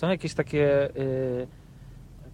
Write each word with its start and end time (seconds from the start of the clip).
Są 0.00 0.08
jakieś 0.08 0.34
takie 0.34 0.96
y, 0.96 1.46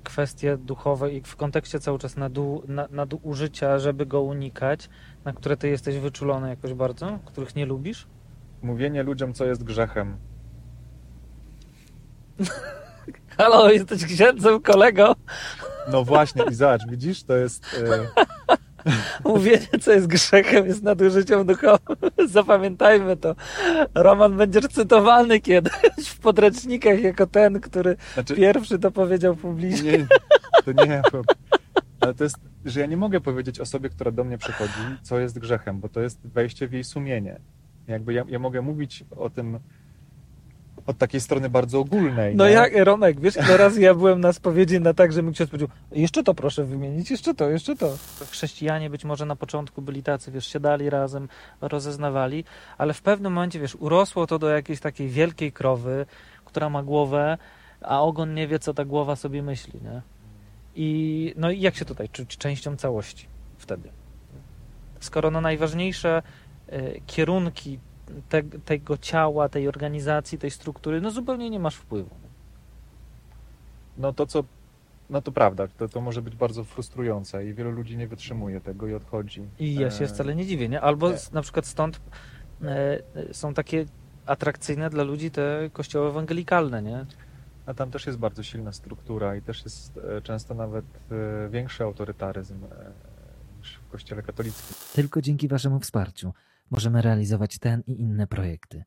kwestie 0.05 0.57
duchowe 0.57 1.13
i 1.13 1.21
w 1.23 1.37
kontekście 1.37 1.81
cały 1.81 1.99
czas 1.99 2.17
nadu, 2.17 2.63
na, 2.69 2.89
nadużycia, 2.91 3.79
żeby 3.79 4.07
go 4.07 4.23
unikać, 4.23 4.89
na 5.25 5.33
które 5.33 5.57
ty 5.57 5.69
jesteś 5.69 5.99
wyczulony 5.99 6.49
jakoś 6.49 6.75
bardzo, 6.75 7.19
których 7.25 7.57
nie 7.57 7.67
lubisz? 7.67 8.07
Mówienie 8.63 9.03
ludziom, 9.03 9.33
co 9.33 9.45
jest 9.45 9.65
grzechem. 9.65 10.17
Halo, 13.39 13.71
jesteś 13.71 14.05
księdzem, 14.05 14.61
kolego. 14.61 15.17
No 15.93 16.05
właśnie, 16.05 16.45
i 16.51 16.55
zobacz, 16.55 16.83
widzisz, 16.89 17.23
to 17.23 17.37
jest... 17.37 17.75
Y, 17.75 18.27
Mówienie, 19.25 19.69
co 19.81 19.93
jest 19.93 20.07
grzechem, 20.07 20.67
jest 20.67 20.83
nadużyciem 20.83 21.47
duchowym. 21.47 21.97
Zapamiętajmy 22.29 23.17
to. 23.17 23.35
Roman 23.95 24.37
będziesz 24.37 24.67
cytowany 24.67 25.41
kiedyś 25.41 26.09
w 26.09 26.19
podręcznikach 26.19 27.01
jako 27.01 27.27
ten, 27.27 27.61
który 27.61 27.97
znaczy, 28.15 28.35
pierwszy 28.35 28.79
to 28.79 28.91
powiedział 28.91 29.37
publicznie. 29.37 29.93
Nie, 29.93 30.07
to 30.65 30.73
nie, 30.73 31.03
ale 32.01 32.15
to 32.15 32.25
jest, 32.25 32.37
że 32.65 32.81
ja 32.81 32.87
nie 32.87 32.97
mogę 32.97 33.21
powiedzieć 33.21 33.61
osobie, 33.61 33.89
która 33.89 34.11
do 34.11 34.25
mnie 34.25 34.39
przychodzi, 34.39 34.73
co 35.03 35.19
jest 35.19 35.39
grzechem, 35.39 35.81
bo 35.81 35.89
to 35.89 36.01
jest 36.01 36.21
wejście 36.27 36.69
w 36.69 36.73
jej 36.73 36.85
sumienie. 36.85 37.41
Jakby 37.89 38.13
ja, 38.13 38.25
ja 38.29 38.39
mogę 38.39 38.63
mówić 38.63 39.05
o 39.17 39.31
tym 39.31 39.59
od 40.87 40.99
takiej 40.99 41.21
strony 41.21 41.51
bardzo 41.51 41.81
ogólnej. 41.81 42.37
No 42.37 42.47
nie? 42.47 42.53
jak, 42.53 42.77
Romek, 42.77 43.21
wiesz, 43.21 43.37
ile 43.37 43.57
razy 43.57 43.81
ja 43.81 43.95
byłem 43.95 44.21
na 44.21 44.33
spowiedzi 44.33 44.81
na 44.81 44.95
tak, 44.95 45.13
że 45.13 45.23
mi 45.23 45.33
ksiądz 45.33 45.51
powiedział, 45.51 45.69
jeszcze 45.93 46.23
to 46.23 46.35
proszę 46.35 46.65
wymienić, 46.65 47.11
jeszcze 47.11 47.35
to, 47.35 47.51
jeszcze 47.51 47.77
to. 47.77 47.97
Chrześcijanie 48.31 48.91
być 48.91 49.05
może 49.05 49.27
na 49.27 49.37
początku 49.37 49.83
byli 49.83 50.03
tacy, 50.03 50.33
wiesz, 50.33 50.47
siadali 50.47 50.91
razem, 50.91 51.29
rozeznawali, 51.61 52.45
ale 52.79 52.95
w 52.95 53.03
pewnym 53.03 53.33
momencie, 53.33 53.61
wiesz, 53.61 53.75
urosło 53.75 54.27
to 54.27 54.39
do 54.39 54.49
jakiejś 54.49 54.81
takiej 54.81 55.09
wielkiej 55.09 55.53
krowy, 55.53 56.07
która 56.45 56.71
ma 56.71 56.83
głowę, 56.83 57.39
a 57.81 58.03
ogon 58.03 58.35
nie 58.35 58.49
wie, 58.49 58.59
co 58.59 58.75
ta 58.75 58.85
głowa 58.85 59.17
sobie 59.17 59.43
myśli, 59.43 59.81
nie? 59.85 60.03
I 60.77 61.35
no 61.37 61.51
i 61.51 61.61
jak 61.61 61.77
się 61.77 61.85
tutaj 61.85 62.09
czuć 62.09 62.37
częścią 62.37 62.77
całości 62.77 63.27
wtedy? 63.59 63.89
Skoro 65.01 65.31
no 65.31 65.41
najważniejsze 65.41 66.23
y, 66.73 67.01
kierunki 67.07 67.79
te, 68.29 68.43
tego 68.43 68.99
ciała, 68.99 69.49
tej 69.49 69.69
organizacji, 69.69 70.39
tej 70.39 70.51
struktury, 70.51 71.01
no 71.01 71.11
zupełnie 71.11 71.51
nie 71.51 71.61
masz 71.61 71.77
wpływu. 71.77 72.11
No 73.99 74.13
to 74.13 74.27
co, 74.27 74.45
no 75.11 75.23
to 75.23 75.33
prawda, 75.33 75.69
to, 75.69 75.89
to 75.89 76.01
może 76.01 76.23
być 76.23 76.37
bardzo 76.37 76.65
frustrujące 76.65 77.47
i 77.47 77.55
wielu 77.55 77.71
ludzi 77.71 77.97
nie 77.97 78.09
wytrzymuje 78.09 78.61
tego 78.61 78.87
i 78.87 78.95
odchodzi. 78.95 79.43
I 79.59 79.75
ja 79.75 79.91
się 79.91 80.05
e... 80.05 80.09
wcale 80.09 80.35
nie 80.35 80.47
dziwię, 80.47 80.69
nie? 80.69 80.81
Albo 80.81 81.11
nie. 81.11 81.17
na 81.33 81.43
przykład 81.43 81.67
stąd 81.67 82.01
e, 82.63 82.99
są 83.33 83.55
takie 83.55 83.85
atrakcyjne 84.27 84.91
dla 84.91 85.03
ludzi 85.03 85.31
te 85.31 85.71
kościoły 85.73 86.09
ewangelikalne, 86.09 86.83
nie? 86.83 87.07
A 87.67 87.75
tam 87.75 87.91
też 87.91 88.07
jest 88.07 88.19
bardzo 88.19 88.43
silna 88.43 88.73
struktura 88.73 89.37
i 89.37 89.43
też 89.43 89.65
jest 89.65 89.99
e, 89.99 90.23
często 90.23 90.55
nawet 90.55 90.85
e, 91.11 91.49
większy 91.49 91.85
autorytaryzm 91.85 92.59
niż 93.59 93.77
w 93.77 93.91
kościele 93.91 94.23
katolickim. 94.23 94.77
Tylko 94.95 95.23
dzięki 95.23 95.49
waszemu 95.49 95.81
wsparciu 95.81 96.33
możemy 96.71 97.03
realizować 97.03 97.59
ten 97.59 97.83
i 97.87 98.01
inne 98.01 98.27
projekty. 98.27 98.85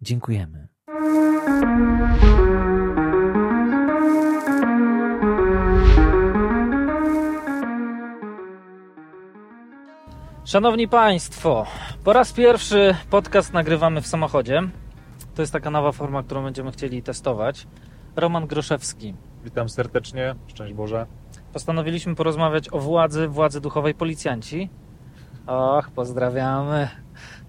Dziękujemy. 0.00 0.68
Szanowni 10.44 10.88
Państwo, 10.88 11.66
po 12.04 12.12
raz 12.12 12.32
pierwszy 12.32 12.94
podcast 13.10 13.52
nagrywamy 13.52 14.00
w 14.02 14.06
samochodzie. 14.06 14.62
To 15.34 15.42
jest 15.42 15.52
taka 15.52 15.70
nowa 15.70 15.92
forma, 15.92 16.22
którą 16.22 16.42
będziemy 16.42 16.72
chcieli 16.72 17.02
testować. 17.02 17.66
Roman 18.16 18.46
Groszewski. 18.46 19.14
Witam 19.44 19.68
serdecznie, 19.68 20.34
szczęść 20.46 20.74
Boże. 20.74 21.06
Postanowiliśmy 21.52 22.14
porozmawiać 22.14 22.68
o 22.72 22.78
władzy, 22.78 23.28
władzy 23.28 23.60
duchowej 23.60 23.94
policjanci. 23.94 24.70
Och, 25.46 25.90
pozdrawiamy. 25.90 26.88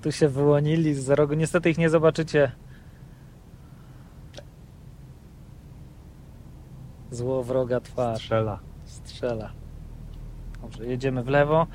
Tu 0.02 0.12
się 0.12 0.28
wyłonili 0.28 0.94
z 0.94 1.09
rogu. 1.09 1.34
Niestety 1.34 1.70
ich 1.70 1.78
nie 1.78 1.90
zobaczycie. 1.90 2.52
Złowroga 7.12 7.80
twarz. 7.80 8.18
Strzela. 8.18 8.59
Strzela. 8.86 9.52
Dobrze, 10.62 10.86
jedziemy 10.86 11.24
w 11.24 11.28
lewo. 11.28 11.68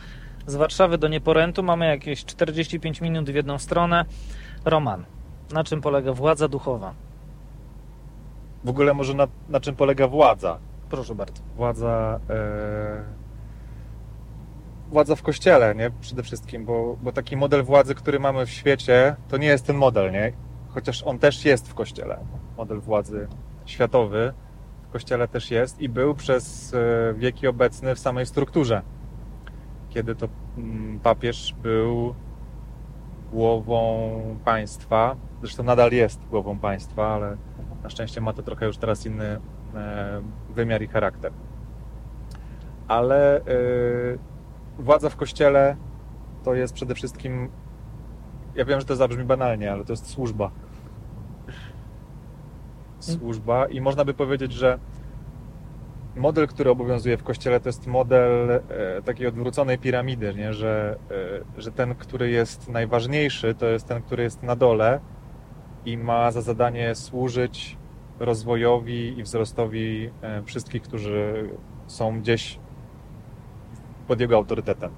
Z 0.47 0.55
Warszawy 0.55 0.99
do 0.99 1.09
Nieporętu 1.09 1.62
mamy 1.62 1.87
jakieś 1.87 2.25
45 2.25 3.00
minut 3.00 3.31
w 3.31 3.35
jedną 3.35 3.59
stronę. 3.59 4.05
Roman, 4.65 5.05
na 5.53 5.65
czym 5.65 5.81
polega 5.81 6.12
władza 6.12 6.49
duchowa? 6.49 6.95
W 8.65 8.69
ogóle 8.69 8.95
może 8.95 9.15
na, 9.15 9.29
na 9.49 9.61
czym 9.61 9.77
polega 9.77 10.09
władza? 10.09 10.59
Proszę 10.91 11.15
bardzo. 11.15 11.43
Władza... 11.56 12.21
E, 12.31 13.28
władza 14.91 15.16
w 15.16 15.22
kościele, 15.22 15.75
nie? 15.75 15.91
Przede 16.00 16.22
wszystkim, 16.22 16.65
bo, 16.65 16.97
bo 17.03 17.12
taki 17.12 17.37
model 17.37 17.62
władzy, 17.62 17.94
który 17.94 18.21
mamy 18.21 18.47
w 18.47 18.50
świecie, 18.50 19.16
to 19.28 19.37
nie 19.37 19.47
jest 19.47 19.66
ten 19.66 19.76
model, 19.76 20.12
nie? 20.12 20.32
Chociaż 20.69 21.03
on 21.03 21.19
też 21.19 21.44
jest 21.44 21.69
w 21.69 21.75
kościele. 21.75 22.19
Model 22.56 22.81
władzy 22.81 23.28
światowy 23.66 24.32
w 24.88 24.93
kościele 24.93 25.28
też 25.28 25.50
jest 25.50 25.81
i 25.81 25.88
był 25.88 26.15
przez 26.15 26.75
e, 26.75 27.15
wieki 27.15 27.47
obecny 27.47 27.94
w 27.94 27.99
samej 27.99 28.26
strukturze. 28.26 28.82
Kiedy 29.91 30.15
to 30.15 30.28
mm, 30.59 31.00
papież 31.00 31.55
był 31.62 32.15
głową 33.32 34.10
państwa, 34.44 35.16
zresztą 35.41 35.62
nadal 35.62 35.93
jest 35.93 36.20
głową 36.31 36.59
państwa, 36.59 37.15
ale 37.15 37.37
na 37.82 37.91
szczęście 37.91 38.20
ma 38.20 38.32
to 38.32 38.43
trochę 38.43 38.66
już 38.66 38.78
teraz 38.78 39.06
inny 39.06 39.41
e, 39.75 40.20
wymiar 40.55 40.82
i 40.82 40.88
charakter. 40.88 41.32
Ale 42.88 43.37
e, 43.37 43.43
władza 44.78 45.09
w 45.09 45.16
kościele 45.16 45.77
to 46.44 46.55
jest 46.55 46.75
przede 46.75 46.94
wszystkim. 46.94 47.49
Ja 48.55 48.65
wiem, 48.65 48.81
że 48.81 48.87
to 48.87 48.97
zabrzmi 48.97 49.25
banalnie, 49.25 49.72
ale 49.72 49.84
to 49.84 49.93
jest 49.93 50.06
służba. 50.06 50.50
Służba 52.99 53.67
i 53.67 53.81
można 53.81 54.05
by 54.05 54.15
powiedzieć, 54.15 54.53
że 54.53 54.78
model, 56.17 56.49
który 56.49 56.71
obowiązuje 56.71 57.17
w 57.17 57.22
kościele, 57.22 57.61
to 57.61 57.69
jest 57.69 57.87
model 57.87 58.50
e, 58.50 58.62
takiej 59.05 59.27
odwróconej 59.27 59.78
piramidy, 59.78 60.34
nie? 60.34 60.53
Że, 60.53 60.99
e, 61.56 61.61
że 61.61 61.72
ten, 61.72 61.94
który 61.94 62.31
jest 62.31 62.69
najważniejszy, 62.69 63.55
to 63.55 63.67
jest 63.67 63.87
ten, 63.87 64.03
który 64.03 64.22
jest 64.22 64.43
na 64.43 64.56
dole 64.56 65.00
i 65.84 65.99
ma 65.99 66.31
za 66.31 66.43
zadanie 66.43 66.94
służyć 66.94 67.77
rozwojowi 68.21 69.19
i 69.19 69.22
wzrostowi 69.22 70.11
e, 70.22 70.43
wszystkich, 70.43 70.83
którzy 70.83 71.50
są 71.87 72.21
gdzieś 72.21 72.59
pod 74.09 74.21
jego 74.21 74.37
autorytetem. 74.37 74.91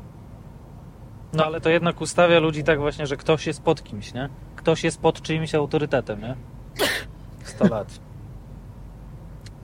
No 1.32 1.44
ale 1.44 1.60
to 1.60 1.70
jednak 1.70 2.00
ustawia 2.00 2.38
ludzi 2.38 2.64
tak 2.64 2.78
właśnie, 2.78 3.06
że 3.06 3.16
ktoś 3.16 3.46
jest 3.46 3.62
pod 3.62 3.82
kimś, 3.82 4.14
nie? 4.14 4.28
Ktoś 4.56 4.84
jest 4.84 5.00
pod 5.00 5.22
czyimś 5.22 5.54
autorytetem, 5.54 6.20
nie? 6.20 6.36
100 7.44 7.68
lat. 7.68 8.00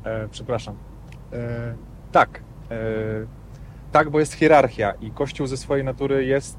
E, 0.04 0.28
przepraszam. 0.28 0.76
E, 1.32 1.74
tak. 2.12 2.40
E, 2.70 2.76
tak, 3.92 4.10
bo 4.10 4.20
jest 4.20 4.32
hierarchia 4.32 4.92
i 5.00 5.10
Kościół 5.10 5.46
ze 5.46 5.56
swojej 5.56 5.84
natury 5.84 6.24
jest 6.24 6.58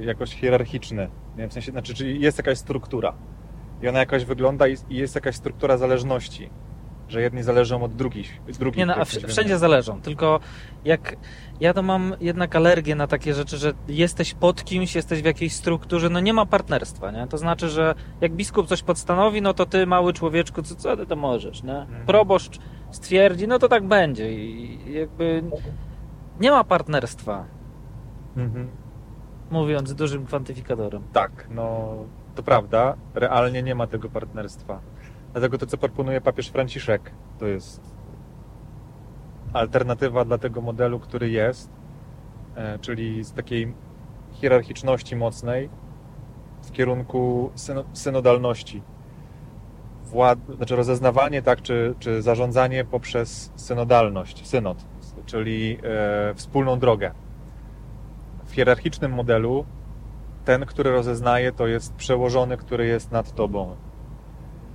e, 0.00 0.04
jakoś 0.04 0.34
hierarchiczny. 0.34 1.08
Nie? 1.36 1.48
W 1.48 1.52
sensie, 1.52 1.72
znaczy, 1.72 1.94
czyli 1.94 2.20
jest 2.20 2.38
jakaś 2.38 2.58
struktura. 2.58 3.12
I 3.82 3.88
ona 3.88 3.98
jakoś 3.98 4.24
wygląda 4.24 4.68
i 4.68 4.76
jest 4.88 5.14
jakaś 5.14 5.36
struktura 5.36 5.76
zależności 5.76 6.50
że 7.08 7.22
jedni 7.22 7.42
zależą 7.42 7.82
od 7.82 7.96
drugich. 7.96 8.40
drugich 8.58 8.78
nie, 8.78 8.86
no, 8.86 8.94
a 8.94 9.04
wszędzie 9.04 9.58
zależą, 9.58 10.00
tylko 10.00 10.40
jak 10.84 11.16
ja 11.60 11.74
to 11.74 11.82
mam 11.82 12.14
jednak 12.20 12.56
alergię 12.56 12.94
na 12.94 13.06
takie 13.06 13.34
rzeczy, 13.34 13.56
że 13.56 13.72
jesteś 13.88 14.34
pod 14.34 14.64
kimś, 14.64 14.94
jesteś 14.94 15.22
w 15.22 15.24
jakiejś 15.24 15.52
strukturze, 15.52 16.10
no 16.10 16.20
nie 16.20 16.32
ma 16.32 16.46
partnerstwa, 16.46 17.10
nie? 17.10 17.26
To 17.26 17.38
znaczy, 17.38 17.68
że 17.68 17.94
jak 18.20 18.32
biskup 18.32 18.66
coś 18.66 18.82
podstanowi, 18.82 19.42
no 19.42 19.54
to 19.54 19.66
ty, 19.66 19.86
mały 19.86 20.12
człowieczku, 20.12 20.62
co, 20.62 20.74
co 20.74 20.96
ty 20.96 21.06
to 21.06 21.16
możesz, 21.16 21.62
nie? 21.62 21.78
Mhm. 21.78 22.06
Proboszcz 22.06 22.58
stwierdzi, 22.90 23.48
no 23.48 23.58
to 23.58 23.68
tak 23.68 23.84
będzie 23.84 24.32
i 24.32 24.78
jakby 24.92 25.42
nie 26.40 26.50
ma 26.50 26.64
partnerstwa. 26.64 27.44
Mhm. 28.36 28.68
Mówiąc 29.50 29.94
dużym 29.94 30.26
kwantyfikatorem. 30.26 31.02
Tak, 31.12 31.46
no 31.50 31.94
to 32.34 32.42
prawda, 32.42 32.96
realnie 33.14 33.62
nie 33.62 33.74
ma 33.74 33.86
tego 33.86 34.08
partnerstwa. 34.08 34.80
Dlatego 35.36 35.58
to, 35.58 35.66
co 35.66 35.78
proponuje 35.78 36.20
papież 36.20 36.48
Franciszek, 36.48 37.10
to 37.38 37.46
jest 37.46 37.80
alternatywa 39.52 40.24
dla 40.24 40.38
tego 40.38 40.60
modelu, 40.60 41.00
który 41.00 41.30
jest, 41.30 41.70
e, 42.54 42.78
czyli 42.78 43.24
z 43.24 43.32
takiej 43.32 43.74
hierarchiczności 44.32 45.16
mocnej 45.16 45.68
w 46.62 46.72
kierunku 46.72 47.50
synodalności. 47.92 48.82
Wład, 50.04 50.38
znaczy 50.56 50.76
rozeznawanie, 50.76 51.42
tak, 51.42 51.62
czy, 51.62 51.94
czy 51.98 52.22
zarządzanie 52.22 52.84
poprzez 52.84 53.52
synodalność, 53.56 54.46
synod, 54.46 54.84
czyli 55.26 55.78
e, 55.82 56.34
wspólną 56.34 56.78
drogę. 56.78 57.12
W 58.44 58.52
hierarchicznym 58.52 59.12
modelu 59.12 59.64
ten, 60.44 60.66
który 60.66 60.90
rozeznaje, 60.90 61.52
to 61.52 61.66
jest 61.66 61.94
przełożony, 61.94 62.56
który 62.56 62.86
jest 62.86 63.12
nad 63.12 63.34
tobą 63.34 63.76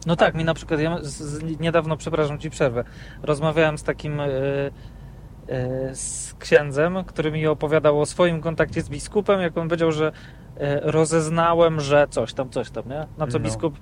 No 0.06 0.15
tak, 0.15 0.36
mi 0.36 0.44
na 0.44 0.53
przykład, 0.53 0.80
ja 0.80 0.98
z, 1.01 1.07
z, 1.18 1.59
niedawno, 1.59 1.98
przepraszam 1.98 2.39
ci 2.39 2.50
przerwę, 2.50 2.83
rozmawiałem 3.24 3.77
z 3.77 3.83
takim 3.83 4.19
y, 4.19 4.25
y, 4.30 5.95
z 5.95 6.33
księdzem, 6.39 7.03
który 7.06 7.31
mi 7.31 7.48
opowiadał 7.48 8.01
o 8.01 8.06
swoim 8.06 8.42
kontakcie 8.42 8.81
z 8.81 8.89
biskupem, 8.89 9.42
jak 9.42 9.57
on 9.57 9.68
powiedział, 9.68 9.92
że 9.92 10.07
y, 10.12 10.12
rozeznałem, 10.81 11.80
że 11.80 12.07
coś 12.09 12.33
tam, 12.33 12.50
coś 12.50 12.69
tam, 12.69 12.89
nie? 12.89 13.07
Na 13.18 13.27
co 13.27 13.39
No. 13.39 13.44
biskup, 13.45 13.77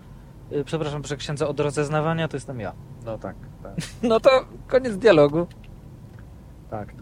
przepraszam, 0.66 1.02
proszę 1.02 1.18
księdza, 1.18 1.48
od 1.48 1.60
rozeznawania 1.60 2.28
to 2.28 2.38
jestem 2.38 2.60
ja. 2.60 2.74
No 3.06 3.18
tak, 3.18 3.36
tak. 3.64 3.74
No 4.10 4.20
to 4.20 4.30
koniec 4.68 4.98
dialogu. 4.98 5.48
tak. 6.70 6.94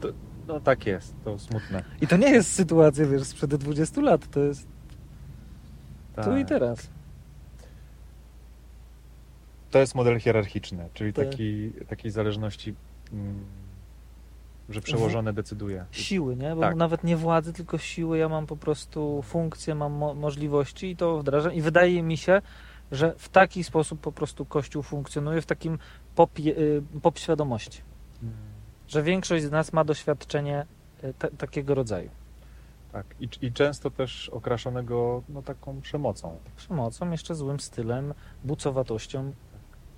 To, 0.00 0.08
no 0.46 0.60
tak 0.60 0.86
jest, 0.86 1.14
to 1.24 1.38
smutne. 1.38 1.82
I 2.00 2.06
to 2.06 2.16
nie 2.16 2.30
jest 2.30 2.52
sytuacja, 2.54 3.06
wiesz, 3.06 3.22
sprzed 3.22 3.54
20 3.54 4.00
lat, 4.00 4.30
to 4.30 4.40
jest 4.40 4.68
Tak. 6.14 6.24
tu 6.24 6.36
i 6.36 6.44
teraz. 6.44 6.90
To 9.76 9.80
jest 9.80 9.94
model 9.94 10.20
hierarchiczny, 10.20 10.88
czyli 10.94 11.12
Tak. 11.12 11.24
taki, 11.30 11.72
takiej 11.88 12.10
zależności, 12.10 12.74
mm, 13.12 13.44
że 14.68 14.80
przełożone 14.80 15.32
decyduje. 15.32 15.84
Siły, 15.90 16.36
nie? 16.36 16.54
Bo 16.54 16.60
Tak. 16.60 16.76
nawet 16.76 17.04
nie 17.04 17.16
władzy, 17.16 17.52
tylko 17.52 17.78
siły. 17.78 18.18
Ja 18.18 18.28
mam 18.28 18.46
po 18.46 18.56
prostu 18.56 19.22
funkcje, 19.22 19.74
mam 19.74 19.92
mo- 19.92 20.14
możliwości 20.14 20.90
i 20.90 20.96
to 20.96 21.18
wdrażam. 21.18 21.52
I 21.52 21.60
wydaje 21.60 22.02
mi 22.02 22.16
się, 22.16 22.42
że 22.92 23.14
w 23.18 23.28
taki 23.28 23.64
sposób 23.64 24.00
po 24.00 24.12
prostu 24.12 24.44
Kościół 24.44 24.82
funkcjonuje, 24.82 25.40
w 25.40 25.46
takim 25.46 25.78
pop, 26.14 26.38
y, 26.38 26.82
pop 27.02 27.18
świadomości. 27.18 27.80
Mm, 28.22 28.34
Że 28.88 29.02
większość 29.02 29.44
z 29.44 29.50
nas 29.50 29.72
ma 29.72 29.84
doświadczenie 29.84 30.66
y, 31.04 31.14
ta- 31.18 31.30
takiego 31.30 31.74
rodzaju. 31.74 32.10
Tak. 32.92 33.06
I, 33.20 33.28
I 33.42 33.52
często 33.52 33.90
też 33.90 34.28
okraszonego 34.28 35.22
no, 35.28 35.42
taką 35.42 35.80
przemocą. 35.80 36.36
Przemocą, 36.56 37.10
jeszcze 37.10 37.34
złym 37.34 37.60
stylem, 37.60 38.14
bucowatością, 38.44 39.32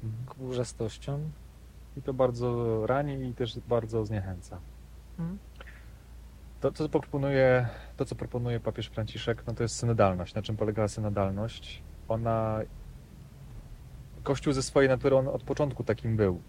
Mhm. 0.04 0.26
kurzastością. 0.26 1.30
I 1.96 2.02
to 2.02 2.14
bardzo 2.14 2.86
rani 2.86 3.28
i 3.28 3.34
też 3.34 3.58
bardzo 3.68 4.06
zniechęca. 4.06 4.58
Mhm. 5.18 5.38
To, 6.60 6.72
co 6.72 6.88
proponuje, 6.88 7.68
to, 7.96 8.04
co 8.04 8.14
proponuje 8.14 8.60
papież 8.60 8.86
Franciszek, 8.86 9.42
no 9.46 9.54
to 9.54 9.62
jest 9.62 9.76
synodalność. 9.76 10.34
Na 10.34 10.42
czym 10.42 10.56
polegała 10.56 10.88
synodalność? 10.88 11.82
Ona... 12.08 12.58
Kościół 14.22 14.52
ze 14.52 14.62
swojej 14.62 14.88
natury, 14.88 15.16
on 15.16 15.28
od 15.28 15.42
początku 15.42 15.84
takim 15.84 16.16
był. 16.16 16.40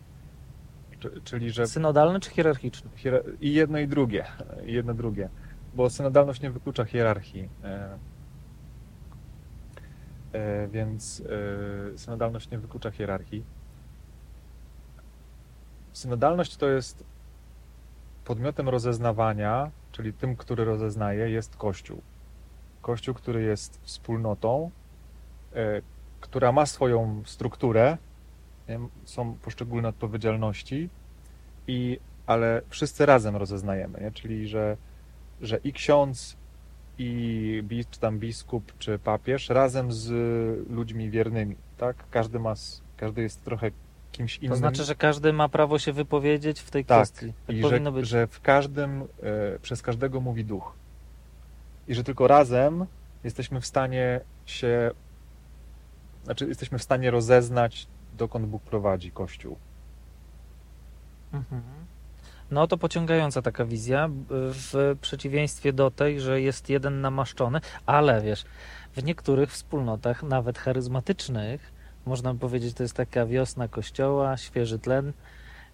Czy- 0.99 1.21
Czyli, 1.23 1.51
że 1.51 1.67
Synodalny 1.67 2.19
czy 2.19 2.29
hierarchiczny? 2.31 2.89
Hier- 2.97 3.23
I 3.41 3.53
jedno 3.53 3.77
i 3.79 3.87
drugie. 3.87 4.25
I 4.65 4.73
jedno 4.73 4.93
drugie. 4.93 5.29
Bo 5.75 5.89
synodalność 5.89 6.41
nie 6.41 6.51
wyklucza 6.51 6.85
hierarchii. 6.85 7.49
E, 10.33 10.67
więc 10.67 11.23
e, 11.93 11.97
synodalność 11.97 12.49
nie 12.49 12.57
wyklucza 12.57 12.91
hierarchii. 12.91 13.43
Synodalność 15.93 16.57
to 16.57 16.69
jest 16.69 17.03
podmiotem 18.25 18.69
rozeznawania, 18.69 19.71
czyli 19.91 20.13
tym, 20.13 20.35
który 20.35 20.65
rozeznaje, 20.65 21.29
jest 21.29 21.55
Kościół. 21.55 22.01
Kościół, 22.81 23.13
który 23.13 23.41
jest 23.41 23.79
wspólnotą, 23.83 24.71
e, 25.53 25.81
która 26.21 26.51
ma 26.51 26.65
swoją 26.65 27.21
strukturę, 27.25 27.97
są 29.05 29.33
poszczególne 29.33 29.89
odpowiedzialności, 29.89 30.89
i, 31.67 31.99
ale 32.27 32.61
wszyscy 32.69 33.05
razem 33.05 33.35
rozeznajemy, 33.35 33.99
nie? 34.01 34.11
czyli 34.11 34.47
że, 34.47 34.77
że 35.41 35.57
i 35.63 35.73
ksiądz, 35.73 36.37
i 36.99 37.63
czy 37.91 37.99
tam 37.99 38.19
biskup, 38.19 38.73
czy 38.79 38.99
papież 38.99 39.49
razem 39.49 39.91
z 39.93 40.09
ludźmi 40.69 41.09
wiernymi, 41.09 41.55
tak? 41.77 41.95
Każdy 42.11 42.39
ma, 42.39 42.53
każdy 42.97 43.21
jest 43.21 43.43
trochę 43.43 43.71
kimś 44.11 44.37
innym. 44.37 44.49
To 44.49 44.55
znaczy, 44.55 44.83
że 44.83 44.95
każdy 44.95 45.33
ma 45.33 45.49
prawo 45.49 45.79
się 45.79 45.93
wypowiedzieć 45.93 46.59
w 46.59 46.71
tej 46.71 46.85
Tak. 46.85 46.97
kwestii. 46.97 47.33
Tak 47.47 47.55
I 47.55 47.61
powinno 47.61 47.91
że, 47.91 47.99
być. 47.99 48.09
że 48.09 48.27
w 48.27 48.41
każdym, 48.41 49.01
e, 49.01 49.05
przez 49.61 49.81
każdego 49.81 50.21
mówi 50.21 50.45
duch. 50.45 50.73
I 51.87 51.95
że 51.95 52.03
tylko 52.03 52.27
razem 52.27 52.85
jesteśmy 53.23 53.61
w 53.61 53.65
stanie 53.65 54.21
się, 54.45 54.91
znaczy 56.23 56.47
jesteśmy 56.47 56.77
w 56.77 56.83
stanie 56.83 57.11
rozeznać, 57.11 57.87
dokąd 58.17 58.45
Bóg 58.45 58.63
prowadzi 58.63 59.11
Kościół. 59.11 59.57
Mhm. 61.33 61.61
No 62.51 62.67
to 62.67 62.77
pociągająca 62.77 63.41
taka 63.41 63.65
wizja, 63.65 64.09
w 64.29 64.97
przeciwieństwie 65.01 65.73
do 65.73 65.91
tej, 65.91 66.21
że 66.21 66.41
jest 66.41 66.69
jeden 66.69 67.01
namaszczony, 67.01 67.61
ale 67.85 68.21
wiesz, 68.21 68.45
w 68.95 69.03
niektórych 69.03 69.51
wspólnotach, 69.51 70.23
nawet 70.23 70.57
charyzmatycznych, 70.57 71.71
można 72.05 72.35
powiedzieć, 72.35 72.73
to 72.73 72.83
jest 72.83 72.95
taka 72.95 73.25
wiosna 73.25 73.67
kościoła, 73.67 74.37
świeży 74.37 74.79
tlen, 74.79 75.13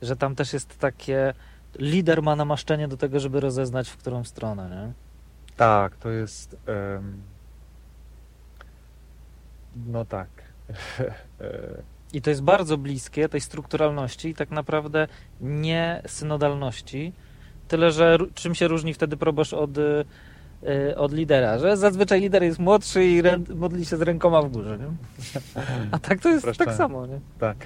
że 0.01 0.15
tam 0.15 0.35
też 0.35 0.53
jest 0.53 0.79
takie, 0.79 1.33
lider 1.79 2.21
ma 2.23 2.35
namaszczenie 2.35 2.87
do 2.87 2.97
tego, 2.97 3.19
żeby 3.19 3.39
rozeznać, 3.39 3.89
w 3.89 3.97
którą 3.97 4.23
stronę, 4.23 4.69
nie? 4.69 4.93
Tak, 5.57 5.95
to 5.95 6.09
jest. 6.09 6.57
em, 6.65 7.21
no 9.87 10.05
tak. 10.05 10.27
I 12.15 12.21
to 12.21 12.29
jest 12.29 12.43
bardzo 12.43 12.77
bliskie 12.77 13.29
tej 13.29 13.41
strukturalności 13.41 14.29
i 14.29 14.33
tak 14.35 14.51
naprawdę 14.51 15.07
nie 15.41 16.01
synodalności. 16.07 17.13
Tyle, 17.67 17.91
że 17.91 18.17
czym 18.33 18.55
się 18.55 18.67
różni 18.67 18.93
wtedy 18.93 19.17
proboszcz 19.17 19.53
od, 19.53 19.77
y, 19.77 20.05
od 20.97 21.13
lidera? 21.13 21.59
Że 21.59 21.77
zazwyczaj 21.77 22.21
lider 22.21 22.43
jest 22.43 22.59
młodszy 22.59 23.05
i 23.05 23.21
modli 23.55 23.85
się 23.85 23.97
z 23.97 24.01
rękoma 24.01 24.41
w 24.41 24.51
górze. 24.51 24.77
Nie? 24.79 24.85
A 25.91 25.99
tak 25.99 26.19
to 26.19 26.29
jest 26.29 26.45
tak 26.45 26.53
Upraszczając. 26.53 26.77
samo. 26.77 27.05
Nie? 27.07 27.19
tak. 27.39 27.57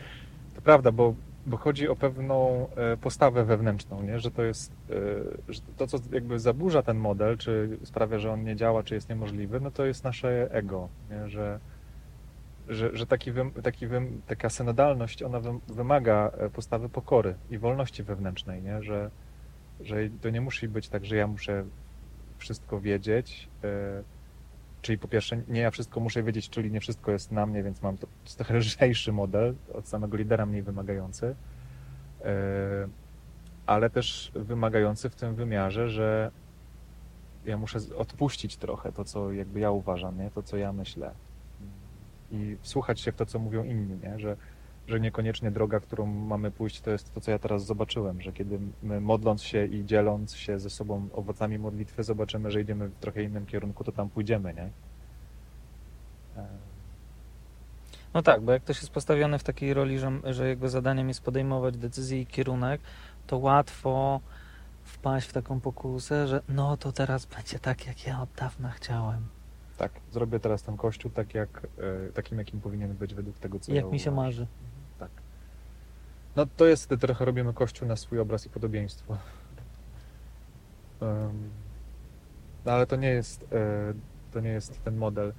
To 0.56 0.62
prawda, 0.62 0.92
bo, 0.92 1.14
bo 1.46 1.58
chodzi 1.58 1.88
o 1.90 1.96
pewną 1.96 2.68
e, 2.76 2.98
postawę 2.98 3.46
wewnętrzną, 3.46 4.02
nie? 4.04 4.20
że 4.20 4.32
to 4.32 4.44
jest. 4.44 4.72
e, 5.50 5.54
Że 5.54 5.62
to, 5.78 5.88
co 5.88 5.98
jakby 6.12 6.40
zaburza 6.40 6.82
ten 6.84 6.98
model, 6.98 7.38
czy 7.38 7.78
sprawia, 7.84 8.20
że 8.20 8.32
on 8.32 8.44
nie 8.44 8.56
działa, 8.56 8.84
czy 8.84 8.96
jest 8.96 9.10
niemożliwy, 9.10 9.60
no 9.60 9.72
to 9.72 9.86
jest 9.86 10.04
nasze 10.04 10.48
ego, 10.52 10.90
nie? 11.12 11.30
że. 11.30 11.60
Że, 12.70 12.98
że 12.98 13.06
taki 13.06 13.32
taki 13.64 13.86
taka 14.28 14.50
synodalność, 14.50 15.24
ona 15.24 15.40
wym, 15.40 15.60
wymaga 15.68 16.32
e, 16.38 16.50
postawy 16.50 16.90
pokory 16.90 17.36
i 17.50 17.58
wolności 17.58 18.04
wewnętrznej, 18.04 18.62
nie? 18.62 18.84
Że, 18.84 19.12
że 19.82 19.96
to 20.22 20.30
nie 20.30 20.42
musi 20.42 20.68
być 20.68 20.90
tak, 20.90 21.06
że 21.06 21.16
ja 21.16 21.28
muszę 21.28 21.66
wszystko 22.38 22.82
wiedzieć. 22.82 23.50
e, 23.64 24.04
Czyli 24.82 24.98
po 24.98 25.08
pierwsze, 25.08 25.42
nie 25.48 25.62
ja 25.62 25.72
wszystko 25.72 26.00
muszę 26.00 26.24
wiedzieć, 26.24 26.50
czyli 26.50 26.72
nie 26.72 26.80
wszystko 26.80 27.12
jest 27.12 27.32
na 27.32 27.46
mnie, 27.46 27.64
więc 27.64 27.82
mam 27.82 27.98
to, 27.98 28.08
to 28.08 28.36
trochę 28.38 28.58
lżejszy 28.60 29.12
model, 29.12 29.56
od 29.74 29.88
samego 29.88 30.18
lidera 30.18 30.46
mniej 30.46 30.64
wymagający, 30.64 31.36
e, 32.22 32.88
ale 33.66 33.90
też 33.90 34.32
wymagający 34.36 35.10
w 35.10 35.16
tym 35.16 35.36
wymiarze, 35.36 35.90
że 35.90 36.32
ja 37.46 37.58
muszę 37.58 37.80
odpuścić 37.98 38.58
trochę 38.58 38.92
to, 38.92 39.04
co 39.04 39.32
jakby 39.32 39.60
ja 39.60 39.72
uważam, 39.72 40.18
nie? 40.18 40.32
to, 40.32 40.44
co 40.44 40.58
ja 40.58 40.74
myślę 40.74 41.12
i 42.32 42.58
wsłuchać 42.62 43.00
się 43.00 43.12
w 43.12 43.16
to, 43.16 43.26
co 43.26 43.40
mówią 43.40 43.64
inni, 43.64 43.98
nie? 44.04 44.20
Że, 44.20 44.38
że 44.88 45.00
niekoniecznie 45.00 45.52
droga, 45.52 45.80
którą 45.80 46.06
mamy 46.06 46.52
pójść, 46.52 46.82
to 46.82 46.92
jest 46.92 47.14
to, 47.14 47.22
co 47.22 47.32
ja 47.32 47.40
teraz 47.40 47.66
zobaczyłem, 47.66 48.22
że 48.22 48.32
kiedy 48.32 48.60
my 48.84 49.02
modląc 49.02 49.44
się 49.44 49.66
i 49.66 49.86
dzieląc 49.86 50.36
się 50.36 50.60
ze 50.60 50.70
sobą 50.70 51.08
owocami 51.14 51.60
modlitwy, 51.60 52.04
zobaczymy, 52.04 52.52
że 52.52 52.62
idziemy 52.62 52.88
w 52.88 52.96
trochę 52.96 53.24
innym 53.24 53.46
kierunku, 53.46 53.84
to 53.84 53.92
tam 53.92 54.10
pójdziemy, 54.10 54.54
nie? 54.54 54.70
E, 56.42 56.48
No 58.14 58.22
tak, 58.22 58.42
bo 58.42 58.52
jak 58.52 58.64
ktoś 58.64 58.78
jest 58.78 58.92
postawiony 58.92 59.40
w 59.40 59.44
takiej 59.44 59.74
roli, 59.74 60.00
że, 60.00 60.12
że 60.24 60.48
jego 60.48 60.70
zadaniem 60.70 61.08
jest 61.08 61.22
podejmować 61.24 61.78
decyzje 61.78 62.22
i 62.22 62.26
kierunek, 62.26 62.82
to 63.28 63.38
łatwo 63.38 64.22
wpaść 64.84 65.28
w 65.30 65.34
taką 65.34 65.60
pokusę, 65.60 66.28
że 66.28 66.42
no 66.50 66.78
to 66.78 66.92
teraz 66.92 67.26
będzie 67.26 67.60
tak, 67.60 67.88
jak 67.88 68.08
ja 68.08 68.22
od 68.22 68.30
dawna 68.32 68.72
chciałem. 68.72 69.39
Tak, 69.80 69.92
zrobię 70.12 70.40
teraz 70.40 70.64
ten 70.64 70.78
kościół 70.78 71.12
tak 71.12 71.34
jak, 71.34 71.68
e, 72.10 72.12
takim, 72.12 72.38
jakim 72.38 72.62
powinien 72.62 72.94
być 72.94 73.14
według 73.14 73.40
tego, 73.40 73.60
co 73.60 73.74
Jak 73.74 73.86
ja 73.86 73.92
mi 73.92 74.00
się 74.00 74.12
marzy. 74.12 74.48
Tak. 75.00 75.10
No 76.36 76.46
to 76.58 76.66
jest, 76.66 76.84
wtedy 76.84 77.08
trochę 77.08 77.26
robimy 77.26 77.54
kościół 77.54 77.88
na 77.88 77.96
swój 77.96 78.20
obraz 78.20 78.46
i 78.46 78.50
podobieństwo. 78.50 79.18
No 82.66 82.72
ale 82.72 82.88
to 82.88 82.96
nie 82.96 83.08
jest, 83.08 83.44
e, 83.54 83.94
to 84.32 84.40
nie 84.40 84.50
jest 84.50 84.84
ten 84.84 84.98
model. 84.98 85.34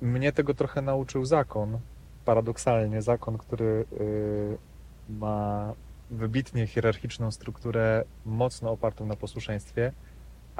Mnie 0.00 0.32
tego 0.32 0.54
trochę 0.54 0.82
nauczył 0.82 1.24
zakon, 1.24 1.78
paradoksalnie 2.24 3.02
zakon, 3.02 3.38
który 3.38 3.84
e, 3.92 5.12
ma 5.12 5.74
wybitnie 6.10 6.66
hierarchiczną 6.66 7.30
strukturę, 7.30 8.04
mocno 8.26 8.70
opartą 8.70 9.06
na 9.06 9.16
posłuszeństwie, 9.16 9.92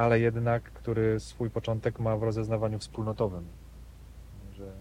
ale 0.00 0.21
jednak, 0.21 0.62
który 0.62 1.21
swój 1.21 1.50
początek 1.50 1.99
ma 2.00 2.16
w 2.16 2.23
rozeznawaniu 2.23 2.78
wspólnotowym. 2.78 3.45
Że 4.52 4.73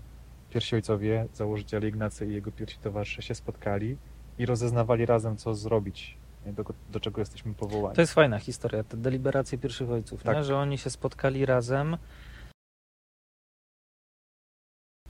pierwsi 0.49 0.75
ojcowie, 0.75 1.25
założyciele 1.33 1.87
Ignacy 1.87 2.27
i 2.27 2.33
jego 2.33 2.51
pierwsi 2.51 2.77
towarzysze 2.79 3.21
się 3.21 3.35
spotkali 3.35 3.97
i 4.39 4.45
rozeznawali 4.45 5.05
razem, 5.05 5.37
co 5.37 5.55
zrobić, 5.55 6.17
do, 6.45 6.63
do 6.91 6.99
czego 6.99 7.21
jesteśmy 7.21 7.53
powołani. 7.53 7.95
To 7.95 8.01
jest 8.01 8.13
fajna 8.13 8.39
historia, 8.39 8.83
te 8.83 8.97
deliberacje 8.97 9.57
pierwszych 9.57 9.89
ojców, 9.91 10.23
Tak. 10.23 10.43
że 10.43 10.57
oni 10.57 10.77
się 10.77 10.89
spotkali 10.89 11.45
razem. 11.45 11.97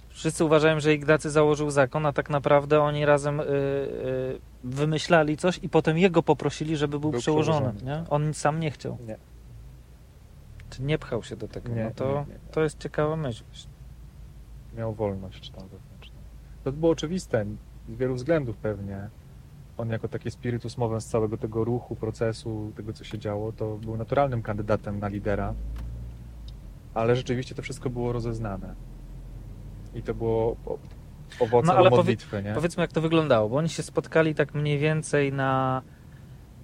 wszyscy 0.10 0.46
uważają, 0.46 0.80
że 0.80 0.94
Ignacy 0.94 1.30
założył 1.30 1.70
zakon, 1.72 2.06
a 2.06 2.14
tak 2.14 2.30
naprawdę 2.30 2.82
oni 2.82 3.06
razem 3.06 3.40
y, 3.40 3.44
y, 3.44 4.40
wymyślali 4.64 5.38
coś 5.38 5.60
i 5.64 5.70
potem 5.70 5.98
jego 5.98 6.24
poprosili, 6.24 6.78
żeby 6.78 7.00
był, 7.00 7.12
Był 7.12 7.20
przełożonym. 7.20 7.76
przełożony, 7.76 8.02
Nie? 8.04 8.10
On 8.10 8.34
sam 8.34 8.60
nie 8.60 8.72
chciał. 8.72 8.98
Nie. 9.08 9.18
Czy 10.70 10.84
nie 10.84 10.98
pchał 10.98 11.24
się 11.24 11.36
do 11.36 11.48
tego? 11.48 11.70
Nie, 11.70 11.84
no 11.84 11.92
to, 11.92 12.26
nie, 12.28 12.34
nie, 12.34 12.40
to 12.52 12.62
jest 12.64 12.80
ciekawa 12.80 13.16
myśl. 13.16 13.44
miał 14.78 14.94
wolność 14.94 15.50
tam 15.50 15.68
wewnętrzną. 15.68 16.16
To 16.64 16.72
było 16.72 16.92
oczywiste 16.92 17.46
z 17.90 17.96
wielu 17.96 18.16
względów 18.16 18.58
pewnie. 18.58 19.10
On 19.78 19.90
jako 19.90 20.08
taki 20.08 20.32
spiritus 20.32 20.78
movens 20.78 21.06
całego 21.06 21.38
tego 21.38 21.64
ruchu, 21.64 21.96
procesu, 21.96 22.72
tego 22.76 22.94
co 22.94 23.04
się 23.04 23.18
działo, 23.20 23.52
to 23.52 23.76
był 23.78 23.98
naturalnym 23.98 24.42
kandydatem 24.42 25.00
na 25.00 25.08
lidera. 25.08 25.54
Ale 26.94 27.16
rzeczywiście 27.16 27.56
to 27.56 27.62
wszystko 27.62 27.90
było 27.90 28.12
rozeznane. 28.12 28.76
I 29.94 30.02
to 30.04 30.14
było 30.14 30.56
o- 30.66 30.78
owocem 31.40 31.68
No, 31.68 31.74
ale 31.80 31.90
powie- 31.90 31.98
modlitwy, 32.00 32.44
nie? 32.44 32.54
Powiedzmy, 32.54 32.82
jak 32.82 32.92
to 32.92 33.02
wyglądało, 33.02 33.50
bo 33.50 33.56
oni 33.58 33.70
się 33.70 33.84
spotkali 33.84 34.36
tak 34.36 34.54
mniej 34.54 34.78
więcej 34.80 35.34
na. 35.34 35.82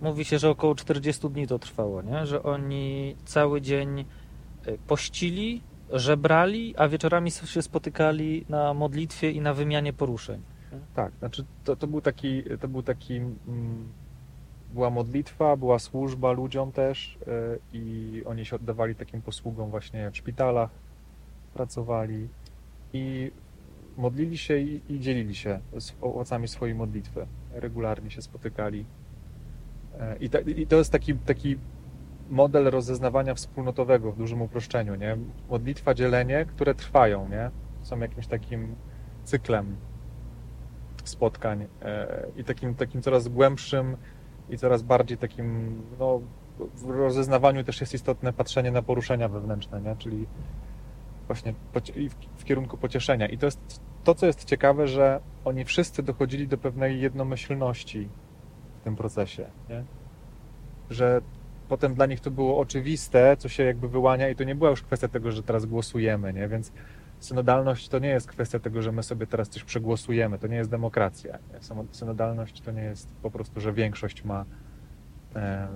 Mówi 0.02 0.26
się, 0.26 0.40
że 0.40 0.50
około 0.50 0.76
40 0.76 1.30
dni 1.30 1.48
to 1.48 1.60
trwało, 1.60 2.02
nie? 2.02 2.26
Że 2.26 2.44
oni 2.44 3.16
cały 3.26 3.62
dzień 3.62 4.00
y, 4.00 4.78
pościli, 4.88 5.62
żebrali, 5.92 6.74
a 6.78 6.88
wieczorami 6.88 7.32
się 7.32 7.62
spotykali 7.62 8.46
na 8.50 8.74
modlitwie 8.74 9.32
i 9.32 9.42
na 9.42 9.54
wymianie 9.54 9.94
poruszeń. 9.94 10.42
Tak, 10.94 11.14
znaczy 11.20 11.46
to, 11.64 11.76
to 11.76 11.88
był 11.88 12.02
taki, 12.02 12.44
to 12.60 12.68
był 12.68 12.84
taki 12.84 13.16
mm, 13.16 13.90
była 14.74 14.90
modlitwa, 14.90 15.58
była 15.58 15.80
służba 15.80 16.32
ludziom 16.32 16.72
też 16.72 17.18
y, 17.28 17.60
i 17.74 18.24
oni 18.26 18.46
się 18.46 18.56
oddawali 18.56 18.96
takim 18.96 19.22
posługom 19.22 19.70
właśnie 19.70 20.12
w 20.12 20.18
szpitalach, 20.18 20.70
pracowali 21.54 22.28
i 22.94 23.32
modlili 23.98 24.38
się 24.38 24.58
i, 24.58 24.82
i 24.90 25.00
dzielili 25.00 25.36
się 25.36 25.60
z 25.80 25.94
owocami 26.02 26.48
swojej 26.48 26.76
modlitwy. 26.76 27.28
Regularnie 27.52 28.12
się 28.12 28.22
spotykali. 28.22 28.86
E, 30.00 30.18
I, 30.20 30.30
ta, 30.30 30.40
I 30.40 30.68
to 30.68 30.76
jest 30.76 30.92
taki, 30.92 31.16
taki 31.16 31.58
model 32.30 32.64
rozeznawania 32.64 33.34
wspólnotowego 33.34 34.12
w 34.12 34.18
dużym 34.18 34.42
uproszczeniu, 34.42 34.96
nie? 34.96 35.18
Modlitwa, 35.50 35.94
dzielenie, 35.94 36.46
które 36.46 36.76
trwają, 36.76 37.30
nie? 37.30 37.52
Są 37.82 38.00
jakimś 38.00 38.28
takim 38.28 38.76
cyklem 39.24 39.76
spotkań 41.04 41.68
e, 41.82 42.26
i 42.38 42.44
takim, 42.44 42.76
takim 42.76 43.02
coraz 43.02 43.28
głębszym 43.28 43.98
i 44.50 44.58
coraz 44.58 44.82
bardziej 44.82 45.18
takim, 45.18 45.82
no, 46.00 46.22
w 46.76 46.90
rozeznawaniu 46.90 47.64
też 47.64 47.82
jest 47.82 47.94
istotne 47.94 48.34
patrzenie 48.34 48.72
na 48.72 48.82
poruszenia 48.82 49.30
wewnętrzne, 49.30 49.82
nie? 49.82 49.96
czyli 49.96 50.26
właśnie 51.28 51.54
w, 52.38 52.44
kierunku 52.44 52.78
pocieszenia. 52.78 53.28
I 53.28 53.38
to 53.38 53.46
jest 53.46 53.82
to, 54.04 54.16
co 54.16 54.26
jest 54.26 54.46
ciekawe, 54.46 54.88
że 54.88 55.20
oni 55.46 55.66
wszyscy 55.66 56.04
dochodzili 56.04 56.48
do 56.48 56.58
pewnej 56.58 57.02
jednomyślności 57.02 58.10
tym 58.86 58.96
procesie, 58.96 59.46
nie? 59.70 59.84
że 60.90 61.22
potem 61.70 61.96
dla 61.96 62.06
nich 62.06 62.20
to 62.20 62.32
było 62.32 62.60
oczywiste, 62.60 63.38
co 63.38 63.50
się 63.50 63.64
jakby 63.64 63.90
wyłania 63.90 64.30
i 64.30 64.36
to 64.36 64.44
nie 64.44 64.56
była 64.56 64.70
już 64.70 64.82
kwestia 64.82 65.08
tego, 65.08 65.32
że 65.32 65.44
teraz 65.44 65.66
głosujemy, 65.66 66.34
nie? 66.34 66.48
więc 66.48 66.72
synodalność 67.20 67.90
to 67.90 68.00
nie 68.00 68.10
jest 68.10 68.28
kwestia 68.28 68.60
tego, 68.60 68.82
że 68.82 68.92
my 68.92 69.04
sobie 69.04 69.28
teraz 69.28 69.50
coś 69.50 69.64
przegłosujemy, 69.64 70.40
to 70.40 70.48
nie 70.48 70.58
jest 70.58 70.70
demokracja. 70.70 71.38
Nie? 71.54 71.86
Synodalność 71.92 72.62
to 72.62 72.72
nie 72.72 72.84
jest 72.84 73.08
po 73.22 73.32
prostu, 73.32 73.62
że 73.62 73.74
większość 73.74 74.24
ma 74.24 74.46
e, 75.36 75.68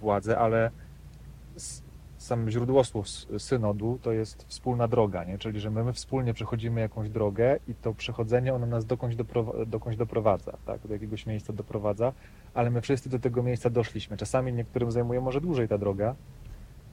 władzę, 0.00 0.38
ale 0.38 0.70
sam 2.24 2.50
źródło 2.50 2.84
słów 2.84 3.08
synodu 3.38 3.98
to 4.02 4.12
jest 4.12 4.44
wspólna 4.48 4.88
droga, 4.88 5.24
nie? 5.24 5.38
czyli 5.38 5.60
że 5.60 5.70
my, 5.70 5.84
my 5.84 5.92
wspólnie 5.92 6.34
przechodzimy 6.34 6.80
jakąś 6.80 7.08
drogę 7.08 7.58
i 7.68 7.74
to 7.74 7.94
przechodzenie 7.94 8.54
ono 8.54 8.66
nas 8.66 8.86
dokądś, 8.86 9.16
doprowa- 9.16 9.66
dokądś 9.66 9.96
doprowadza, 9.96 10.52
tak? 10.66 10.86
do 10.86 10.92
jakiegoś 10.92 11.26
miejsca 11.26 11.52
doprowadza, 11.52 12.12
ale 12.54 12.70
my 12.70 12.80
wszyscy 12.80 13.08
do 13.08 13.18
tego 13.18 13.42
miejsca 13.42 13.70
doszliśmy. 13.70 14.16
Czasami 14.16 14.52
niektórym 14.52 14.90
zajmuje 14.92 15.20
może 15.20 15.40
dłużej 15.40 15.68
ta 15.68 15.78
droga, 15.78 16.14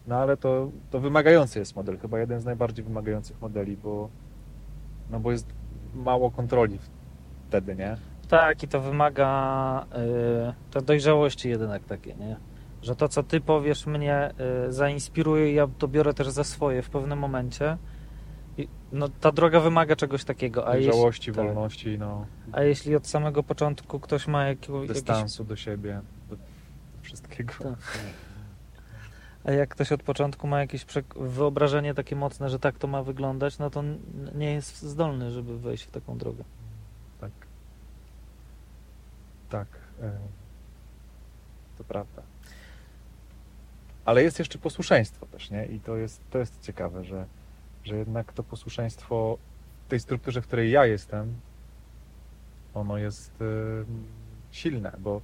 no 0.07 0.15
ale 0.15 0.37
to, 0.37 0.69
to 0.89 0.99
wymagający 0.99 1.59
jest 1.59 1.75
model, 1.75 1.99
chyba 1.99 2.19
jeden 2.19 2.39
z 2.39 2.45
najbardziej 2.45 2.85
wymagających 2.85 3.41
modeli, 3.41 3.77
bo, 3.77 4.09
no 5.09 5.19
bo 5.19 5.31
jest 5.31 5.47
mało 5.95 6.31
kontroli 6.31 6.79
wtedy, 7.47 7.75
nie? 7.75 7.97
Tak, 8.29 8.63
i 8.63 8.67
to 8.67 8.81
wymaga 8.81 9.85
y, 10.51 10.71
to 10.71 10.81
dojrzałości 10.81 11.49
jednak 11.49 11.83
takie, 11.83 12.15
nie? 12.15 12.50
Że 12.81 12.95
to, 12.95 13.09
co 13.09 13.23
ty 13.23 13.41
powiesz 13.41 13.85
mnie 13.85 14.33
y, 14.67 14.73
zainspiruje 14.73 15.51
i 15.51 15.55
ja 15.55 15.67
to 15.77 15.87
biorę 15.87 16.13
też 16.13 16.29
za 16.29 16.43
swoje 16.43 16.81
w 16.81 16.89
pewnym 16.89 17.19
momencie. 17.19 17.77
I, 18.57 18.67
no, 18.91 19.09
ta 19.09 19.31
droga 19.31 19.59
wymaga 19.59 19.95
czegoś 19.95 20.23
takiego. 20.23 20.67
A 20.67 20.75
jeśli, 20.75 20.91
Dojrzałości, 20.91 21.31
tak. 21.31 21.45
wolności, 21.45 21.97
no, 21.99 22.25
a 22.51 22.61
jeśli 22.61 22.95
od 22.95 23.07
samego 23.07 23.43
początku 23.43 23.99
ktoś 23.99 24.27
ma 24.27 24.47
jakiego, 24.47 24.81
jakiś 24.81 24.93
dystansu 24.95 25.43
do 25.43 25.55
siebie, 25.55 26.01
do 26.29 26.35
wszystkiego. 27.01 27.53
Tak. 27.53 27.77
A 29.43 29.51
jak 29.51 29.69
ktoś 29.69 29.91
od 29.91 30.03
początku 30.03 30.47
ma 30.47 30.59
jakieś 30.59 30.85
wyobrażenie 31.15 31.93
takie 31.93 32.15
mocne, 32.15 32.49
że 32.49 32.59
tak 32.59 32.77
to 32.77 32.87
ma 32.87 33.03
wyglądać, 33.03 33.57
no 33.59 33.69
to 33.69 33.83
nie 34.35 34.53
jest 34.53 34.81
zdolny, 34.81 35.31
żeby 35.31 35.59
wejść 35.59 35.83
w 35.83 35.91
taką 35.91 36.17
drogę. 36.17 36.43
Tak. 37.21 37.31
Tak. 39.49 39.67
e, 40.01 40.11
To 41.77 41.83
prawda. 41.83 42.21
Ale 44.05 44.23
jest 44.23 44.39
jeszcze 44.39 44.57
posłuszeństwo 44.57 45.25
też, 45.25 45.51
nie? 45.51 45.65
I 45.65 45.79
to 45.79 45.97
jest, 45.97 46.21
to 46.29 46.39
jest 46.39 46.61
ciekawe, 46.61 47.03
że, 47.03 47.25
że 47.83 47.95
jednak 47.95 48.33
to 48.33 48.43
posłuszeństwo 48.43 49.37
w 49.85 49.89
tej 49.89 49.99
strukturze, 49.99 50.41
w 50.41 50.47
której 50.47 50.71
ja 50.71 50.85
jestem, 50.85 51.33
ono 52.73 52.97
jest 52.97 53.41
e, 53.41 53.45
silne, 54.51 54.91
bo 54.99 55.21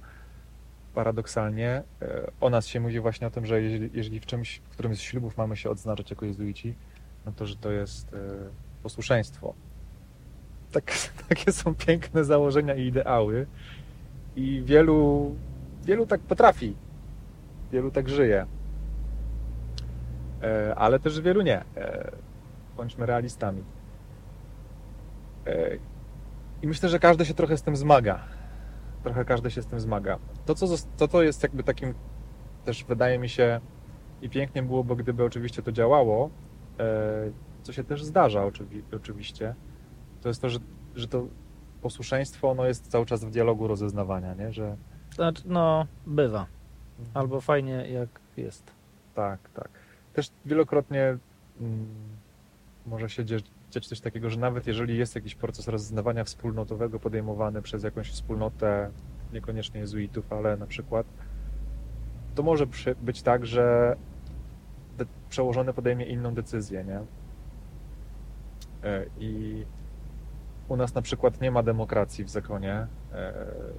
paradoksalnie 0.94 1.82
e, 2.02 2.30
o 2.40 2.50
nas 2.50 2.66
się 2.66 2.80
mówi 2.80 3.00
właśnie 3.00 3.26
o 3.26 3.30
tym, 3.30 3.46
że 3.46 3.62
jeżeli, 3.62 3.90
jeżeli 3.94 4.20
w 4.20 4.26
czymś, 4.26 4.58
w 4.58 4.68
którymś 4.68 4.98
z 4.98 5.00
ślubów 5.00 5.36
mamy 5.36 5.56
się 5.56 5.70
odznaczać 5.70 6.10
jako 6.10 6.26
jezuici, 6.26 6.74
no 7.26 7.32
to, 7.32 7.46
że 7.46 7.56
to 7.56 7.70
jest 7.70 8.14
e, 8.14 8.18
posłuszeństwo. 8.82 9.54
Tak, 10.72 10.92
takie 11.28 11.52
są 11.52 11.74
piękne 11.74 12.24
założenia 12.24 12.74
i 12.74 12.86
ideały 12.86 13.46
i 14.36 14.62
wielu, 14.64 15.34
wielu 15.84 16.06
tak 16.06 16.20
potrafi, 16.20 16.76
wielu 17.72 17.90
tak 17.90 18.08
żyje, 18.08 18.46
ale 20.76 20.98
też 21.00 21.20
wielu 21.20 21.42
nie. 21.42 21.64
E, 21.76 22.10
Bądźmy 22.76 23.06
realistami. 23.06 23.64
E, 25.46 25.76
I 26.62 26.66
myślę, 26.66 26.88
że 26.88 26.98
każdy 26.98 27.24
się 27.24 27.34
trochę 27.34 27.56
z 27.56 27.62
tym 27.62 27.76
zmaga. 27.76 28.20
Trochę 29.02 29.24
każdy 29.24 29.50
się 29.50 29.62
z 29.62 29.66
tym 29.66 29.80
zmaga. 29.80 30.18
To, 30.46 30.54
co, 30.54 30.66
to, 30.96 31.08
co 31.08 31.22
jest 31.22 31.42
jakby 31.42 31.62
takim 31.62 31.94
też 32.64 32.84
wydaje 32.84 33.18
mi 33.18 33.28
się 33.28 33.60
i 34.22 34.30
pięknie 34.30 34.62
byłoby, 34.62 34.96
gdyby 34.96 35.24
oczywiście 35.24 35.62
to 35.62 35.72
działało, 35.72 36.30
e, 36.80 36.84
co 37.62 37.72
się 37.72 37.84
też 37.84 38.04
zdarza 38.04 38.40
oczywi- 38.46 38.82
oczywiście, 38.96 39.54
to 40.20 40.28
jest 40.28 40.42
to, 40.42 40.48
że, 40.48 40.58
że 40.94 41.08
to 41.08 41.26
posłuszeństwo 41.82 42.50
ono 42.50 42.64
jest 42.64 42.88
cały 42.88 43.06
czas 43.06 43.24
w 43.24 43.30
dialogu 43.30 43.66
rozeznawania, 43.68 44.34
nie? 44.34 44.52
Że 44.52 44.76
Znaczy, 45.14 45.42
no, 45.46 45.86
bywa. 46.06 46.46
Albo 47.14 47.40
fajnie 47.40 47.72
jak 47.90 48.08
jest. 48.36 48.70
tak, 49.14 49.48
tak. 49.54 49.68
Też 50.12 50.30
wielokrotnie 50.44 51.18
mm, 51.60 51.86
może 52.86 53.08
się 53.08 53.24
dziać, 53.24 53.44
dziać 53.70 53.86
coś 53.86 54.00
takiego, 54.00 54.30
że 54.30 54.40
nawet 54.40 54.66
jeżeli 54.66 54.98
jest 54.98 55.14
jakiś 55.14 55.34
proces 55.34 55.68
rozeznawania 55.68 56.24
wspólnotowego 56.24 57.00
podejmowany 57.00 57.62
przez 57.62 57.82
jakąś 57.82 58.10
wspólnotę, 58.10 58.90
niekoniecznie 59.32 59.80
jezuitów, 59.80 60.32
ale 60.32 60.56
na 60.56 60.66
przykład, 60.66 61.06
to 62.34 62.42
może 62.42 62.66
być 63.02 63.22
tak, 63.22 63.46
że 63.46 63.96
przełożony 65.28 65.72
podejmie 65.72 66.04
inną 66.04 66.34
decyzję, 66.34 66.84
nie? 66.84 67.00
E, 68.84 69.04
I 69.18 69.64
u 70.68 70.76
nas 70.76 70.94
na 70.94 71.02
przykład 71.02 71.40
nie 71.40 71.50
ma 71.50 71.62
demokracji 71.62 72.24
w 72.24 72.30
zakonie 72.30 72.74
e, 72.74 72.86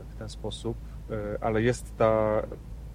w 0.09 0.15
ten 0.15 0.29
sposób, 0.29 0.77
e, 1.11 1.43
ale 1.43 1.61
jest 1.61 1.97
ta, 1.97 2.41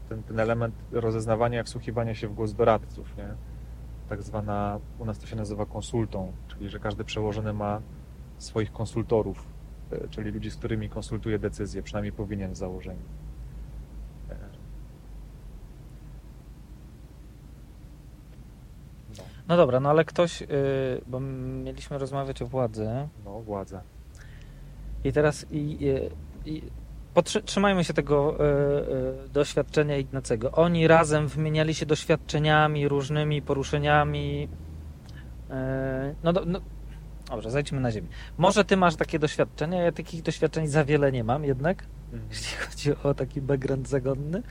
ten, 0.09 0.23
ten 0.23 0.41
element 0.41 0.75
rozeznawania, 0.93 1.63
wsłuchiwania 1.65 2.15
się 2.15 2.29
w 2.29 2.35
głos 2.35 2.53
doradców, 2.55 3.17
nie? 3.17 3.29
Tak 4.09 4.23
zwana, 4.23 4.81
u 4.99 5.05
nas 5.05 5.19
to 5.19 5.27
się 5.27 5.37
nazywa 5.37 5.67
konsultą, 5.67 6.33
czyli 6.49 6.69
że 6.71 6.81
każdy 6.81 7.05
przełożony 7.05 7.53
ma 7.53 7.81
swoich 8.39 8.73
konsultorów, 8.73 9.47
e, 9.93 10.09
czyli 10.09 10.31
ludzi, 10.31 10.51
z 10.51 10.57
którymi 10.57 10.89
konsultuje 10.89 11.39
decyzje, 11.39 11.83
przynajmniej 11.83 12.13
powinien 12.13 12.53
w 12.53 12.57
założeniu. 12.57 13.03
E, 14.31 14.37
No, 19.19 19.25
No 19.49 19.57
dobra, 19.57 19.81
no 19.81 19.91
ale 19.91 20.05
ktoś, 20.05 20.43
y, 20.43 20.47
bo 21.07 21.21
mieliśmy 21.65 21.99
rozmawiać 21.99 22.43
o 22.43 22.47
władzy 22.47 22.89
no, 23.25 23.41
władza. 23.41 23.83
i 25.05 25.13
teraz 25.13 25.47
i, 25.51 25.57
i, 25.87 26.51
i 26.51 26.63
trzymajmy 27.23 27.85
się 27.85 27.95
tego 27.95 28.35
y, 28.35 29.27
y, 29.27 29.29
doświadczenia 29.29 29.97
Ignacego. 29.97 30.53
Oni 30.53 30.89
razem 30.89 31.29
wymieniali 31.29 31.75
się 31.75 31.87
doświadczeniami, 31.87 32.89
różnymi 32.89 33.43
poruszeniami. 33.43 34.49
y, 35.51 35.55
no, 36.25 36.33
no, 36.47 36.61
Dobrze, 37.31 37.51
zejdźmy 37.51 37.81
na 37.81 37.93
ziemię. 37.93 38.09
Może 38.39 38.65
ty 38.65 38.77
masz 38.77 38.97
takie 38.97 39.19
doświadczenia, 39.19 39.83
ja 39.83 39.93
takich 39.93 40.23
doświadczeń 40.23 40.67
za 40.67 40.85
wiele 40.85 41.13
nie 41.13 41.25
mam 41.25 41.45
jednak, 41.45 41.85
jeśli 42.31 42.57
chodzi 42.57 42.93
o 43.03 43.15
taki 43.15 43.41
background 43.41 43.89
zagodny, 43.89 44.43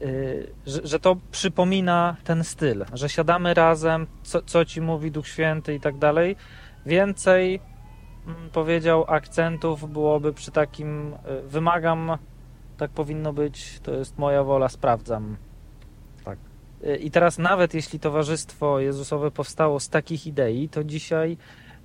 yy, 0.00 0.52
że, 0.66 0.80
że 0.84 1.00
to 1.00 1.16
przypomina 1.30 2.16
ten 2.24 2.44
styl, 2.44 2.84
że 2.92 3.08
siadamy 3.08 3.54
razem, 3.54 4.06
co, 4.22 4.42
co 4.42 4.64
ci 4.64 4.80
mówi 4.80 5.10
Duch 5.10 5.28
Święty 5.28 5.74
i 5.74 5.80
tak 5.80 5.98
dalej. 5.98 6.36
Więcej 6.86 7.60
powiedział 8.52 9.04
akcentów 9.08 9.92
byłoby 9.92 10.32
przy 10.32 10.50
takim 10.50 11.10
yy, 11.10 11.42
wymagam, 11.48 12.18
tak 12.76 12.90
powinno 12.90 13.32
być, 13.32 13.80
to 13.80 13.94
jest 13.94 14.18
moja 14.18 14.44
wola, 14.44 14.68
sprawdzam. 14.68 15.36
Tak. 16.24 16.38
Yy, 16.82 16.96
I 16.96 17.10
teraz 17.10 17.38
nawet 17.38 17.74
jeśli 17.74 18.00
Towarzystwo 18.00 18.80
Jezusowe 18.80 19.30
powstało 19.30 19.80
z 19.80 19.88
takich 19.88 20.26
idei, 20.26 20.68
to 20.68 20.84
dzisiaj, 20.84 21.36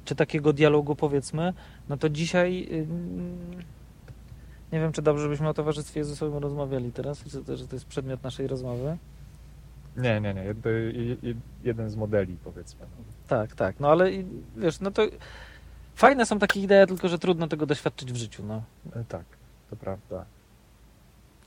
czy 0.06 0.16
takiego 0.16 0.54
dialogu 0.54 0.96
powiedzmy, 0.96 1.54
no 1.90 1.98
to 1.98 2.10
dzisiaj 2.10 2.68
yy, 2.72 2.88
nie 4.74 4.80
wiem, 4.80 4.92
czy 4.92 5.02
dobrze 5.02 5.30
byśmy 5.30 5.50
o 5.50 5.54
Towarzystwie 5.54 6.00
Jezusowym 6.00 6.44
rozmawiali 6.44 6.92
teraz, 6.92 7.24
czy 7.24 7.44
to, 7.44 7.58
że 7.58 7.68
to 7.68 7.76
jest 7.76 7.86
przedmiot 7.86 8.24
naszej 8.24 8.48
rozmowy. 8.48 8.98
Nie, 9.98 10.22
nie, 10.22 10.34
nie. 10.34 10.44
Jeden 11.64 11.90
z 11.90 11.96
modeli, 11.96 12.38
powiedzmy. 12.44 12.86
Tak, 13.28 13.56
tak, 13.56 13.80
no 13.80 13.90
ale 13.90 14.12
wiesz, 14.58 14.80
no 14.80 14.92
to 14.92 15.02
fajne 15.96 16.26
są 16.26 16.40
takie 16.40 16.62
idee, 16.62 16.88
tylko 16.88 17.10
że 17.10 17.20
trudno 17.20 17.48
tego 17.48 17.66
doświadczyć 17.66 18.14
w 18.14 18.16
życiu, 18.16 18.44
no. 18.44 18.64
E, 18.96 19.04
Tak, 19.04 19.26
to 19.70 19.76
prawda. 19.76 20.26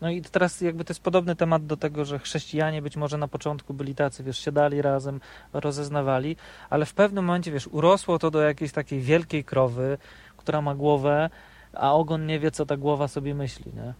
No 0.01 0.11
i 0.11 0.23
teraz 0.23 0.61
jakby 0.61 0.85
to 0.85 0.91
jest 0.91 1.01
podobny 1.01 1.37
temat 1.37 1.67
do 1.67 1.77
tego, 1.77 2.05
że 2.05 2.19
chrześcijanie 2.19 2.83
być 2.83 2.97
może 2.97 3.19
na 3.19 3.29
początku 3.29 3.75
byli 3.75 3.95
tacy, 3.95 4.25
wiesz, 4.25 4.39
siadali 4.39 4.83
razem, 4.83 5.21
rozeznawali, 5.53 6.37
ale 6.71 6.87
w 6.87 6.95
pewnym 6.95 7.25
momencie, 7.25 7.53
wiesz, 7.53 7.67
urosło 7.67 8.19
to 8.19 8.31
do 8.31 8.41
jakiejś 8.41 8.73
takiej 8.73 9.01
wielkiej 9.01 9.45
krowy, 9.45 9.99
która 10.37 10.63
ma 10.63 10.75
głowę, 10.75 11.31
a 11.73 11.95
ogon 11.95 12.27
nie 12.27 12.41
wie, 12.41 12.51
co 12.51 12.67
ta 12.67 12.77
głowa 12.77 13.09
sobie 13.09 13.35
myśli, 13.35 13.73
nie? 13.75 13.95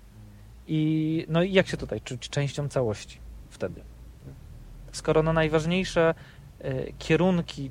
I 0.69 1.27
no 1.29 1.43
i 1.43 1.53
jak 1.53 1.67
się 1.67 1.77
tutaj 1.77 2.01
czuć 2.01 2.29
częścią 2.29 2.69
całości 2.69 3.19
wtedy? 3.51 3.81
Skoro 4.93 5.23
no 5.23 5.33
najważniejsze 5.33 6.15
e, 6.61 6.93
kierunki 6.93 7.71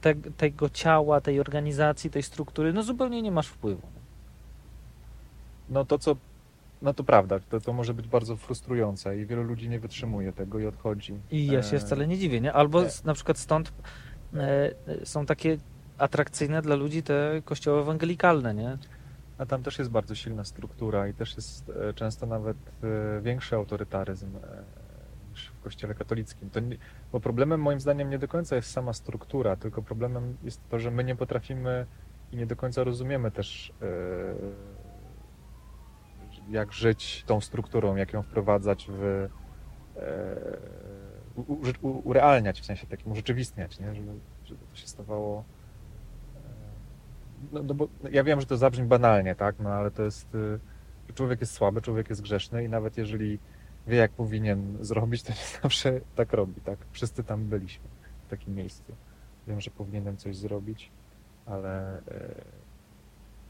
te, 0.00 0.14
tego 0.14 0.70
ciała, 0.70 1.20
tej 1.20 1.40
organizacji, 1.40 2.10
tej 2.10 2.22
struktury, 2.22 2.72
no 2.72 2.82
zupełnie 2.82 3.22
nie 3.22 3.30
masz 3.30 3.48
wpływu. 3.48 3.86
No 5.68 5.84
to 5.84 5.98
co, 5.98 6.16
no 6.82 6.94
to 6.94 7.04
prawda, 7.04 7.40
to, 7.50 7.60
to 7.60 7.72
może 7.72 7.94
być 7.94 8.08
bardzo 8.08 8.36
frustrujące 8.36 9.18
i 9.18 9.26
wielu 9.26 9.42
ludzi 9.42 9.68
nie 9.68 9.80
wytrzymuje 9.80 10.32
tego 10.32 10.58
i 10.58 10.66
odchodzi. 10.66 11.14
I 11.30 11.46
ja 11.46 11.62
się 11.62 11.76
E, 11.76 11.80
wcale 11.80 12.06
nie 12.06 12.18
dziwię, 12.18 12.40
nie? 12.40 12.52
Albo 12.52 12.82
nie. 12.82 12.88
na 13.04 13.14
przykład 13.14 13.38
stąd 13.38 13.72
e, 14.34 14.70
są 15.04 15.26
takie 15.26 15.58
atrakcyjne 15.98 16.62
dla 16.62 16.76
ludzi 16.76 17.02
te 17.02 17.42
kościoły 17.44 17.80
ewangelikalne, 17.80 18.54
nie? 18.54 18.78
A 19.38 19.46
tam 19.46 19.62
też 19.62 19.78
jest 19.78 19.90
bardzo 19.90 20.14
silna 20.14 20.44
struktura 20.44 21.08
i 21.08 21.14
też 21.14 21.36
jest 21.36 21.70
e, 21.70 21.94
często 21.94 22.26
nawet 22.26 22.56
e, 22.82 23.20
większy 23.22 23.56
autorytaryzm 23.56 24.30
w 25.44 25.60
kościele 25.60 25.94
katolickim. 25.94 26.50
To 26.50 26.60
nie, 26.60 26.76
bo 27.12 27.20
problemem 27.20 27.60
moim 27.60 27.80
zdaniem 27.80 28.10
nie 28.10 28.18
do 28.18 28.28
końca 28.28 28.56
jest 28.56 28.70
sama 28.70 28.92
struktura, 28.92 29.56
tylko 29.56 29.82
problemem 29.82 30.36
jest 30.42 30.68
to, 30.68 30.78
że 30.78 30.90
my 30.90 31.04
nie 31.04 31.16
potrafimy 31.16 31.86
i 32.32 32.36
nie 32.36 32.46
do 32.46 32.56
końca 32.56 32.84
rozumiemy 32.84 33.30
też 33.30 33.72
e, 33.82 33.86
jak 36.50 36.72
żyć 36.72 37.24
tą 37.26 37.40
strukturą, 37.40 37.96
jak 37.96 38.12
ją 38.12 38.22
wprowadzać 38.22 38.86
w 38.90 39.02
e, 39.02 39.28
u, 41.82 42.08
urealniać, 42.08 42.60
w 42.60 42.64
sensie 42.64 42.86
takim 42.86 43.12
urzeczywistniać, 43.12 43.80
nie? 43.80 43.94
Żeby, 43.94 44.12
żeby 44.44 44.60
to 44.70 44.76
się 44.76 44.86
stawało 44.86 45.44
no, 47.52 47.62
no 47.62 47.74
bo 47.74 47.88
ja 48.10 48.24
wiem, 48.24 48.40
że 48.40 48.46
to 48.46 48.56
zabrzmi 48.56 48.86
banalnie, 48.86 49.34
tak, 49.34 49.54
no 49.58 49.70
ale 49.70 49.90
to 49.90 50.02
jest, 50.02 50.28
człowiek 51.14 51.40
jest 51.40 51.52
słaby, 51.52 51.82
człowiek 51.82 52.10
jest 52.10 52.22
grzeszny 52.22 52.64
i 52.64 52.68
nawet 52.68 52.98
jeżeli 52.98 53.38
wie, 53.86 53.96
jak 53.96 54.10
powinien 54.12 54.76
zrobić, 54.80 55.22
to 55.22 55.32
nie 55.32 55.38
zawsze 55.62 56.00
tak 56.16 56.32
robi, 56.32 56.60
tak. 56.60 56.78
Wszyscy 56.92 57.24
tam 57.24 57.44
byliśmy 57.44 57.84
w 58.26 58.30
takim 58.30 58.54
miejscu. 58.54 58.92
Wiem, 59.48 59.60
że 59.60 59.70
powinienem 59.70 60.16
coś 60.16 60.36
zrobić, 60.36 60.90
ale 61.46 61.98
y, 61.98 62.02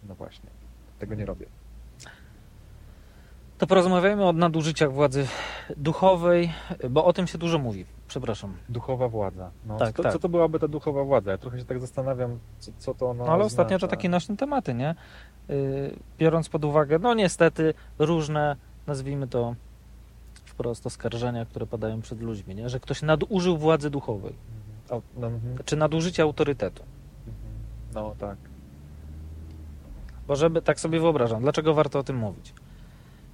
no 0.09 0.15
właśnie, 0.15 0.51
tego 0.99 1.15
nie 1.15 1.27
robię. 1.27 1.47
To 3.59 3.67
porozmawiajmy 3.67 4.25
o 4.25 4.33
nadużyciach 4.33 4.93
władzy 4.93 5.27
duchowej, 5.77 6.53
bo 6.91 7.05
o 7.05 7.13
tym 7.13 7.27
się 7.27 7.39
dużo 7.39 7.59
mówi. 7.59 7.87
Przepraszam. 8.09 8.57
Duchowa 8.69 9.09
władza. 9.09 9.51
No, 9.67 9.77
Tak, 9.79 9.97
co, 9.97 10.03
tak. 10.03 10.13
co 10.13 10.19
to 10.19 10.29
byłaby 10.29 10.59
ta 10.59 10.69
duchowa 10.69 11.05
władza? 11.05 11.31
Ja 11.31 11.39
trochę 11.39 11.59
się 11.59 11.65
tak 11.65 11.81
zastanawiam, 11.81 12.39
co, 12.59 12.73
co 12.79 12.95
to 12.95 13.11
ona 13.11 13.25
No 13.25 13.33
ale 13.33 13.45
ostatnio 13.45 13.71
to 13.71 13.77
oznacza. 13.77 13.97
takie 13.97 14.09
nasze 14.09 14.37
tematy, 14.37 14.75
nie? 14.75 14.95
Yy, 15.49 15.97
Biorąc 16.19 16.49
pod 16.49 16.65
uwagę, 16.65 16.99
no 16.99 17.15
niestety, 17.15 17.75
różne, 17.99 18.57
nazwijmy 18.87 19.27
to 19.29 19.55
wprost, 20.57 20.87
oskarżenia, 20.87 21.45
które 21.45 21.67
padają 21.67 22.01
przed 22.01 22.21
ludźmi, 22.21 22.55
nie? 22.55 22.69
Że 22.69 22.81
ktoś 22.81 23.03
nadużył 23.03 23.59
władzy 23.59 23.91
duchowej, 23.91 24.33
Mhm. 24.33 25.01
O, 25.01 25.21
no, 25.21 25.27
mhm, 25.27 25.59
czy 25.65 25.77
nadużycie 25.77 26.23
autorytetu. 26.23 26.83
mhm. 26.83 27.35
no 27.95 28.15
tak. 28.19 28.37
Bo 30.27 30.37
żeby, 30.37 30.63
tak 30.63 30.81
sobie 30.81 31.01
wyobrażam, 31.01 31.43
dlaczego 31.43 31.75
warto 31.75 31.99
o 31.99 32.03
tym 32.03 32.17
mówić? 32.17 32.55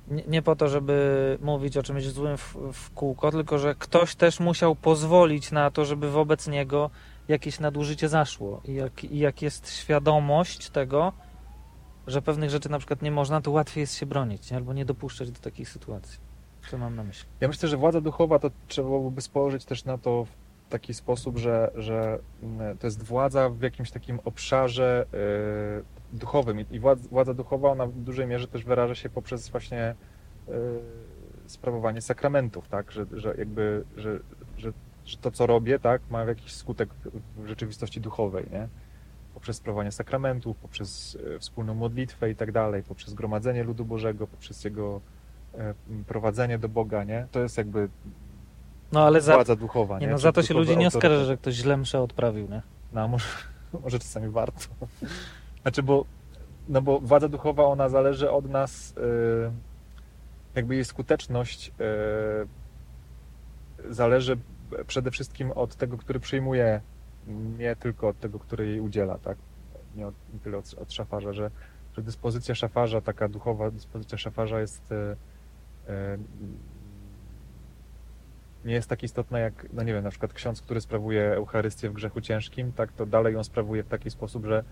Nie, 0.09 0.23
nie 0.29 0.43
po 0.43 0.57
to, 0.57 0.69
żeby 0.69 1.39
mówić 1.43 1.77
o 1.77 1.83
czymś 1.83 2.07
złym 2.07 2.37
w, 2.37 2.57
w 2.73 2.91
kółko, 2.91 3.31
tylko 3.31 3.59
że 3.59 3.75
ktoś 3.75 4.15
też 4.15 4.41
musiał 4.41 4.75
pozwolić 4.75 5.53
na 5.53 5.71
to, 5.71 5.85
żeby 5.85 6.11
wobec 6.11 6.49
niego 6.49 6.91
jakieś 7.29 7.61
nadużycie 7.61 8.09
zaszło. 8.09 8.61
I 8.65 8.75
jak, 8.75 9.05
i 9.05 9.19
jak 9.19 9.43
jest 9.43 9.71
świadomość 9.71 10.71
tego, 10.71 11.13
że 12.07 12.23
pewnych 12.23 12.51
rzeczy 12.51 12.69
na 12.69 12.79
przykład 12.79 13.03
nie 13.03 13.11
można, 13.11 13.41
to 13.41 13.51
łatwiej 13.51 13.81
jest 13.81 13.95
się 13.95 14.07
bronić, 14.07 14.51
nie? 14.51 14.57
albo 14.57 14.73
nie 14.73 14.85
dopuszczać 14.85 15.31
do 15.31 15.41
takich 15.41 15.69
sytuacji. 15.69 16.19
Co 16.71 16.79
mam 16.79 16.97
na 16.97 17.05
myśli? 17.05 17.29
Ja 17.41 17.49
myślę, 17.49 17.69
że 17.69 17.77
władza 17.77 18.01
duchowa 18.01 18.39
to 18.39 18.51
trzeba 18.69 18.89
byłoby 18.89 19.21
spojrzeć 19.21 19.65
też 19.65 19.85
na 19.85 19.99
to 19.99 20.25
w 20.25 20.71
taki 20.73 20.95
sposób, 20.95 21.39
że, 21.39 21.71
że 21.75 22.19
mm, 22.43 22.79
to 22.79 22.87
jest 22.87 23.03
władza 23.03 23.51
w 23.51 23.63
jakimś 23.63 23.91
takim 23.91 24.21
obszarze 24.25 25.07
y, 26.13 26.19
duchowym 26.19 26.61
i 26.71 26.81
władza, 26.81 27.09
władza 27.09 27.35
duchowa 27.35 27.69
ona 27.69 27.87
w 27.87 27.93
dużej 27.93 28.27
mierze 28.27 28.49
też 28.49 28.65
wyraża 28.65 28.95
się 28.95 29.09
poprzez 29.11 29.49
właśnie 29.49 29.95
y, 30.49 30.53
sprawowanie 31.47 32.01
sakramentów, 32.01 32.69
tak, 32.69 32.93
że, 32.93 33.07
że 33.13 33.35
jakby, 33.39 33.85
że, 33.97 34.19
że, 34.59 34.73
że 35.05 35.17
to 35.17 35.31
co 35.31 35.47
robię, 35.47 35.79
tak, 35.79 36.03
ma 36.11 36.25
jakiś 36.25 36.53
skutek 36.53 36.89
w 37.37 37.47
rzeczywistości 37.47 38.01
duchowej, 38.01 38.47
nie? 38.53 38.69
Poprzez 39.35 39.57
sprawowanie 39.57 39.93
sakramentów, 39.93 40.57
poprzez 40.57 41.15
y, 41.15 41.39
wspólną 41.39 41.75
modlitwę 41.75 42.31
i 42.31 42.37
tak 42.37 42.53
dalej, 42.53 42.83
poprzez 42.83 43.15
gromadzenie 43.15 43.65
ludu 43.65 43.85
Bożego, 43.85 44.27
poprzez 44.27 44.65
jego 44.65 45.01
prowadzenie 46.07 46.59
do 46.59 46.69
Boga, 46.69 47.05
nie? 47.05 47.27
To 47.31 47.41
jest 47.41 47.59
jakby 47.59 47.89
No 48.93 49.07
ale 49.07 49.21
za, 49.21 49.35
władza 49.35 49.57
duchowa, 49.57 49.99
nie? 49.99 50.07
nie, 50.07 50.13
no, 50.13 50.19
za 50.19 50.33
to 50.33 50.43
się 50.43 50.55
ludzi 50.55 50.77
nie 50.77 50.87
oskarży, 50.87 51.25
że 51.25 51.37
ktoś 51.37 51.55
źle 51.55 51.77
mszę 51.77 52.01
odprawił, 52.01 52.49
nie? 52.49 52.63
No, 52.93 53.09
może, 53.09 53.27
może 53.85 53.99
czasami 53.99 54.29
warto. 54.29 54.65
Znaczy, 55.63 55.83
bo, 55.83 56.05
no 56.69 56.83
bo 56.83 57.01
władza 57.01 57.29
duchowa, 57.29 57.65
ona 57.65 57.89
zależy 57.89 58.31
od 58.31 58.51
nas, 58.51 58.91
y, 58.91 58.95
jakby 60.55 60.75
jej 60.75 60.85
skuteczność 60.85 61.69
y, 61.69 61.73
zależy 63.95 64.39
przede 64.87 65.11
wszystkim 65.11 65.51
od 65.51 65.77
tego, 65.77 65.99
który 65.99 66.21
przyjmuje, 66.21 66.81
nie 67.59 67.77
tylko 67.77 68.09
od 68.09 68.21
tego, 68.21 68.39
który 68.39 68.67
jej 68.67 68.81
udziela, 68.81 69.19
tak? 69.19 69.39
Nie, 69.97 70.07
od, 70.07 70.15
nie 70.35 70.41
tyle 70.41 70.59
od, 70.59 70.75
od 70.75 70.93
szafarza, 70.93 71.33
że, 71.33 71.51
że 71.97 72.03
dyspozycja 72.03 72.55
szafarza, 72.55 73.01
taka 73.01 73.29
duchowa 73.29 73.71
dyspozycja 73.71 74.19
szafarza 74.19 74.61
jest 74.61 74.95
nie 78.65 78.75
jest 78.75 78.89
tak 78.89 79.03
istotna 79.03 79.39
jak, 79.39 79.67
no 79.73 79.83
nie 79.83 79.93
wiem, 79.93 80.05
na 80.05 80.11
przykład 80.11 80.33
ksiądz, 80.33 80.63
który 80.63 80.81
sprawuje 80.81 81.33
Eucharystię 81.35 81.91
w 81.91 81.93
grzechu 81.93 82.21
ciężkim, 82.21 82.73
tak 82.73 82.93
to 82.93 83.07
dalej 83.07 83.35
ją 83.35 83.45
sprawuje 83.45 83.83
w 83.83 83.89
taki 83.89 84.11
sposób, 84.11 84.47
że 84.47 84.65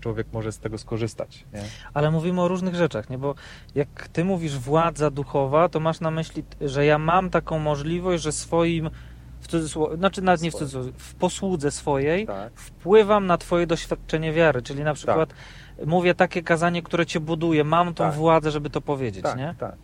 człowiek 0.00 0.26
może 0.32 0.52
z 0.52 0.58
tego 0.58 0.78
skorzystać. 0.78 1.44
Nie? 1.52 1.62
Ale 1.94 2.10
mówimy 2.10 2.40
o 2.42 2.48
różnych 2.48 2.74
rzeczach, 2.74 3.10
nie? 3.10 3.18
Bo 3.18 3.34
jak 3.74 4.08
ty 4.08 4.24
mówisz 4.24 4.58
władza 4.58 5.10
duchowa, 5.10 5.68
to 5.68 5.80
masz 5.80 6.00
na 6.00 6.10
myśli, 6.10 6.44
że 6.60 6.86
ja 6.86 6.98
mam 6.98 7.30
taką 7.30 7.58
możliwość, 7.58 8.22
że 8.22 8.32
swoim, 8.32 8.90
w 9.40 9.48
cudzysłowie, 9.48 9.96
znaczy 9.96 10.22
nawet 10.22 10.42
nie 10.42 10.50
w 10.50 10.54
cudzysłowie, 10.54 10.92
w 10.96 11.14
posłudze 11.14 11.70
swojej 11.70 12.26
Tak. 12.26 12.52
wpływam 12.54 13.26
na 13.26 13.38
twoje 13.38 13.66
doświadczenie 13.66 14.32
wiary, 14.32 14.62
czyli 14.62 14.84
na 14.84 14.94
przykład 14.94 15.34
mówię 15.86 16.14
takie 16.14 16.42
kazanie, 16.42 16.82
które 16.82 17.06
cię 17.06 17.20
buduje, 17.20 17.64
mam 17.64 17.94
tą 17.94 18.04
Tak. 18.04 18.14
władzę, 18.14 18.50
żeby 18.50 18.70
to 18.70 18.80
powiedzieć, 18.80 19.22
Tak, 19.22 19.38
nie? 19.38 19.54
tak. 19.58 19.74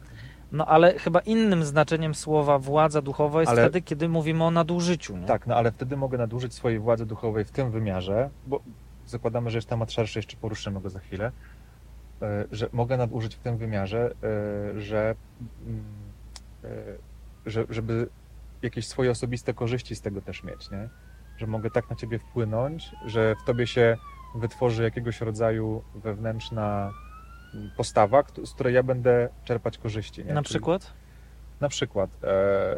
No 0.53 0.67
ale 0.67 0.99
chyba 0.99 1.21
innym 1.21 1.65
znaczeniem 1.65 2.15
słowa 2.15 2.59
władza 2.59 3.03
duchowa 3.03 3.41
jest 3.41 3.53
Ale- 3.53 3.63
wtedy, 3.63 3.83
kiedy 3.83 4.09
mówimy 4.09 4.45
o 4.45 4.51
nadużyciu, 4.51 5.17
nie? 5.17 5.27
Tak, 5.27 5.47
no 5.47 5.57
ale 5.57 5.73
wtedy 5.73 5.97
mogę 5.97 6.19
nadużyć 6.19 6.55
swojej 6.55 6.79
władzy 6.79 7.07
duchowej 7.07 7.45
w 7.45 7.51
tym 7.51 7.71
wymiarze, 7.71 8.31
bo 8.47 8.61
zakładamy, 9.07 9.51
że 9.51 9.59
jest 9.59 9.69
temat 9.69 9.93
szerszy, 9.93 10.19
jeszcze 10.19 10.37
poruszymy 10.37 10.81
go 10.81 10.91
za 10.91 10.99
chwilę, 11.01 11.33
e, 12.23 12.45
że 12.53 12.69
mogę 12.73 12.97
nadużyć 12.97 13.35
w 13.35 13.39
tym 13.39 13.57
wymiarze, 13.57 14.15
e, 14.23 15.11
mm, 15.67 15.85
e, 16.65 16.69
że 17.47 17.65
żeby 17.69 18.09
jakieś 18.63 18.87
swoje 18.87 19.11
osobiste 19.11 19.55
korzyści 19.55 19.97
z 19.97 20.01
tego 20.01 20.21
też 20.21 20.45
mieć, 20.45 20.71
nie? 20.71 20.89
Że 21.37 21.47
mogę 21.47 21.71
tak 21.71 21.91
na 21.91 21.97
ciebie 21.97 22.19
wpłynąć, 22.19 22.93
że 23.07 23.35
w 23.43 23.45
tobie 23.45 23.67
się 23.67 23.97
wytworzy 24.35 24.83
jakiegoś 24.83 25.21
rodzaju 25.21 25.83
wewnętrzna 25.95 26.91
postawa, 27.77 28.23
z 28.45 28.53
której 28.53 28.75
ja 28.75 28.83
będę 28.83 29.29
czerpać 29.45 29.79
korzyści. 29.79 30.25
Nie? 30.25 30.35
Na 30.35 30.43
Czyli- 30.43 30.53
przykład? 30.55 30.93
Na 31.61 31.69
przykład, 31.69 32.11
e, 32.25 32.77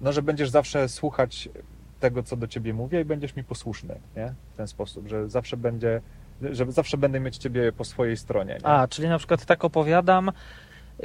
no, 0.00 0.12
że 0.12 0.22
będziesz 0.22 0.50
zawsze 0.50 0.88
słuchać 0.88 1.48
tego, 2.00 2.22
co 2.22 2.36
do 2.36 2.46
ciebie 2.46 2.74
mówię 2.74 3.00
i 3.00 3.04
będziesz 3.04 3.36
mi 3.36 3.44
posłuszny, 3.44 4.00
nie? 4.16 4.34
W 4.54 4.56
ten 4.56 4.68
sposób, 4.68 5.08
że 5.08 5.28
zawsze 5.28 5.56
będzie, 5.56 6.00
że 6.42 6.72
zawsze 6.72 6.96
będę 6.96 7.20
mieć 7.20 7.36
ciebie 7.36 7.72
po 7.72 7.84
swojej 7.84 8.16
stronie. 8.16 8.54
Nie? 8.54 8.66
A, 8.66 8.88
czyli 8.88 9.08
na 9.08 9.18
przykład 9.18 9.44
tak 9.44 9.64
opowiadam. 9.64 10.32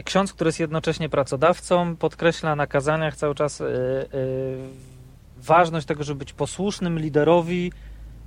Ksiądz, 0.05 0.33
który 0.33 0.47
jest 0.47 0.59
jednocześnie 0.59 1.09
pracodawcą, 1.09 1.95
podkreśla 1.95 2.55
na 2.55 2.67
kazaniach 2.67 3.15
cały 3.15 3.35
czas 3.35 3.61
y, 3.61 3.63
y, 3.63 4.07
ważność 5.37 5.87
tego, 5.87 6.03
żeby 6.03 6.19
być 6.19 6.33
posłusznym 6.33 6.99
liderowi, 6.99 7.71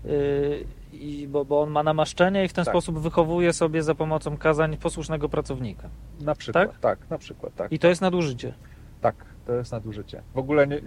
y, 0.04 0.64
i, 0.92 1.28
bo, 1.28 1.44
bo 1.44 1.60
on 1.60 1.70
ma 1.70 1.82
namaszczenie 1.82 2.44
i 2.44 2.48
w 2.48 2.52
ten 2.52 2.64
Tak. 2.64 2.72
sposób 2.72 2.98
wychowuje 2.98 3.52
sobie 3.52 3.82
za 3.82 3.94
pomocą 3.94 4.36
kazań 4.36 4.76
posłusznego 4.76 5.28
pracownika. 5.28 5.88
Na 6.20 6.34
przykład, 6.34 6.80
tak? 6.80 6.98
na 7.10 7.18
przykład, 7.18 7.54
tak. 7.54 7.72
I 7.72 7.78
to 7.78 7.88
jest 7.88 8.00
nadużycie. 8.00 8.54
Tak, 9.00 9.14
to 9.46 9.52
jest 9.52 9.72
nadużycie. 9.72 10.22
W 10.34 10.38
ogóle 10.38 10.66
nie, 10.66 10.76
e, 10.76 10.82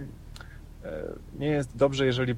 nie 1.38 1.46
jest 1.46 1.76
dobrze, 1.76 2.06
jeżeli 2.06 2.34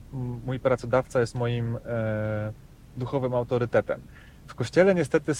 mój 0.46 0.60
pracodawca 0.60 1.20
jest 1.20 1.34
moim 1.34 1.76
e, 1.76 2.52
duchowym 2.96 3.34
autorytetem. 3.34 4.00
W 4.46 4.54
kościele 4.54 4.94
niestety 4.94 5.32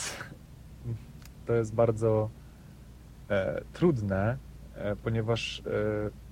to 1.47 1.53
jest 1.53 1.75
bardzo 1.75 2.31
e, 3.31 3.61
trudne, 3.73 4.37
e, 4.75 4.97
ponieważ 4.97 5.61
e, 5.61 5.63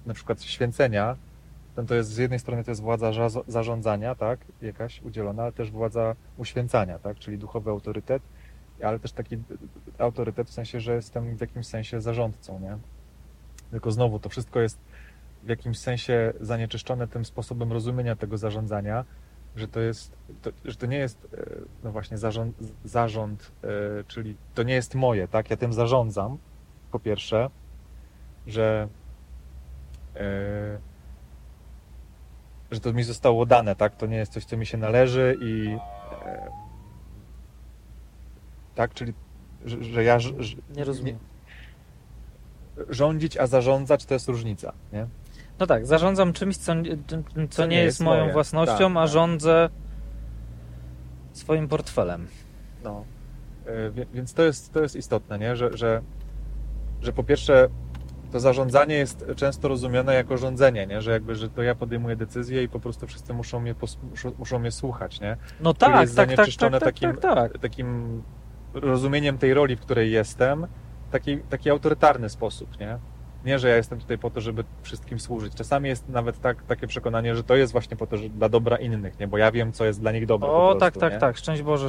na 0.07 0.15
przykład 0.15 0.43
święcenia, 0.43 1.17
no 1.77 1.83
to 1.83 1.95
jest 1.95 2.11
z 2.11 2.17
jednej 2.17 2.39
strony 2.39 2.65
to 2.65 2.71
jest 2.71 2.83
władza 2.83 3.11
zarządzania, 3.47 4.15
tak, 4.15 4.41
jakaś 4.63 5.03
udzielona, 5.03 5.43
ale 5.43 5.53
też 5.53 5.71
władza 5.71 6.15
uświęcania, 6.37 6.99
tak, 6.99 7.19
czyli 7.19 7.39
duchowy 7.39 7.71
autorytet, 7.71 8.23
ale 8.83 8.99
też 8.99 9.13
taki 9.13 9.39
autorytet 9.99 10.49
w 10.49 10.53
sensie, 10.53 10.81
że 10.81 10.95
jestem 10.95 11.37
w 11.37 11.41
jakimś 11.41 11.67
sensie 11.67 12.01
zarządcą, 12.01 12.61
nie? 12.61 12.79
Tylko 13.71 13.91
znowu 13.91 14.19
to 14.19 14.29
wszystko 14.29 14.61
jest 14.61 14.79
w 15.43 15.49
jakimś 15.49 15.79
sensie 15.79 16.33
zanieczyszczone 16.41 17.09
tym 17.09 17.25
sposobem 17.25 17.73
rozumienia 17.73 18.17
tego 18.17 18.39
zarządzania, 18.39 19.05
że 19.57 19.69
to 19.69 19.81
jest, 19.81 20.17
to, 20.43 20.51
że 20.65 20.77
to 20.77 20.87
nie 20.87 20.97
jest 20.97 21.29
e, 21.35 21.47
no 21.85 21.93
właśnie 21.93 22.19
zarząd, 22.19 22.57
zarząd 22.85 23.53
e, 23.65 23.69
czyli 24.09 24.37
to 24.55 24.63
nie 24.63 24.75
jest 24.75 24.95
moje, 24.95 25.29
tak? 25.29 25.51
Ja 25.51 25.57
tym 25.57 25.73
zarządzam, 25.73 26.39
po 26.91 26.99
pierwsze, 26.99 27.51
że 28.47 28.89
e, 30.17 30.79
że 32.71 32.81
to 32.81 32.93
mi 32.93 33.03
zostało 33.03 33.47
dane, 33.47 33.77
tak? 33.77 33.97
To 33.97 34.07
nie 34.07 34.17
jest 34.17 34.33
coś, 34.33 34.45
co 34.45 34.57
mi 34.57 34.67
się 34.67 34.79
należy 34.79 35.37
i 35.41 35.77
e, 36.27 36.49
tak, 38.75 38.95
czyli 38.95 39.13
że, 39.65 39.85
że 39.85 40.05
ja 40.05 40.19
że, 40.19 40.33
Nie 40.77 40.85
rozumiem. 40.85 41.19
rządzić, 42.89 43.37
a 43.37 43.47
zarządzać 43.47 44.05
to 44.05 44.15
jest 44.15 44.29
różnica, 44.29 44.73
nie? 44.93 45.07
No 45.59 45.67
tak, 45.67 45.87
zarządzam 45.87 46.33
czymś, 46.33 46.57
co, 46.57 46.73
co, 47.51 47.67
nie 47.67 47.83
jest 47.83 48.01
moją 48.01 48.21
moje. 48.21 48.33
własnością, 48.33 48.79
Tak, 48.79 48.97
a 48.97 49.01
tak. 49.01 49.09
rządzę 49.09 49.69
swoim 51.33 51.69
portfelem. 51.69 52.27
No. 52.85 53.05
E, 53.67 54.07
Więc 54.15 54.35
to 54.35 54.43
jest, 54.43 54.73
to 54.73 54.81
jest 54.83 54.97
istotne, 54.97 55.39
nie? 55.39 55.57
Że, 55.57 55.77
że, 55.77 56.03
że 57.03 57.13
po 57.13 57.25
pierwsze 57.25 57.69
to 58.35 58.41
zarządzanie 58.41 58.95
jest 58.95 59.25
często 59.37 59.69
rozumiane 59.69 60.15
jako 60.15 60.37
rządzenie, 60.37 60.87
nie? 60.87 61.03
Że 61.03 61.11
jakby, 61.11 61.35
że 61.35 61.51
to 61.51 61.63
ja 61.63 61.75
podejmuję 61.75 62.17
decyzje 62.17 62.63
i 62.63 62.69
po 62.69 62.81
prostu 62.81 63.07
wszyscy 63.07 63.35
muszą 63.35 63.61
mnie, 63.61 63.75
muszą, 64.39 64.59
mnie 64.59 64.71
słuchać, 64.71 65.21
nie? 65.21 65.37
No 65.61 65.75
Który 65.75 65.93
tak, 65.93 66.01
jest 66.01 66.17
tak, 66.17 66.27
tak, 66.27 66.29
tak, 66.29 66.37
zanieczyszczone 66.37 66.81
tak, 66.81 66.95
takim- 66.95 67.17
tak, 67.17 67.35
tak. 67.35 67.59
Takim 67.59 68.23
rozumieniem 68.75 69.39
tej 69.39 69.55
roli, 69.55 69.77
w 69.77 69.81
której 69.81 70.13
jestem, 70.13 70.67
taki, 71.11 71.39
taki 71.39 71.71
autorytarny 71.71 72.29
sposób, 72.29 72.81
nie? 72.81 72.99
Nie, 73.45 73.59
że 73.59 73.69
ja 73.69 73.77
jestem 73.77 74.01
tutaj 74.01 74.19
po 74.19 74.31
to, 74.31 74.41
żeby 74.41 74.65
wszystkim 74.83 75.21
służyć. 75.21 75.55
Czasami 75.55 75.89
jest 75.89 76.09
nawet 76.09 76.41
tak, 76.41 76.63
takie 76.63 76.87
przekonanie, 76.87 77.37
że 77.37 77.45
to 77.45 77.57
jest 77.57 77.73
właśnie 77.73 77.97
po 77.97 78.07
to, 78.07 78.17
że 78.17 78.29
dla 78.29 78.49
dobra 78.49 78.77
innych, 78.77 79.19
nie? 79.19 79.29
Bo 79.29 79.39
ja 79.39 79.53
wiem, 79.53 79.73
co 79.73 79.85
jest 79.85 80.01
dla 80.01 80.13
nich 80.13 80.27
dobre. 80.27 80.49
O, 80.49 80.53
prostu, 80.53 80.81
tak, 80.81 80.97
tak, 80.97 81.13
nie? 81.13 81.19
tak. 81.19 81.37
Szczęść 81.37 81.63
Boże 81.63 81.89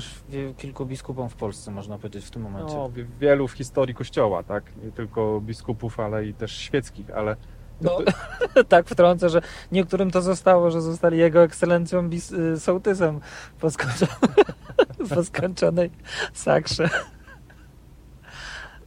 kilku 0.57 0.85
biskupom 0.85 1.29
w 1.29 1.35
Polsce, 1.35 1.71
można 1.71 1.97
powiedzieć, 1.97 2.25
w 2.25 2.31
tym 2.31 2.41
momencie. 2.41 2.75
No, 2.75 2.89
wie- 2.89 3.05
wielu 3.19 3.47
w 3.47 3.51
historii 3.51 3.95
Kościoła, 3.95 4.43
tak? 4.43 4.63
Nie 4.83 4.91
tylko 4.91 5.41
biskupów, 5.41 5.99
ale 5.99 6.25
i 6.25 6.33
też 6.33 6.57
świeckich, 6.57 7.11
ale 7.11 7.35
No, 7.81 7.97
tak 8.69 8.87
wtrącę, 8.87 9.29
że 9.29 9.41
niektórym 9.71 10.11
to 10.11 10.21
zostało, 10.21 10.71
że 10.71 10.81
zostali 10.81 11.17
jego 11.17 11.43
ekscelencją 11.43 12.09
bis, 12.09 12.31
y, 12.31 12.59
sołtysem 12.59 13.19
po, 13.59 13.71
skończo... 13.71 14.05
po 15.15 15.23
skończonej 15.23 15.91
sakrze. 16.33 16.89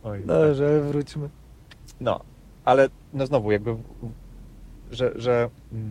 Oj, 0.04 0.22
No, 0.26 0.54
że 0.54 0.80
wróćmy. 0.80 1.28
No, 2.00 2.20
ale 2.68 2.88
no 3.12 3.26
znowu 3.26 3.52
jakby, 3.52 3.76
że, 4.90 5.12
że, 5.16 5.50
mm, 5.72 5.90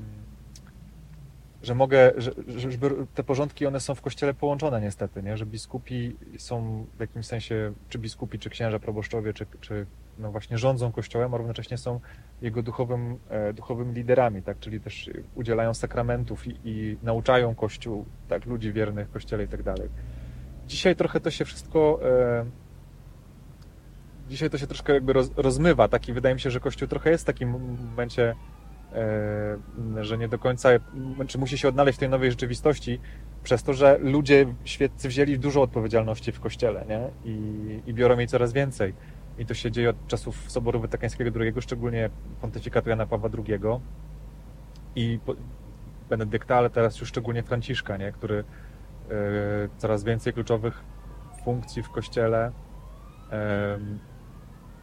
że 1.64 1.76
mogę, 1.76 2.12
że, 2.18 2.32
że- 2.48 2.70
te 3.16 3.24
porządki 3.24 3.66
one 3.66 3.80
są 3.80 3.96
w 3.96 4.02
kościele 4.02 4.34
połączone 4.34 4.82
niestety, 4.82 5.24
nie? 5.24 5.38
Że 5.38 5.46
biskupi 5.46 6.16
są 6.38 6.86
w 6.98 7.00
jakimś 7.00 7.26
sensie, 7.26 7.74
czy 7.90 8.00
biskupi, 8.00 8.40
czy 8.40 8.50
księża, 8.50 8.80
proboszczowie, 8.80 9.34
czy, 9.34 9.46
czy 9.62 9.86
no 10.20 10.32
właśnie 10.32 10.58
rządzą 10.58 10.92
kościołem, 10.92 11.34
a 11.34 11.38
równocześnie 11.38 11.78
są 11.78 12.00
jego 12.42 12.64
duchowym, 12.64 13.18
e, 13.30 13.54
duchowymi 13.54 13.94
liderami, 13.94 14.42
tak? 14.42 14.60
Czyli 14.60 14.80
też 14.80 15.10
udzielają 15.36 15.74
sakramentów 15.74 16.48
i, 16.48 16.60
i 16.66 16.98
nauczają 17.04 17.56
kościół, 17.56 18.06
tak? 18.30 18.46
Ludzi 18.46 18.74
wiernych 18.74 19.12
kościele 19.12 19.44
i 19.44 19.48
tak 19.48 19.64
dalej. 19.64 19.90
Dzisiaj 20.68 20.96
trochę 20.96 21.20
to 21.20 21.32
się 21.32 21.46
wszystko 21.46 22.00
e, 22.04 22.67
dzisiaj 24.30 24.50
to 24.50 24.58
się 24.58 24.68
troszkę 24.68 24.94
jakby 24.94 25.14
roz, 25.14 25.32
rozmywa. 25.36 25.88
Taki 25.88 26.14
wydaje 26.14 26.36
mi 26.36 26.42
się, 26.42 26.52
że 26.52 26.60
Kościół 26.60 26.88
trochę 26.88 27.10
jest 27.10 27.24
w 27.24 27.28
takim 27.28 27.50
momencie, 27.90 28.36
e, 28.94 30.04
że 30.06 30.18
nie 30.18 30.28
do 30.28 30.40
końca, 30.40 30.70
czy 31.28 31.38
musi 31.38 31.58
się 31.58 31.68
odnaleźć 31.68 31.98
w 31.98 32.00
tej 32.00 32.10
nowej 32.10 32.32
rzeczywistości, 32.32 33.00
przez 33.44 33.64
to, 33.64 33.74
że 33.74 33.98
ludzie 33.98 34.46
świeccy 34.66 35.08
wzięli 35.08 35.40
dużo 35.40 35.62
odpowiedzialności 35.62 36.32
w 36.32 36.40
Kościele, 36.40 36.86
nie? 36.90 37.10
I, 37.32 37.82
i 37.86 37.94
biorą 37.94 38.18
jej 38.18 38.28
coraz 38.28 38.54
więcej. 38.54 38.94
I 39.38 39.46
to 39.46 39.54
się 39.54 39.72
dzieje 39.72 39.90
od 39.90 40.08
czasów 40.08 40.52
Soboru 40.52 40.82
Watykańskiego 40.82 41.40
II, 41.40 41.54
szczególnie 41.60 42.10
pontyfikatu 42.42 42.90
Jana 42.90 43.06
Pawła 43.06 43.30
II 43.48 43.60
i 44.96 45.20
Benedykta, 46.10 46.56
ale 46.56 46.70
teraz 46.70 47.00
już 47.00 47.10
szczególnie 47.10 47.44
Franciszka, 47.44 47.98
nie? 47.98 48.12
który 48.12 48.38
e, 48.38 48.44
coraz 49.78 50.04
więcej 50.04 50.34
kluczowych 50.34 50.84
funkcji 51.44 51.84
w 51.84 51.90
Kościele 51.90 52.52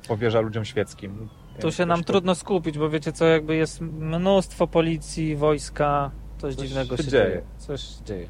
powierza 0.08 0.40
ludziom 0.40 0.64
świeckim. 0.64 1.28
Tu 1.60 1.72
się 1.72 1.86
nam 1.86 1.96
Zresztą 1.96 2.12
trudno 2.12 2.34
skupić, 2.34 2.78
bo 2.78 2.90
wiecie 2.90 3.12
co, 3.12 3.24
jakby 3.26 3.56
jest 3.56 3.80
mnóstwo 3.80 4.66
policji, 4.66 5.36
wojska, 5.36 6.10
coś, 6.38 6.54
Coś 6.54 6.68
dziwnego 6.68 6.96
się 6.96 7.02
się 7.02 7.10
dzieje. 7.10 7.24
dzieje. 7.24 7.42
Coś 7.58 7.80
się 7.80 8.04
dzieje. 8.04 8.28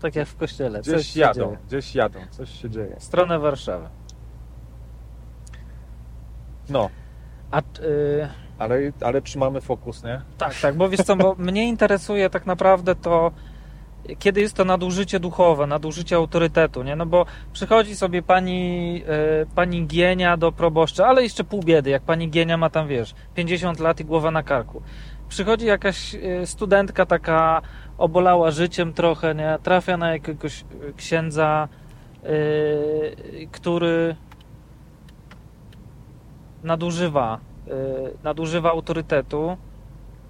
Tak 0.00 0.16
jak 0.16 0.28
w 0.28 0.36
kościele. 0.36 0.82
coś 0.82 0.94
Gdzieś 0.94 1.06
się 1.06 1.20
jadą, 1.20 1.44
dzieje. 1.44 1.58
gdzieś 1.66 1.94
jadą, 1.94 2.18
coś 2.30 2.50
się 2.62 2.70
dzieje. 2.70 2.96
W 2.98 3.04
stronę 3.04 3.38
Warszawy. 3.38 3.88
No, 6.68 6.90
A, 7.50 7.58
y, 7.60 8.28
ale, 8.58 8.76
ale 9.00 9.22
trzymamy 9.22 9.60
fokus, 9.60 10.04
nie? 10.04 10.20
Tak, 10.38 10.54
tak, 10.62 10.76
bo 10.76 10.88
wiesz 10.88 11.00
co, 11.00 11.16
bo 11.16 11.34
mnie 11.38 11.68
interesuje 11.68 12.30
tak 12.30 12.46
naprawdę 12.46 12.94
to, 12.94 13.32
kiedy 14.18 14.40
jest 14.40 14.54
to 14.56 14.64
nadużycie 14.64 15.20
duchowe, 15.20 15.66
nadużycie 15.66 16.16
autorytetu, 16.16 16.82
nie? 16.82 16.96
No 16.96 17.06
bo 17.06 17.26
przychodzi 17.52 17.96
sobie 17.96 18.22
pani, 18.22 19.02
e, 19.42 19.46
pani 19.54 19.86
Gienia 19.86 20.36
do 20.36 20.52
proboszcza, 20.52 21.06
ale 21.06 21.22
jeszcze 21.22 21.44
pół 21.44 21.62
biedy, 21.62 21.90
jak 21.90 22.02
pani 22.02 22.30
Gienia 22.30 22.56
ma 22.56 22.70
tam, 22.70 22.88
wiesz, 22.88 23.14
50 23.34 23.80
lat 23.80 24.00
i 24.00 24.04
głowa 24.04 24.30
na 24.30 24.42
karku. 24.42 24.82
Przychodzi 25.28 25.66
jakaś 25.66 26.14
e, 26.14 26.46
studentka 26.46 27.06
taka 27.06 27.62
obolała 27.98 28.50
życiem 28.50 28.92
trochę, 28.92 29.34
nie? 29.34 29.58
Trafia 29.62 29.96
na 29.96 30.12
jakiegoś 30.12 30.60
e, 30.60 30.92
księdza, 30.96 31.68
e, 32.22 32.26
który 33.52 34.16
nadużywa, 36.62 37.40
e, 37.68 37.70
nadużywa 38.22 38.70
autorytetu, 38.70 39.56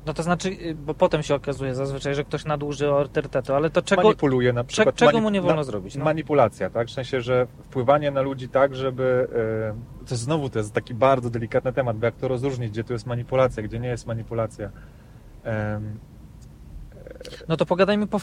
no 0.06 0.14
to 0.14 0.22
znaczy, 0.22 0.48
y, 0.48 0.74
bo 0.74 0.94
potem 0.94 1.22
się 1.22 1.34
okazuje 1.34 1.74
zazwyczaj, 1.74 2.14
że 2.14 2.24
ktoś 2.24 2.44
nadużył 2.44 2.96
autorytetu, 2.96 3.54
ale 3.54 3.70
to 3.70 3.82
czego, 3.82 4.02
Manipuluje 4.02 4.52
na 4.52 4.64
przykład. 4.64 4.94
czego 4.94 5.20
mu 5.20 5.30
nie 5.30 5.40
wolno 5.40 5.56
na- 5.56 5.64
zrobić? 5.64 5.96
No? 5.96 6.04
Manipulacja, 6.04 6.70
tak? 6.70 6.88
W 6.88 6.90
sensie, 6.90 7.20
że 7.20 7.46
wpływanie 7.64 8.10
na 8.10 8.20
ludzi 8.20 8.48
tak, 8.48 8.74
żeby. 8.74 9.28
e, 10.00 10.04
To 10.06 10.10
jest 10.14 10.22
znowu 10.22 10.50
to 10.50 10.58
jest 10.58 10.72
taki 10.72 10.94
bardzo 10.94 11.30
delikatny 11.30 11.72
temat, 11.72 11.96
bo 11.98 12.06
jak 12.06 12.14
to 12.16 12.28
rozróżnić, 12.28 12.70
gdzie 12.70 12.84
tu 12.84 12.92
jest 12.92 13.06
manipulacja, 13.06 13.62
gdzie 13.62 13.78
nie 13.78 13.88
jest 13.88 14.06
manipulacja. 14.06 14.70
Em, 15.44 15.98
no 17.48 17.56
to 17.56 17.66
pogadajmy 17.66 18.06
po 18.06 18.18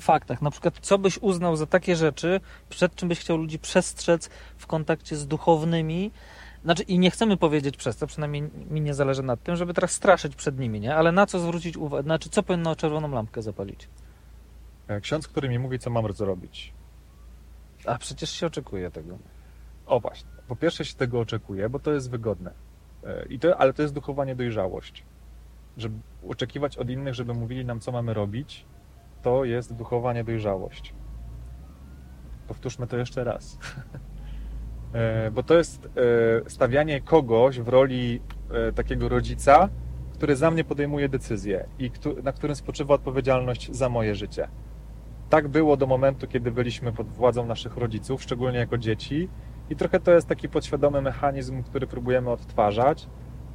faktach. 0.00 0.42
Na 0.42 0.50
przykład, 0.50 0.74
co 0.80 0.98
byś 0.98 1.18
uznał 1.18 1.56
za 1.56 1.66
takie 1.66 1.96
rzeczy, 1.96 2.40
przed 2.68 2.94
czym 2.94 3.08
byś 3.08 3.20
chciał 3.20 3.36
ludzi 3.36 3.58
przestrzec 3.58 4.30
w 4.56 4.66
kontakcie 4.66 5.16
z 5.16 5.26
duchownymi? 5.26 6.10
Znaczy, 6.64 6.82
i 6.82 6.98
nie 6.98 7.10
chcemy 7.10 7.36
powiedzieć 7.36 7.76
przez 7.76 7.96
to, 7.96 8.06
przynajmniej 8.06 8.42
mi 8.70 8.80
nie 8.80 8.94
zależy 8.94 9.22
nad 9.22 9.42
tym, 9.42 9.56
żeby 9.56 9.74
teraz 9.74 9.90
straszyć 9.90 10.36
przed 10.36 10.58
nimi, 10.58 10.80
nie? 10.80 10.96
Ale 10.96 11.12
na 11.12 11.26
co 11.26 11.38
zwrócić 11.38 11.76
uwagę? 11.76 12.02
Znaczy, 12.02 12.28
co 12.30 12.42
powinno 12.42 12.76
czerwoną 12.76 13.10
lampkę 13.10 13.42
zapalić? 13.42 13.88
E, 14.88 15.00
Ksiądz, 15.00 15.28
który 15.28 15.48
mi 15.48 15.58
mówi, 15.58 15.78
co 15.78 15.90
mam 15.90 16.12
zrobić. 16.12 16.72
A 17.86 17.98
przecież 17.98 18.30
się 18.30 18.46
oczekuje 18.46 18.90
tego. 18.90 19.18
O 19.86 20.00
właśnie. 20.00 20.30
Po 20.48 20.56
pierwsze 20.56 20.84
się 20.84 20.94
tego 20.94 21.20
oczekuje, 21.20 21.68
bo 21.68 21.78
to 21.78 21.92
jest 21.92 22.10
wygodne. 22.10 22.52
E, 23.04 23.26
I 23.28 23.38
to, 23.38 23.60
ale 23.60 23.72
to 23.72 23.82
jest 23.82 23.94
duchowanie 23.94 24.36
dojrzałość. 24.36 25.04
Żeby 25.76 25.94
oczekiwać 26.28 26.78
od 26.78 26.90
innych, 26.90 27.14
żeby 27.14 27.34
mówili 27.34 27.64
nam, 27.64 27.80
co 27.80 27.92
mamy 27.92 28.14
robić, 28.14 28.66
to 29.22 29.44
jest 29.44 29.74
duchowanie 29.74 30.24
dojrzałość. 30.24 30.94
Powtórzmy 32.48 32.86
to 32.86 32.96
jeszcze 32.96 33.24
raz. 33.24 33.58
E, 34.92 35.30
Bo 35.30 35.42
to 35.42 35.54
jest 35.54 35.88
e, 36.46 36.50
stawianie 36.50 37.00
kogoś 37.00 37.60
w 37.60 37.68
roli 37.68 38.20
e, 38.50 38.72
takiego 38.72 39.08
rodzica, 39.08 39.68
który 40.14 40.36
za 40.36 40.50
mnie 40.50 40.64
podejmuje 40.64 41.08
decyzje 41.08 41.66
i 41.78 41.90
na 42.22 42.32
którym 42.32 42.56
spoczywa 42.56 42.94
odpowiedzialność 42.94 43.74
za 43.74 43.88
moje 43.88 44.14
życie. 44.14 44.48
Tak 45.30 45.48
było 45.48 45.76
do 45.76 45.86
momentu, 45.86 46.26
kiedy 46.26 46.50
byliśmy 46.50 46.92
pod 46.92 47.08
władzą 47.08 47.46
naszych 47.46 47.76
rodziców, 47.76 48.22
szczególnie 48.22 48.58
jako 48.58 48.78
dzieci, 48.78 49.28
i 49.70 49.76
trochę 49.76 50.00
to 50.00 50.12
jest 50.12 50.28
taki 50.28 50.48
podświadomy 50.48 51.02
mechanizm, 51.02 51.62
który 51.62 51.86
próbujemy 51.86 52.30
odtwarzać, 52.30 53.08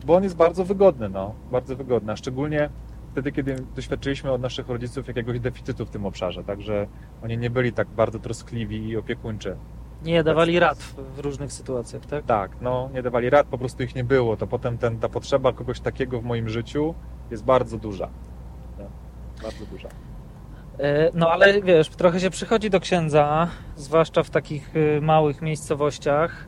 bo 0.05 0.15
on 0.15 0.23
jest 0.23 0.35
bardzo 0.35 0.65
wygodny, 0.65 1.09
no, 1.09 1.35
bardzo 1.51 1.75
wygodny, 1.75 2.11
a 2.11 2.15
szczególnie 2.15 2.69
wtedy, 3.11 3.31
kiedy 3.31 3.55
doświadczyliśmy 3.75 4.31
od 4.31 4.41
naszych 4.41 4.67
rodziców 4.67 5.07
jakiegoś 5.07 5.39
deficytu 5.39 5.85
w 5.85 5.89
tym 5.89 6.05
obszarze, 6.05 6.43
także 6.43 6.87
oni 7.23 7.37
nie 7.37 7.49
byli 7.49 7.73
tak 7.73 7.87
bardzo 7.87 8.19
troskliwi 8.19 8.87
i 8.87 8.97
opiekuńczy. 8.97 9.57
Nie 10.03 10.23
dawali 10.23 10.59
rad 10.59 10.77
w, 10.77 11.19
różnych 11.19 11.53
sytuacjach, 11.53 12.05
tak? 12.05 12.25
Tak, 12.25 12.51
no, 12.61 12.89
nie 12.93 13.01
dawali 13.03 13.29
rad, 13.29 13.47
po 13.47 13.57
prostu 13.57 13.83
ich 13.83 13.95
nie 13.95 14.03
było, 14.03 14.37
to 14.37 14.47
potem 14.47 14.77
ten, 14.77 14.99
ta 14.99 15.09
potrzeba 15.09 15.53
kogoś 15.53 15.79
takiego 15.79 16.21
w 16.21 16.23
moim 16.23 16.49
życiu 16.49 16.95
jest 17.31 17.43
bardzo 17.43 17.77
duża. 17.77 18.09
No, 18.79 18.85
bardzo 19.43 19.65
duża. 19.65 19.89
E, 20.79 21.11
No 21.13 21.29
ale 21.31 21.61
wiesz, 21.61 21.89
trochę 21.89 22.19
się 22.19 22.29
przychodzi 22.29 22.69
do 22.69 22.79
księdza, 22.79 23.47
zwłaszcza 23.75 24.23
w 24.23 24.29
takich 24.29 24.75
y, 24.75 24.99
małych 25.01 25.41
miejscowościach. 25.41 26.47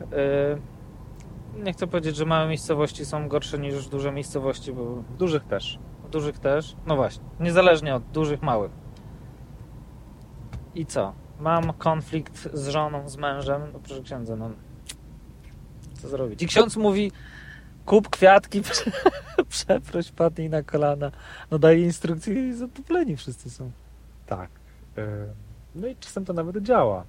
E, 1.58 1.64
Nie 1.64 1.74
chcę 1.74 1.88
powiedzieć, 1.88 2.16
że 2.16 2.26
małe 2.26 2.48
miejscowości 2.48 3.06
są 3.06 3.28
gorsze 3.28 3.60
niż 3.60 3.88
duże 3.90 4.12
miejscowości, 4.12 4.74
bo 4.74 4.86
W 4.86 5.18
dużych 5.18 5.44
też. 5.44 5.80
w 6.06 6.10
dużych 6.10 6.40
też. 6.40 6.76
No 6.88 6.96
właśnie, 6.96 7.24
niezależnie 7.40 7.96
od 7.96 8.04
dużych, 8.04 8.42
małych. 8.42 8.72
I 10.76 10.86
co? 10.86 11.14
Mam 11.40 11.74
konflikt 11.74 12.50
z 12.54 12.68
żoną, 12.68 13.10
z 13.10 13.18
mężem. 13.18 13.62
No 13.74 13.80
proszę 13.80 14.02
księdza, 14.02 14.36
no 14.36 14.50
co 15.94 16.10
zrobić? 16.10 16.42
I 16.42 16.48
ksiądz 16.48 16.78
mówi, 16.78 17.12
kup 17.86 18.10
kwiatki, 18.10 18.62
przeproś, 19.50 20.12
padnij 20.12 20.50
na 20.50 20.64
kolana. 20.64 21.12
No 21.52 21.60
daje 21.60 21.84
instrukcje 21.84 22.50
i 22.50 22.54
zadowoleni 22.54 23.18
wszyscy 23.18 23.50
są. 23.50 23.72
Tak. 24.26 24.50
No 25.76 25.88
i 25.88 25.96
czasem 25.96 26.26
to 26.26 26.34
nawet 26.34 26.64
działa. 26.64 27.06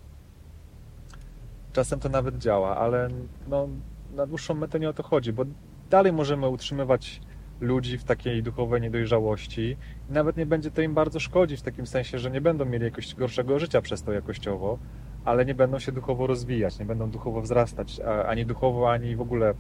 Czasem 1.73 2.01
to 2.01 2.09
nawet 2.09 2.38
działa, 2.38 2.77
ale 2.77 3.09
no, 3.49 3.69
na 4.14 4.27
dłuższą 4.27 4.55
metę 4.55 4.81
nie 4.81 4.88
o 4.88 4.93
to 4.93 5.03
chodzi, 5.03 5.33
bo 5.33 5.45
dalej 5.90 6.12
możemy 6.12 6.49
utrzymywać 6.49 7.21
ludzi 7.61 7.99
w 7.99 8.05
takiej 8.05 8.42
duchowej 8.42 8.81
niedojrzałości 8.81 9.77
i 10.11 10.12
nawet 10.12 10.37
nie 10.37 10.46
będzie 10.46 10.70
to 10.70 10.83
im 10.83 10.94
bardzo 10.94 11.20
szkodzić 11.20 11.61
w 11.61 11.62
takim 11.62 11.87
sensie, 11.87 12.18
że 12.18 12.31
nie 12.31 12.40
będą 12.40 12.64
mieli 12.64 12.85
jakoś 12.85 13.14
gorszego 13.14 13.59
życia 13.59 13.83
przez 13.83 14.03
to 14.03 14.12
jakościowo, 14.12 14.79
ale 15.25 15.44
nie 15.44 15.55
będą 15.55 15.79
się 15.79 15.92
duchowo 15.92 16.27
rozwijać, 16.27 16.79
nie 16.79 16.85
będą 16.85 17.11
duchowo 17.11 17.40
wzrastać, 17.40 18.01
ani 18.27 18.46
duchowo, 18.46 18.92
ani 18.92 19.16
w 19.16 19.20
ogóle 19.20 19.55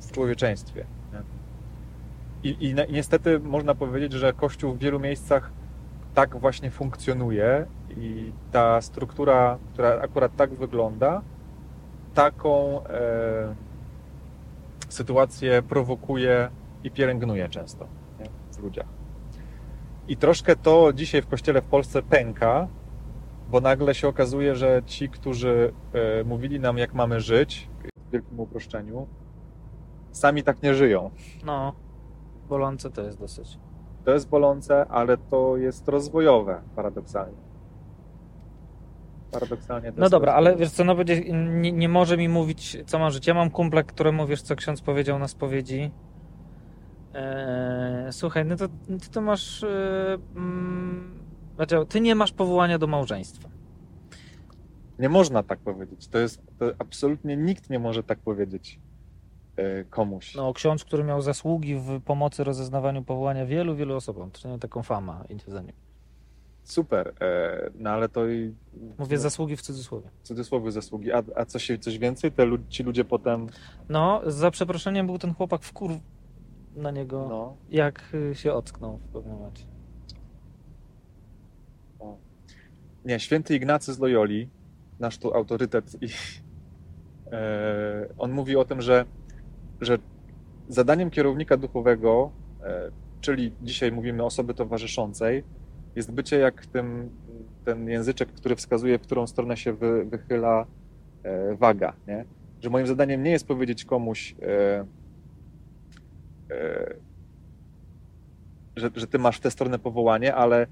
w 0.00 0.12
człowieczeństwie. 0.12 0.84
I, 2.42 2.48
i, 2.48 2.70
I 2.70 2.74
niestety 2.92 3.40
można 3.40 3.74
powiedzieć, 3.74 4.12
że 4.12 4.32
Kościół 4.32 4.72
w 4.72 4.78
wielu 4.78 5.00
miejscach 5.00 5.50
tak 6.14 6.36
właśnie 6.36 6.70
funkcjonuje 6.70 7.66
i 7.96 8.32
ta 8.52 8.80
struktura, 8.80 9.58
która 9.72 10.00
akurat 10.00 10.36
tak 10.36 10.54
wygląda, 10.54 11.22
taką 12.14 12.84
e, 12.86 13.54
sytuację 14.88 15.62
prowokuje 15.62 16.50
i 16.84 16.90
pielęgnuje 16.90 17.48
często 17.48 17.86
nie? 18.20 18.26
w 18.52 18.62
ludziach. 18.62 18.86
I 20.08 20.16
troszkę 20.16 20.56
to 20.56 20.92
dzisiaj 20.92 21.22
w 21.22 21.26
kościele 21.26 21.62
w 21.62 21.64
Polsce 21.64 22.02
pęka, 22.02 22.68
bo 23.50 23.60
nagle 23.60 23.94
się 23.94 24.08
okazuje, 24.08 24.56
że 24.56 24.82
ci, 24.86 25.08
którzy 25.08 25.72
e, 25.92 26.24
mówili 26.24 26.60
nam, 26.60 26.78
jak 26.78 26.94
mamy 26.94 27.20
żyć, 27.20 27.68
w 28.08 28.12
wielkim 28.12 28.40
uproszczeniu, 28.40 29.06
sami 30.12 30.42
tak 30.42 30.62
nie 30.62 30.74
żyją. 30.74 31.10
No, 31.44 31.72
bolące 32.48 32.90
to 32.90 33.02
jest 33.02 33.18
dosyć. 33.18 33.58
To 34.04 34.10
jest 34.10 34.28
bolące, 34.28 34.86
ale 34.88 35.16
to 35.16 35.56
jest 35.56 35.88
rozwojowe, 35.88 36.62
paradoksalnie. 36.76 37.50
Paradoksalnie 39.32 39.92
No 39.96 40.08
dobra, 40.08 40.32
ale 40.32 40.56
wiesz 40.56 40.70
co, 40.70 40.84
no 40.84 40.94
będzie, 40.94 41.20
nie, 41.32 41.72
nie 41.72 41.88
może 41.88 42.16
mi 42.16 42.28
mówić, 42.28 42.76
co 42.86 42.98
ma 42.98 43.10
żyć. 43.10 43.26
Ja 43.26 43.34
mam 43.34 43.50
kumpla, 43.50 43.82
któremu 43.82 44.26
wiesz, 44.26 44.42
co 44.42 44.56
ksiądz 44.56 44.82
powiedział 44.82 45.18
na 45.18 45.28
spowiedzi. 45.28 45.90
Eee, 47.14 48.12
słuchaj, 48.12 48.44
no 48.44 48.56
to 48.56 48.68
ty 49.00 49.10
to 49.10 49.20
masz. 49.20 49.62
Eee, 49.62 50.18
znaczy, 51.56 51.76
ty 51.88 52.00
nie 52.00 52.14
masz 52.14 52.32
powołania 52.32 52.78
do 52.78 52.86
małżeństwa. 52.86 53.48
Nie 54.98 55.08
można 55.08 55.42
tak 55.42 55.58
powiedzieć. 55.58 56.08
To 56.08 56.18
jest, 56.18 56.42
to 56.58 56.66
absolutnie 56.78 57.36
nikt 57.36 57.70
nie 57.70 57.78
może 57.78 58.02
tak 58.02 58.18
powiedzieć 58.18 58.80
e, 59.56 59.84
komuś. 59.84 60.34
No, 60.34 60.52
ksiądz, 60.52 60.84
który 60.84 61.04
miał 61.04 61.22
zasługi 61.22 61.76
w 61.76 62.00
pomocy 62.00 62.44
rozeznawaniu 62.44 63.02
powołania 63.04 63.46
wielu, 63.46 63.76
wielu 63.76 63.96
osobom. 63.96 64.30
To 64.30 64.48
nie 64.48 64.58
taką 64.58 64.82
fama 64.82 65.24
za 65.46 65.62
nim. 65.62 65.72
Super, 66.64 67.14
e, 67.20 67.70
no 67.74 67.90
ale 67.90 68.08
to 68.08 68.28
i... 68.28 68.54
Mówię 68.98 69.16
no, 69.16 69.22
zasługi 69.22 69.56
w 69.56 69.62
cudzysłowie. 69.62 70.08
w 70.22 70.26
cudzysłowie 70.26 70.70
zasługi. 70.70 71.12
A, 71.12 71.22
a 71.36 71.44
coś, 71.44 71.70
coś 71.80 71.98
więcej? 71.98 72.32
Te, 72.32 72.46
ci 72.68 72.82
ludzie 72.82 73.04
potem, 73.04 73.46
No, 73.88 74.20
za 74.26 74.50
przeproszeniem 74.50 75.06
był 75.06 75.18
ten 75.18 75.34
chłopak 75.34 75.62
w 75.62 75.72
kur 75.72 75.90
na 76.76 76.90
niego, 76.90 77.26
no, 77.28 77.56
jak 77.70 78.02
y, 78.14 78.34
się 78.34 78.52
ocknął 78.52 78.96
w 78.96 79.12
pewnym 79.12 79.34
momencie. 79.34 79.64
Nie, 83.04 83.20
święty 83.20 83.56
Ignacy 83.56 83.94
z 83.94 83.98
Loyoli, 83.98 84.48
nasz 85.00 85.18
tu 85.18 85.34
autorytet, 85.34 86.02
i, 86.02 86.06
e, 87.32 88.08
on 88.18 88.32
mówi 88.32 88.56
o 88.56 88.64
tym, 88.64 88.80
że, 88.80 89.04
że 89.80 89.98
zadaniem 90.68 91.10
kierownika 91.10 91.56
duchowego, 91.56 92.30
e, 92.62 92.90
czyli 93.20 93.52
dzisiaj 93.62 93.92
mówimy 93.92 94.24
osoby 94.24 94.54
towarzyszącej, 94.54 95.44
jest 95.96 96.12
bycie 96.12 96.38
jak 96.38 96.66
tym, 96.66 97.10
ten 97.64 97.88
języczek, 97.88 98.28
który 98.28 98.56
wskazuje, 98.56 98.98
w 98.98 99.02
którą 99.02 99.26
stronę 99.26 99.56
się 99.56 99.72
wy, 99.72 100.04
wychyla 100.04 100.66
e, 101.22 101.54
waga. 101.54 101.92
Nie? 102.06 102.24
Że 102.60 102.70
moim 102.70 102.86
zadaniem 102.86 103.22
nie 103.22 103.30
jest 103.30 103.46
powiedzieć 103.46 103.84
komuś, 103.84 104.34
e, 104.42 104.86
że, 108.76 108.90
że 108.96 109.06
ty 109.06 109.18
masz 109.18 109.36
w 109.36 109.40
tę 109.40 109.50
stronę 109.50 109.78
powołanie, 109.78 110.34
ale 110.34 110.66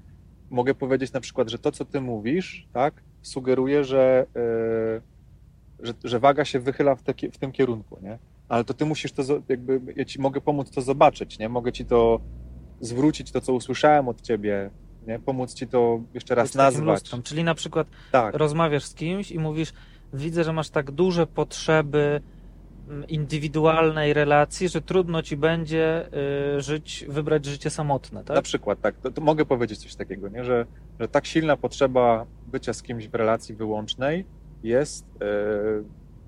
mogę 0.49 0.75
powiedzieć 0.75 1.13
na 1.13 1.19
przykład, 1.19 1.49
że 1.49 1.59
to, 1.59 1.71
co 1.71 1.85
ty 1.85 2.01
mówisz, 2.01 2.67
tak, 2.73 2.93
sugeruje, 3.21 3.83
że, 3.83 4.25
yy, 4.35 5.87
że, 5.87 5.93
że 6.03 6.19
waga 6.19 6.45
się 6.45 6.59
wychyla 6.59 6.95
w, 6.95 7.03
te, 7.03 7.13
w 7.31 7.37
tym 7.37 7.51
kierunku, 7.51 7.97
nie? 8.01 8.19
Ale 8.49 8.63
to 8.63 8.73
ty 8.73 8.85
musisz 8.85 9.11
to, 9.11 9.23
jakby, 9.49 9.81
ja 9.95 10.05
ci 10.05 10.21
mogę 10.21 10.41
pomóc 10.41 10.71
to 10.71 10.81
zobaczyć, 10.81 11.39
nie? 11.39 11.49
Mogę 11.49 11.71
ci 11.71 11.85
to 11.85 12.19
zwrócić, 12.81 13.31
to, 13.31 13.41
co 13.41 13.53
usłyszałem 13.53 14.07
od 14.07 14.21
ciebie, 14.21 14.69
nie? 15.07 15.19
Pomóc 15.19 15.53
ci 15.53 15.67
to 15.67 16.01
jeszcze 16.13 16.35
raz 16.35 16.47
Być 16.47 16.55
nazwać. 16.55 17.01
lustrem. 17.01 17.23
Czyli 17.23 17.43
na 17.43 17.55
przykład 17.55 17.87
Tak, 18.11 18.35
rozmawiasz 18.35 18.83
z 18.83 18.93
kimś 18.95 19.31
i 19.31 19.39
mówisz, 19.39 19.73
widzę, 20.13 20.43
że 20.43 20.53
masz 20.53 20.69
tak 20.69 20.91
duże 20.91 21.27
potrzeby 21.27 22.21
indywidualnej 23.07 24.13
relacji, 24.13 24.69
że 24.69 24.81
trudno 24.81 25.21
ci 25.21 25.37
będzie 25.37 26.09
y, 26.57 26.61
żyć, 26.61 27.05
wybrać 27.09 27.45
życie 27.45 27.69
samotne, 27.69 28.19
na 28.19 28.23
tak? 28.25 28.43
przykład, 28.43 28.81
tak. 28.81 28.97
To, 28.97 29.11
to 29.11 29.21
mogę 29.21 29.45
powiedzieć 29.45 29.79
coś 29.79 29.95
takiego, 29.95 30.29
nie? 30.29 30.43
Że, 30.43 30.65
że 30.99 31.07
tak 31.07 31.25
silna 31.25 31.57
potrzeba 31.57 32.25
bycia 32.47 32.73
z 32.73 32.83
kimś 32.83 33.07
w 33.07 33.15
relacji 33.15 33.55
wyłącznej 33.55 34.25
jest, 34.63 35.05
yy, 35.19 35.83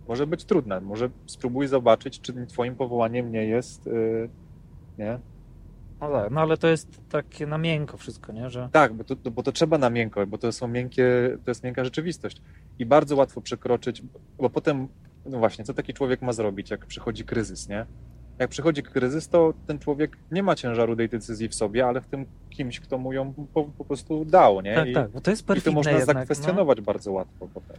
może 0.08 0.28
być 0.28 0.46
trudna. 0.46 0.82
Może 0.82 1.10
spróbuj 1.26 1.68
zobaczyć, 1.68 2.22
czy 2.22 2.46
twoim 2.46 2.76
powołaniem 2.76 3.32
nie 3.32 3.46
jest, 3.46 3.86
yy, 3.86 4.30
nie? 4.98 5.20
No 6.02 6.12
tak, 6.12 6.32
no 6.32 6.42
ale 6.42 6.58
to 6.58 6.68
jest 6.68 7.02
takie 7.10 7.48
na 7.48 7.58
miękko 7.58 7.98
wszystko, 7.98 8.32
nie? 8.32 8.50
Że 8.50 8.70
Tak, 8.72 8.94
bo 8.94 9.04
to, 9.04 9.32
bo 9.32 9.44
to 9.44 9.52
trzeba 9.52 9.78
na 9.78 9.90
miękko, 9.90 10.28
bo 10.28 10.38
to 10.38 10.52
są 10.52 10.68
miękkie, 10.68 11.38
to 11.44 11.52
jest 11.52 11.64
miękka 11.64 11.84
rzeczywistość. 11.84 12.42
I 12.80 12.86
bardzo 12.86 13.16
łatwo 13.16 13.42
przekroczyć, 13.42 14.04
bo 14.38 14.50
potem, 14.50 14.88
no 15.26 15.38
właśnie, 15.38 15.66
co 15.66 15.74
taki 15.74 15.94
człowiek 15.94 16.22
ma 16.22 16.34
zrobić, 16.34 16.72
jak 16.72 16.86
przychodzi 16.86 17.24
kryzys, 17.24 17.70
nie? 17.70 17.86
Jak 18.40 18.50
przychodzi 18.50 18.84
kryzys, 18.84 19.30
to 19.30 19.54
ten 19.68 19.80
człowiek 19.80 20.18
nie 20.32 20.44
ma 20.44 20.56
ciężaru 20.56 20.96
tej 20.96 21.10
decyzji 21.10 21.50
w 21.50 21.56
sobie, 21.56 21.88
ale 21.88 22.02
w 22.02 22.08
tym 22.08 22.26
kimś, 22.50 22.80
kto 22.80 22.98
mu 22.98 23.14
ją 23.14 23.34
po, 23.54 23.64
po 23.64 23.86
prostu 23.86 24.26
dał, 24.26 24.62
nie? 24.62 24.76
tak, 24.76 24.88
I, 24.88 24.94
tak, 24.94 25.10
bo 25.12 25.22
to 25.22 25.32
jest 25.32 25.42
I 25.42 25.46
to 25.46 25.48
perfidne 25.48 25.76
można 25.76 25.92
jednak. 25.92 26.16
No. 26.16 26.22
zakwestionować 26.22 26.82
bardzo 26.82 27.12
łatwo 27.12 27.48
potem. 27.54 27.78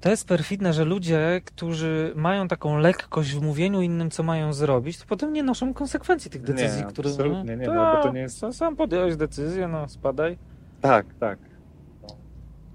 To 0.00 0.10
jest 0.10 0.28
perfidne, 0.28 0.72
że 0.72 0.84
ludzie, 0.84 1.40
którzy 1.44 2.12
mają 2.16 2.48
taką 2.48 2.78
lekkość 2.78 3.34
w 3.34 3.42
mówieniu 3.42 3.82
innym, 3.82 4.10
co 4.10 4.22
mają 4.22 4.52
zrobić, 4.52 4.98
to 4.98 5.04
potem 5.08 5.32
nie 5.32 5.42
noszą 5.42 5.74
konsekwencji 5.74 6.30
tych 6.30 6.42
decyzji, 6.42 6.80
Nie, 6.80 6.86
które... 6.86 7.10
absolutnie 7.10 7.56
nie, 7.56 7.66
no, 7.66 7.72
Ta, 7.74 7.96
bo 7.96 8.02
to 8.02 8.12
nie 8.12 8.20
jest- 8.20 8.44
Sam 8.52 8.76
podjąłeś 8.76 9.16
decyzję, 9.16 9.68
no 9.68 9.88
spadaj. 9.88 10.38
Tak, 10.80 11.06
tak. 11.20 11.38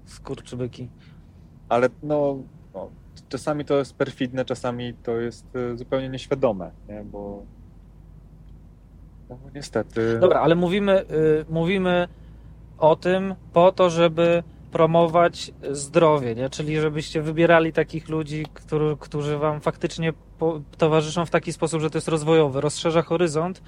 Skurczybyki. 0.04 0.88
Ale 1.68 1.88
no, 2.02 2.36
no, 2.36 2.42
czasami 3.30 3.64
to 3.64 3.78
jest 3.78 3.94
perfidne, 3.94 4.44
czasami 4.44 4.94
to 4.94 5.16
jest 5.16 5.56
y, 5.56 5.76
zupełnie 5.76 6.08
nieświadome, 6.08 6.70
nie? 6.88 7.04
Bo 7.04 7.42
no, 9.30 9.38
niestety... 9.54 10.18
Dobra, 10.18 10.40
ale 10.40 10.54
mówimy, 10.54 11.00
y, 11.10 11.44
mówimy 11.48 12.08
o 12.78 12.96
tym 12.96 13.34
po 13.52 13.72
to, 13.72 13.90
żeby 13.90 14.42
promować 14.72 15.52
zdrowie, 15.70 16.34
nie? 16.34 16.50
czyli 16.50 16.80
żebyście 16.80 17.22
wybierali 17.22 17.72
takich 17.72 18.08
ludzi, 18.08 18.46
którzy, 18.54 18.96
którzy 19.00 19.38
wam 19.38 19.60
faktycznie 19.60 20.12
po, 20.38 20.60
towarzyszą 20.78 21.26
w 21.26 21.30
taki 21.30 21.52
sposób, 21.52 21.80
że 21.80 21.90
to 21.90 21.98
jest 21.98 22.08
rozwojowy, 22.08 22.60
rozszerza 22.60 23.02
horyzont, 23.02 23.62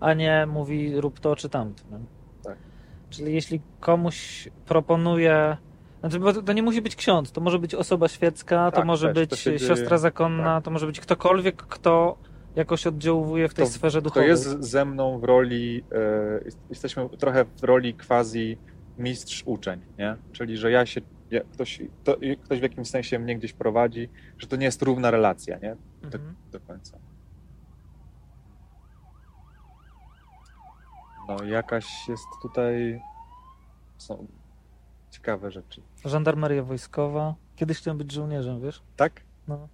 a 0.00 0.14
nie 0.14 0.46
mówi 0.46 1.00
rób 1.00 1.20
to 1.20 1.36
czy 1.36 1.48
tamto. 1.48 1.82
Tak. 2.42 2.56
Czyli 3.10 3.34
jeśli 3.34 3.60
komuś 3.80 4.48
proponuje, 4.66 5.56
znaczy, 6.04 6.20
bo 6.20 6.32
to, 6.32 6.42
to 6.42 6.52
nie 6.52 6.62
musi 6.62 6.82
być 6.82 6.96
ksiądz, 6.96 7.32
to 7.32 7.40
może 7.40 7.58
być 7.58 7.74
osoba 7.74 8.08
świecka, 8.08 8.70
to 8.70 8.76
Tak, 8.76 8.86
może 8.86 9.06
też, 9.06 9.14
być 9.14 9.30
to 9.30 9.36
się 9.36 9.58
dzieje, 9.58 9.68
siostra 9.68 9.98
zakonna, 9.98 10.44
tak. 10.44 10.64
to 10.64 10.70
może 10.70 10.86
być 10.86 11.00
ktokolwiek, 11.00 11.56
kto 11.56 12.18
jakoś 12.56 12.86
oddziałuje 12.86 13.48
w 13.48 13.54
tej 13.54 13.64
To- 13.66 13.70
sferze 13.70 13.98
To 13.98 14.04
duchowej. 14.04 14.28
jest 14.28 14.62
ze 14.64 14.84
mną 14.84 15.18
w 15.18 15.24
roli, 15.24 15.84
jest- 16.44 16.58
jesteśmy 16.70 17.08
trochę 17.08 17.44
w 17.44 17.64
roli 17.64 17.94
quasi 17.94 18.58
mistrz-uczeń, 18.98 19.80
nie? 19.98 20.16
Czyli, 20.32 20.56
że 20.56 20.70
ja 20.70 20.86
się, 20.86 21.00
ja, 21.30 21.40
ktoś, 21.52 21.82
to, 22.04 22.16
ktoś 22.44 22.60
w 22.60 22.62
jakimś 22.62 22.88
sensie 22.90 23.18
mnie 23.18 23.36
gdzieś 23.36 23.52
prowadzi, 23.52 24.08
że 24.38 24.46
to 24.46 24.56
nie 24.56 24.64
jest 24.64 24.82
równa 24.82 25.10
relacja, 25.10 25.58
nie? 25.58 25.76
Do, 26.02 26.18
Mhm. 26.18 26.34
do 26.52 26.60
końca. 26.60 26.98
No, 31.28 31.44
jakaś 31.44 32.08
jest 32.08 32.24
tutaj, 32.42 33.00
są 33.98 34.26
ciekawe 35.14 35.50
rzeczy. 35.50 35.82
Żandarmeria 36.04 36.62
wojskowa. 36.62 37.34
Kiedyś 37.56 37.78
chciałem 37.78 37.98
być 37.98 38.12
żołnierzem, 38.12 38.60
wiesz? 38.60 38.82
Tak? 38.96 39.20
No. 39.48 39.68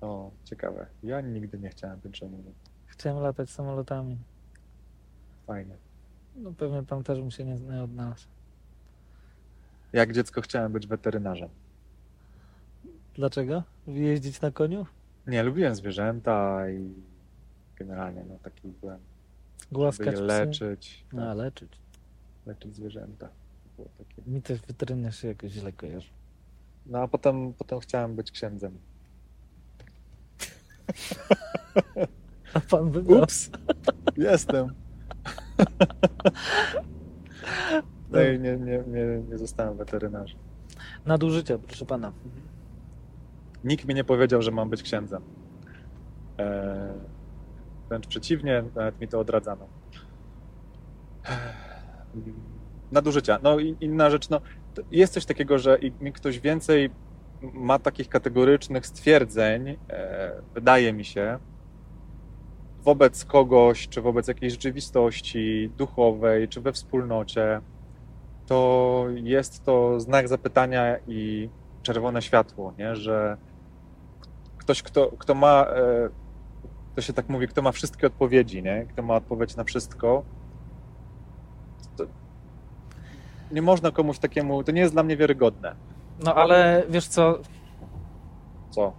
O, 0.00 0.30
ciekawe. 0.44 0.86
Ja 1.02 1.20
nigdy 1.20 1.58
nie 1.58 1.68
chciałem 1.70 2.00
być 2.00 2.18
żołnierzem. 2.18 2.52
Chciałem 2.86 3.18
latać 3.22 3.50
samolotami. 3.50 4.18
Fajnie. 5.46 5.74
No 6.36 6.52
pewnie 6.52 6.82
tam 6.82 7.02
też 7.04 7.20
bym 7.20 7.30
się 7.30 7.44
nie, 7.44 7.54
nie 7.54 7.82
odnalazł. 7.82 8.26
Jak 9.92 10.12
dziecko 10.12 10.40
chciałem 10.40 10.72
być 10.72 10.86
weterynarzem. 10.86 11.48
Dlaczego? 13.14 13.62
Jeździć 13.86 14.40
na 14.40 14.50
koniu? 14.50 14.86
Nie, 15.26 15.42
lubiłem 15.42 15.74
zwierzęta 15.74 16.70
i 16.70 16.92
generalnie 17.76 18.24
no 18.28 18.38
taki 18.42 18.68
byłem, 18.80 18.98
Głaskać 19.72 20.14
je 20.14 20.20
leczyć, 20.20 21.04
No, 21.12 21.26
tak, 21.26 21.36
leczyć. 21.36 21.72
leczyć 22.46 22.76
zwierzęta. 22.76 23.28
Było 23.76 23.88
takie. 23.98 24.22
Mi 24.26 24.42
też 24.42 24.60
weterynarz 24.60 25.20
się 25.20 25.28
jakoś 25.28 25.52
źle 25.52 25.72
kojarzy. 25.72 26.10
No 26.86 26.98
a 26.98 27.08
potem, 27.08 27.52
potem 27.52 27.80
chciałem 27.80 28.16
być 28.16 28.30
księdzem. 28.30 28.78
A 32.54 32.60
pan 32.60 32.90
wybrał? 32.90 33.22
Ups, 33.22 33.50
jestem. 34.16 34.74
No 38.10 38.22
i 38.22 38.40
nie, 38.40 38.56
nie, 38.56 38.84
nie, 38.86 39.22
nie 39.28 39.38
zostałem 39.38 39.76
weterynarzem. 39.76 40.38
Nadużycia, 41.06 41.58
proszę 41.58 41.86
pana. 41.86 42.12
Nikt 43.64 43.84
mi 43.84 43.94
nie 43.94 44.04
powiedział, 44.04 44.42
że 44.42 44.50
mam 44.50 44.70
być 44.70 44.82
księdzem. 44.82 45.22
Eee, 46.38 46.92
wręcz 47.88 48.06
przeciwnie, 48.06 48.64
nawet 48.74 49.00
mi 49.00 49.08
to 49.08 49.20
odradzano. 49.20 49.66
Nadużycia. 52.92 53.38
No 53.42 53.58
i 53.58 53.76
inna 53.80 54.10
rzecz, 54.10 54.30
no, 54.30 54.40
jest 54.90 55.14
coś 55.14 55.24
takiego, 55.24 55.58
że 55.58 55.78
im 55.78 56.12
ktoś 56.12 56.40
więcej 56.40 56.90
ma 57.52 57.78
takich 57.78 58.08
kategorycznych 58.08 58.86
stwierdzeń, 58.86 59.68
e, 59.90 60.32
wydaje 60.54 60.92
mi 60.92 61.04
się, 61.04 61.38
wobec 62.84 63.24
kogoś, 63.24 63.88
czy 63.88 64.02
wobec 64.02 64.28
jakiejś 64.28 64.52
rzeczywistości 64.52 65.70
duchowej, 65.76 66.48
czy 66.48 66.60
we 66.60 66.72
wspólnocie, 66.72 67.60
to 68.46 69.06
jest 69.14 69.64
to 69.64 70.00
znak 70.00 70.28
zapytania 70.28 70.96
i 71.06 71.48
czerwone 71.82 72.22
światło, 72.22 72.72
nie? 72.78 72.96
że 72.96 73.36
ktoś, 74.58 74.82
kto, 74.82 75.12
kto 75.18 75.34
ma, 75.34 75.66
e, 75.68 76.08
to 76.94 77.00
się 77.00 77.12
tak 77.12 77.28
mówi, 77.28 77.48
kto 77.48 77.62
ma 77.62 77.72
wszystkie 77.72 78.06
odpowiedzi, 78.06 78.62
nie? 78.62 78.86
kto 78.92 79.02
ma 79.02 79.14
odpowiedź 79.14 79.56
na 79.56 79.64
wszystko, 79.64 80.24
to 81.96 82.04
nie 83.54 83.62
można 83.62 83.90
komuś 83.90 84.18
takiemu, 84.18 84.64
to 84.64 84.72
nie 84.72 84.80
jest 84.80 84.92
dla 84.92 85.02
mnie 85.02 85.16
wiarygodne. 85.16 85.74
No 86.24 86.34
ale 86.34 86.82
wiesz 86.88 87.06
co, 87.06 87.38
Co? 88.70 88.92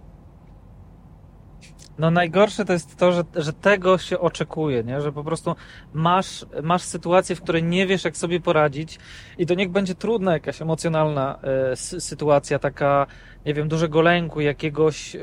no 1.98 2.10
najgorsze 2.10 2.64
to 2.64 2.72
jest 2.72 2.96
to, 2.96 3.12
że, 3.12 3.24
że 3.36 3.52
tego 3.52 3.98
się 3.98 4.18
oczekuje, 4.20 4.84
nie? 4.84 5.00
że 5.00 5.12
po 5.12 5.24
prostu 5.24 5.54
masz, 5.92 6.46
masz 6.62 6.82
sytuację, 6.82 7.36
w 7.36 7.40
której 7.42 7.62
nie 7.64 7.86
wiesz, 7.86 8.04
jak 8.04 8.16
sobie 8.16 8.40
poradzić 8.40 8.98
i 9.38 9.46
to 9.46 9.54
niech 9.54 9.70
będzie 9.70 9.94
trudna 9.94 10.32
jakaś 10.32 10.62
emocjonalna 10.62 11.38
sy- 11.74 12.00
sytuacja, 12.00 12.58
taka, 12.58 13.06
nie 13.46 13.54
wiem, 13.54 13.68
dużego 13.68 14.02
lęku, 14.02 14.40
jakiegoś, 14.40 15.16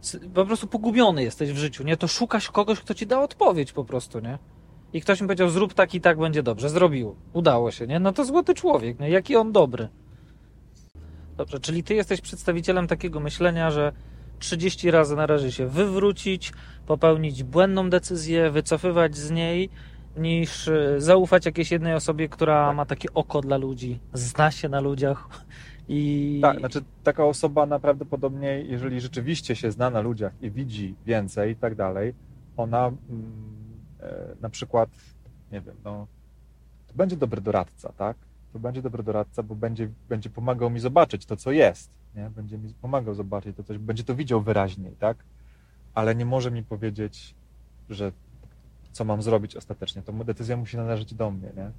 sy- 0.00 0.30
po 0.34 0.46
prostu 0.46 0.66
pogubiony 0.66 1.22
jesteś 1.22 1.52
w 1.52 1.56
życiu, 1.56 1.84
nie? 1.84 1.96
To 1.96 2.08
szukasz 2.08 2.50
kogoś, 2.50 2.80
kto 2.80 2.94
ci 2.94 3.06
da 3.06 3.20
odpowiedź 3.20 3.72
po 3.72 3.84
prostu, 3.84 4.20
nie? 4.20 4.38
I 4.94 5.00
ktoś 5.00 5.20
mi 5.20 5.26
powiedział, 5.26 5.48
zrób 5.48 5.74
tak 5.74 5.94
i 5.94 6.00
tak 6.00 6.18
będzie 6.18 6.42
dobrze. 6.42 6.68
Zrobił. 6.68 7.16
Udało 7.32 7.70
się, 7.70 7.86
nie? 7.86 8.00
No 8.00 8.12
to 8.12 8.24
złoty 8.24 8.54
człowiek, 8.54 9.00
nie? 9.00 9.10
Jaki 9.10 9.36
on 9.36 9.52
dobry. 9.52 9.88
Dobrze, 11.36 11.60
czyli 11.60 11.84
ty 11.84 11.94
jesteś 11.94 12.20
przedstawicielem 12.20 12.86
takiego 12.86 13.20
myślenia, 13.20 13.70
że 13.70 13.92
30 14.38 14.90
razy 14.90 15.16
należy 15.16 15.52
się 15.52 15.66
wywrócić, 15.66 16.52
popełnić 16.86 17.42
błędną 17.42 17.90
decyzję, 17.90 18.50
wycofywać 18.50 19.16
z 19.16 19.30
niej, 19.30 19.70
niż 20.16 20.68
y, 20.68 20.94
zaufać 20.98 21.46
jakiejś 21.46 21.70
jednej 21.70 21.94
osobie, 21.94 22.28
która 22.28 22.66
Tak. 22.66 22.76
ma 22.76 22.86
takie 22.86 23.14
oko 23.14 23.40
dla 23.40 23.56
ludzi, 23.56 23.98
zna 24.12 24.50
się 24.50 24.68
na 24.68 24.80
ludziach 24.80 25.28
i... 25.88 26.38
Tak, 26.42 26.58
znaczy 26.58 26.82
taka 27.04 27.24
osoba 27.24 27.66
naprawdę 27.66 28.04
jeżeli 28.68 29.00
rzeczywiście 29.00 29.56
się 29.56 29.70
zna 29.70 29.90
na 29.90 30.00
ludziach 30.00 30.32
i 30.42 30.50
widzi 30.50 30.94
więcej 31.06 31.52
i 31.52 31.56
tak 31.56 31.74
dalej, 31.74 32.14
ona 32.56 32.86
mm, 32.86 33.53
na 34.40 34.50
przykład, 34.50 34.90
nie 35.52 35.60
wiem, 35.60 35.76
no, 35.84 36.06
to 36.86 36.94
będzie 36.94 37.16
dobry 37.16 37.40
doradca, 37.40 37.92
tak? 37.92 38.16
To 38.52 38.58
będzie 38.58 38.82
dobry 38.82 39.02
doradca, 39.02 39.42
bo 39.42 39.54
będzie, 39.54 39.88
będzie 40.08 40.30
pomagał 40.30 40.70
mi 40.70 40.80
zobaczyć 40.80 41.26
to, 41.26 41.36
co 41.36 41.52
jest, 41.52 41.90
nie? 42.14 42.30
Będzie 42.30 42.58
mi 42.58 42.74
pomagał 42.74 43.14
zobaczyć 43.14 43.56
to, 43.56 43.62
coś, 43.64 43.78
będzie 43.78 44.04
to 44.04 44.14
widział 44.14 44.42
wyraźniej, 44.42 44.96
tak? 44.98 45.16
Ale 45.94 46.14
nie 46.14 46.24
może 46.24 46.50
mi 46.50 46.62
powiedzieć, 46.62 47.34
że 47.90 48.12
co 48.92 49.04
mam 49.04 49.22
zrobić 49.22 49.56
ostatecznie. 49.56 50.02
To 50.02 50.12
decyzja 50.12 50.56
musi 50.56 50.76
należeć 50.76 51.14
do 51.14 51.30
mnie, 51.30 51.52
nie? 51.56 51.70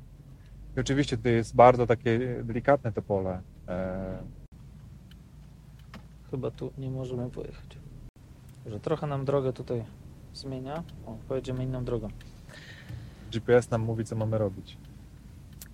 I 0.78 0.80
oczywiście 0.80 1.18
to 1.18 1.30
jest 1.30 1.56
bardzo 1.56 1.88
takie 1.88 2.20
delikatne 2.44 2.92
to 2.92 3.02
pole. 3.02 3.42
E, 3.68 4.18
Chyba 6.32 6.52
tu 6.52 6.74
nie 6.78 6.90
możemy 6.90 7.30
pojechać. 7.30 7.78
Że 8.66 8.80
trochę 8.80 9.08
nam 9.08 9.26
drogę 9.26 9.54
tutaj 9.54 9.84
zmienia. 10.36 10.84
O, 11.06 11.18
pojedziemy 11.28 11.64
inną 11.64 11.86
drogą. 11.86 12.08
GPS 13.32 13.70
nam 13.70 13.82
mówi, 13.82 14.06
co 14.06 14.16
mamy 14.16 14.38
robić. 14.38 14.78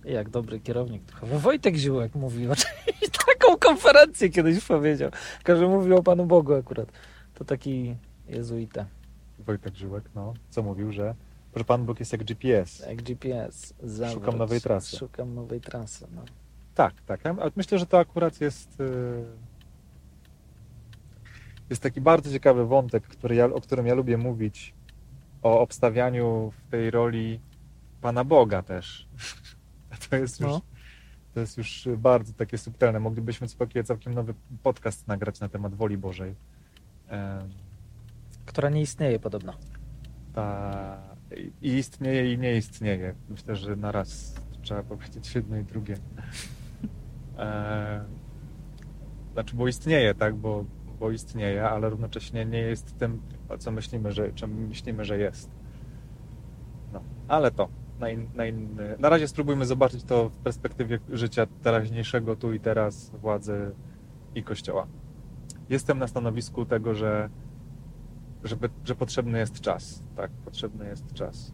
Jak 0.04 0.30
dobry 0.30 0.60
kierownik. 0.60 1.02
Wojtek 1.22 1.76
Ziółek 1.76 2.14
mówił. 2.14 2.50
Taką 3.26 3.56
konferencję 3.58 4.30
kiedyś 4.30 4.64
powiedział. 4.64 5.10
Że 5.48 5.68
mówił 5.68 5.96
o 5.96 6.02
Panu 6.02 6.26
Bogu 6.26 6.54
akurat. 6.54 6.92
To 7.34 7.44
taki 7.44 7.96
jezuita. 8.28 8.86
Wojtek 9.38 9.76
Żyłek, 9.76 10.04
no, 10.14 10.34
co 10.50 10.62
mówił, 10.62 10.92
że 10.92 11.14
że 11.56 11.64
Pan 11.64 11.84
Bóg 11.84 12.00
jest 12.00 12.12
jak 12.12 12.24
GPS. 12.24 12.78
Jak 12.88 13.02
GPS. 13.02 13.74
Zawróć. 13.82 14.24
Szukam 14.24 14.38
nowej 14.38 14.60
trasy. 14.60 14.96
Szukam 14.96 15.34
nowej 15.34 15.60
trasy. 15.60 16.06
No. 16.14 16.22
Tak, 16.74 16.94
tak. 17.06 17.24
Ja 17.24 17.36
myślę, 17.56 17.78
że 17.78 17.86
to 17.86 17.98
akurat 17.98 18.40
jest 18.40 18.80
y, 18.80 19.24
jest 21.72 21.82
taki 21.82 22.00
bardzo 22.00 22.30
ciekawy 22.30 22.66
wątek, 22.66 23.02
który 23.02 23.34
ja, 23.34 23.44
o 23.46 23.60
którym 23.60 23.86
ja 23.86 23.94
lubię 23.94 24.16
mówić, 24.16 24.74
o 25.42 25.60
obstawianiu 25.60 26.52
w 26.56 26.70
tej 26.70 26.90
roli 26.90 27.40
Pana 28.00 28.24
Boga 28.24 28.62
też. 28.62 29.08
To 30.10 30.16
jest 30.16 30.40
już, 30.40 30.50
No. 30.50 30.60
to 31.34 31.40
jest 31.40 31.58
już 31.58 31.88
bardzo 31.98 32.32
takie 32.32 32.58
subtelne. 32.58 33.00
Moglibyśmy 33.00 33.48
całkiem, 33.48 33.84
całkiem 33.84 34.14
nowy 34.14 34.34
podcast 34.62 35.08
nagrać 35.08 35.40
na 35.40 35.48
temat 35.48 35.74
woli 35.74 35.98
Bożej. 35.98 36.34
Która 38.46 38.70
nie 38.70 38.80
istnieje 38.80 39.18
podobno. 39.18 39.52
ta 40.34 41.02
i 41.62 41.68
istnieje 41.78 42.32
i 42.32 42.38
nie 42.38 42.56
istnieje. 42.56 43.14
Myślę, 43.28 43.56
że 43.56 43.76
naraz 43.76 44.34
trzeba 44.62 44.82
powiedzieć 44.82 45.34
jedno 45.34 45.56
i 45.56 45.64
drugie. 45.64 45.96
E, 47.38 48.04
znaczy, 49.32 49.56
bo 49.56 49.68
istnieje, 49.68 50.14
tak, 50.14 50.34
bo, 50.34 50.64
bo 51.02 51.10
istnieje, 51.10 51.68
ale 51.68 51.90
równocześnie 51.90 52.44
nie 52.44 52.58
jest 52.58 52.98
tym, 52.98 53.22
co 53.58 53.70
myślimy, 53.70 54.12
że, 54.12 54.32
czym 54.32 54.68
myślimy, 54.68 55.04
że 55.04 55.18
jest. 55.18 55.50
No, 56.92 57.02
ale 57.28 57.50
to 57.50 57.68
na, 57.98 58.10
in, 58.10 58.28
na 58.34 58.46
inny. 58.46 58.96
Na 58.98 59.08
razie 59.08 59.28
spróbujmy 59.28 59.66
zobaczyć 59.66 60.04
to 60.04 60.28
w 60.28 60.36
perspektywie 60.36 60.98
życia 61.12 61.46
teraźniejszego, 61.62 62.36
tu 62.36 62.52
i 62.52 62.60
teraz, 62.60 63.10
władzy 63.10 63.74
i 64.34 64.42
kościoła. 64.42 64.86
Jestem 65.68 65.98
na 65.98 66.06
stanowisku 66.06 66.64
tego, 66.64 66.94
że, 66.94 67.28
żeby, 68.44 68.68
że 68.84 68.94
potrzebny 68.94 69.38
jest 69.38 69.60
czas. 69.60 70.02
Tak, 70.16 70.30
potrzebny 70.44 70.88
jest 70.88 71.12
czas. 71.14 71.52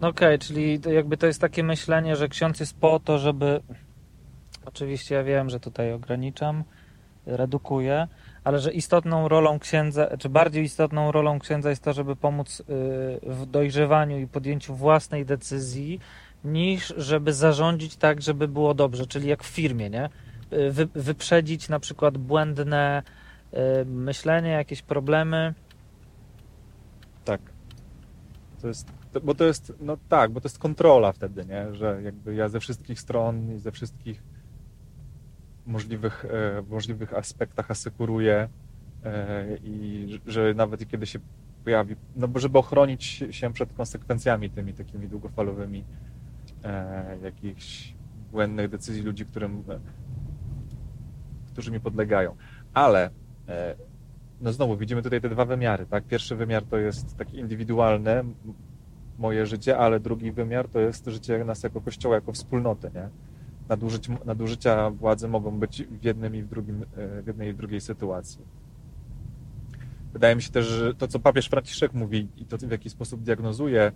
No 0.00 0.08
okej, 0.08 0.38
czyli 0.38 0.80
to 0.80 0.92
jakby 0.92 1.16
to 1.16 1.26
jest 1.26 1.40
takie 1.40 1.62
myślenie, 1.62 2.16
że 2.16 2.28
ksiądz 2.28 2.60
jest 2.60 2.78
po 2.78 3.00
to, 3.00 3.18
żeby. 3.18 3.60
Oczywiście 4.64 5.14
ja 5.14 5.24
wiem, 5.24 5.50
że 5.50 5.60
tutaj 5.60 5.92
ograniczam, 5.92 6.64
redukuję, 7.26 8.08
ale 8.44 8.58
że 8.58 8.72
istotną 8.72 9.28
rolą 9.28 9.58
księdza, 9.58 10.16
czy 10.18 10.28
bardziej 10.28 10.64
istotną 10.64 11.12
rolą 11.12 11.38
księdza 11.38 11.70
jest 11.70 11.82
to, 11.82 11.92
żeby 11.92 12.16
pomóc 12.16 12.60
y, 12.60 12.64
w 13.22 13.46
dojrzewaniu 13.46 14.18
i 14.18 14.26
podjęciu 14.26 14.74
własnej 14.74 15.26
decyzji, 15.26 16.00
niż 16.44 16.94
żeby 16.96 17.32
zarządzić 17.32 17.96
tak, 17.96 18.22
żeby 18.22 18.48
było 18.48 18.74
dobrze, 18.74 19.06
czyli 19.06 19.28
jak 19.28 19.42
w 19.42 19.46
firmie, 19.46 19.90
nie? 19.90 20.08
Y, 20.52 20.70
Wy, 20.70 20.88
wyprzedzić 20.94 21.68
na 21.68 21.80
przykład 21.80 22.18
błędne 22.18 23.02
y, 23.52 23.84
myślenie, 23.84 24.50
jakieś 24.50 24.82
problemy. 24.82 25.54
Tak. 27.24 27.40
To 28.62 28.68
jest, 28.68 28.86
to, 29.12 29.20
bo 29.20 29.34
to 29.34 29.44
jest, 29.44 29.72
no 29.80 29.96
tak, 30.08 30.30
bo 30.30 30.40
to 30.40 30.48
jest 30.48 30.58
kontrola 30.58 31.12
wtedy, 31.12 31.44
nie? 31.44 31.74
Że 31.74 32.00
jakby 32.02 32.34
ja 32.34 32.48
ze 32.48 32.60
wszystkich 32.60 33.00
stron 33.00 33.56
i 33.56 33.58
ze 33.58 33.72
wszystkich 33.72 34.22
możliwych, 35.66 36.24
e, 36.24 36.62
możliwych 36.70 37.14
aspektach 37.14 37.70
asekuruję 37.70 38.48
e, 39.04 39.46
i 39.64 40.08
że- 40.26 40.54
nawet 40.54 40.88
kiedy 40.88 41.06
się 41.06 41.18
pojawi, 41.64 41.96
no 42.16 42.28
bo 42.28 42.38
żeby 42.38 42.58
ochronić 42.58 43.24
się 43.30 43.52
przed 43.52 43.72
konsekwencjami 43.72 44.50
tymi 44.50 44.72
takimi 44.74 45.08
długofalowymi 45.08 45.84
e, 46.64 47.18
jakichś 47.22 47.94
błędnych 48.32 48.70
decyzji 48.70 49.02
ludzi, 49.02 49.26
którym, 49.26 49.64
którzy 51.52 51.70
mi 51.70 51.80
podlegają. 51.80 52.36
Ale 52.74 53.10
no 54.40 54.52
znowu 54.52 54.76
widzimy 54.76 55.02
tutaj 55.02 55.20
te 55.20 55.28
dwa 55.28 55.44
wymiary, 55.44 55.86
tak? 55.86 56.04
Pierwszy 56.04 56.36
wymiar 56.36 56.62
to 56.62 56.76
jest 56.76 57.16
taki 57.16 57.38
indywidualny, 57.38 58.24
moje 59.18 59.46
życie, 59.46 59.78
ale 59.78 60.00
drugi 60.00 60.32
wymiar 60.32 60.68
to 60.68 60.80
jest 60.80 61.06
życie 61.06 61.44
nas 61.44 61.62
jako 61.62 61.80
kościoła, 61.80 62.14
jako 62.14 62.32
wspólnoty, 62.32 62.90
nie? 62.94 63.08
Nadużyć, 63.68 64.08
nadużycia 64.24 64.90
władzy 64.90 65.28
mogą 65.28 65.58
być 65.58 65.82
w 65.82 66.04
jednym 66.04 66.34
i 66.34 66.42
w 66.42 66.48
drugim, 66.48 66.84
e, 66.96 67.22
w 67.22 67.26
jednej 67.26 67.50
i 67.50 67.52
w 67.52 67.56
drugiej 67.56 67.80
sytuacji. 67.80 68.40
Wydaje 70.12 70.36
mi 70.36 70.42
się 70.42 70.50
też, 70.50 70.66
że 70.66 70.94
to, 70.94 71.08
co 71.08 71.18
papież 71.18 71.46
Franciszek 71.46 71.92
mówi 71.94 72.28
i 72.36 72.44
to, 72.44 72.58
w 72.58 72.70
jaki 72.70 72.90
sposób 72.90 73.22
diagnozuje 73.22 73.92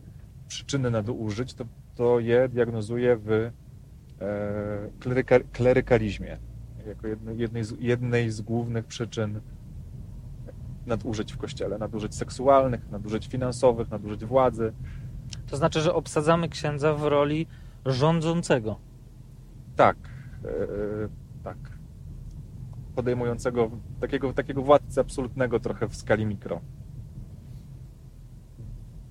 przyczyny 0.49 0.91
nadużyć, 0.91 1.55
to, 1.55 1.64
to 1.95 2.21
je 2.21 2.49
diagnozuje 2.49 3.16
w 3.16 3.31
e, 3.31 3.51
kleryka, 5.01 5.41
klerykalizmie, 5.53 6.39
jako 6.87 7.07
jednej, 7.09 7.39
jednej, 7.39 7.64
z, 7.64 7.75
jednej 7.81 8.31
z 8.31 8.41
głównych 8.41 8.85
przyczyn 8.85 9.41
nadużyć 10.87 11.33
w 11.33 11.37
kościele, 11.37 11.79
nadużyć 11.79 12.14
seksualnych, 12.14 12.91
nadużyć 12.91 13.27
finansowych, 13.27 13.91
nadużyć 13.91 14.25
władzy. 14.25 14.73
To 15.51 15.57
znaczy, 15.57 15.81
że 15.81 15.95
obsadzamy 15.95 16.49
księdza 16.49 16.95
w 16.95 17.03
roli 17.03 17.47
rządzącego. 17.87 18.88
Tak, 19.79 19.97
e, 20.45 20.49
tak. 21.45 21.57
Podejmującego 22.95 23.70
takiego, 24.01 24.33
takiego 24.33 24.62
władcy 24.62 25.01
absolutnego 25.01 25.61
trochę 25.61 25.89
w 25.89 25.97
skali 25.97 26.26
mikro. 26.26 26.61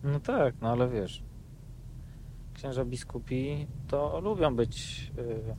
No 0.04 0.20
tak, 0.20 0.56
no 0.62 0.70
ale 0.72 0.90
wiesz, 0.90 1.24
księża 2.54 2.86
biskupi 2.86 3.68
to 3.88 4.20
lubią 4.20 4.56
być. 4.56 5.12
y, 5.18 5.56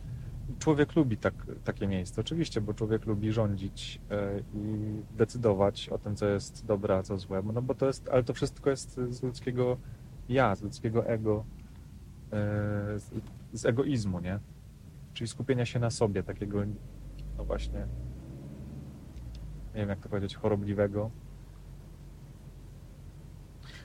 Człowiek 0.59 0.97
lubi 0.97 1.17
tak, 1.17 1.35
takie 1.65 1.87
miejsce, 1.87 2.21
oczywiście, 2.21 2.61
bo 2.61 2.75
człowiek 2.75 3.07
lubi 3.07 3.33
rządzić 3.33 4.01
e, 4.11 4.41
i 4.55 5.03
decydować 5.17 5.89
o 5.89 5.99
tym, 5.99 6.17
co 6.17 6.27
jest 6.27 6.67
dobre, 6.67 6.97
a 6.97 7.03
co 7.03 7.19
złe. 7.19 7.43
No 7.55 7.63
bo 7.63 7.75
to 7.75 7.87
jest, 7.87 8.09
ale 8.09 8.25
to 8.25 8.35
wszystko 8.35 8.71
jest 8.71 9.01
z 9.09 9.23
ludzkiego 9.23 9.77
ja, 10.29 10.57
z 10.57 10.63
ludzkiego 10.63 11.07
ego, 11.07 11.45
e, 12.33 12.99
z 13.53 13.67
egoizmu, 13.67 14.21
nie? 14.21 14.39
Czyli 15.19 15.29
skupienia 15.29 15.67
się 15.67 15.79
na 15.79 15.91
sobie, 15.91 16.23
takiego, 16.23 16.59
no 17.39 17.45
właśnie, 17.45 17.79
nie 19.75 19.81
wiem 19.81 19.89
jak 19.89 20.01
to 20.01 20.09
powiedzieć, 20.09 20.37
chorobliwego. 20.37 21.11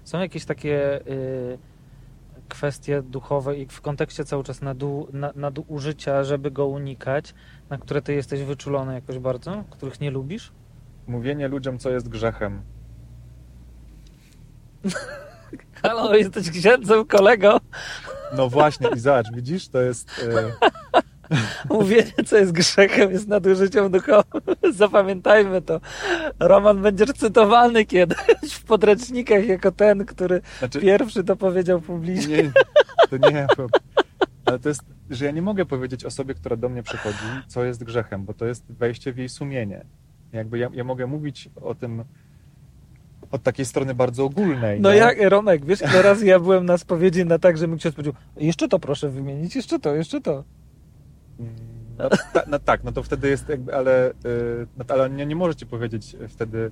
Są 0.04 0.20
jakieś 0.20 0.46
takie 0.46 1.08
y, 1.08 1.58
kwestie 2.50 3.02
duchowe 3.02 3.58
i 3.58 3.66
w 3.66 3.82
kontekście 3.82 4.26
cały 4.26 4.44
czas 4.44 4.62
nadu, 4.62 5.08
na, 5.14 5.32
nadużycia, 5.36 6.24
żeby 6.24 6.52
go 6.52 6.68
unikać, 6.68 7.34
na 7.70 7.78
które 7.78 8.02
ty 8.02 8.14
jesteś 8.14 8.44
wyczulony 8.44 8.94
jakoś 8.94 9.20
bardzo, 9.20 9.64
których 9.70 10.02
nie 10.02 10.12
lubisz? 10.12 10.52
Mówienie 11.08 11.48
ludziom, 11.48 11.80
co 11.80 11.90
jest 11.90 12.10
grzechem. 12.10 12.62
Halo, 15.84 16.16
jesteś 16.16 16.50
księdzem, 16.50 17.06
kolego. 17.06 17.60
No 18.38 18.50
właśnie, 18.50 18.90
i 18.96 19.00
zobacz, 19.00 19.32
widzisz, 19.34 19.68
to 19.68 19.82
jest... 19.82 20.10
E, 20.20 21.04
Mówienie, 21.70 22.14
co 22.26 22.38
jest 22.38 22.52
grzechem, 22.52 23.12
jest 23.12 23.28
nadużyciem 23.28 23.92
duchowym. 23.92 24.42
Zapamiętajmy 24.74 25.62
to. 25.62 25.80
Roman 26.40 26.82
będziesz 26.82 27.10
cytowany 27.10 27.86
kiedyś 27.86 28.54
w 28.54 28.64
podręcznikach 28.64 29.48
jako 29.48 29.72
ten, 29.72 30.06
który 30.06 30.42
znaczy, 30.60 30.80
pierwszy 30.80 31.24
to 31.24 31.36
powiedział 31.36 31.82
publicznie. 31.82 32.38
Nie, 32.38 32.52
to 33.10 33.18
nie. 33.18 33.48
Ale 34.46 34.60
to 34.60 34.70
jest, 34.70 34.82
że 35.10 35.26
ja 35.26 35.32
nie 35.32 35.42
mogę 35.42 35.66
powiedzieć 35.66 36.06
osobie, 36.06 36.34
która 36.34 36.56
do 36.56 36.70
mnie 36.70 36.84
przychodzi, 36.84 37.18
co 37.48 37.64
jest 37.64 37.84
grzechem, 37.84 38.26
bo 38.26 38.34
to 38.34 38.46
jest 38.46 38.66
wejście 38.70 39.14
w 39.14 39.18
jej 39.18 39.30
sumienie. 39.30 39.86
Jakby 40.34 40.58
ja, 40.58 40.70
ja 40.74 40.84
mogę 40.84 41.08
mówić 41.08 41.50
o 41.62 41.76
tym 41.76 42.04
od 43.32 43.44
takiej 43.44 43.66
strony 43.66 43.94
bardzo 43.94 44.26
ogólnej. 44.26 44.82
No 44.82 44.92
nie? 44.92 44.98
jak, 44.98 45.22
Romek, 45.22 45.66
wiesz, 45.66 45.82
ile 45.82 46.02
razy 46.02 46.26
ja 46.26 46.40
byłem 46.40 46.66
na 46.66 46.78
spowiedzi 46.78 47.26
na 47.26 47.40
tak, 47.40 47.58
że 47.58 47.68
mi 47.68 47.78
ksiądz 47.78 47.96
powiedział, 47.96 48.14
jeszcze 48.38 48.68
to 48.68 48.80
proszę 48.80 49.10
wymienić, 49.10 49.56
jeszcze 49.56 49.80
to, 49.80 49.96
jeszcze 49.96 50.22
to. 50.22 50.44
No, 51.98 52.10
ta, 52.34 52.44
no 52.48 52.60
tak, 52.60 52.84
no 52.84 52.92
to 52.92 53.04
wtedy 53.04 53.30
jest 53.30 53.50
jakby, 53.50 53.76
ale, 53.76 54.12
y, 54.12 54.68
no, 54.78 54.86
ale 54.88 55.10
nie, 55.10 55.26
nie 55.26 55.36
możecie 55.36 55.66
powiedzieć 55.66 56.16
wtedy, 56.30 56.72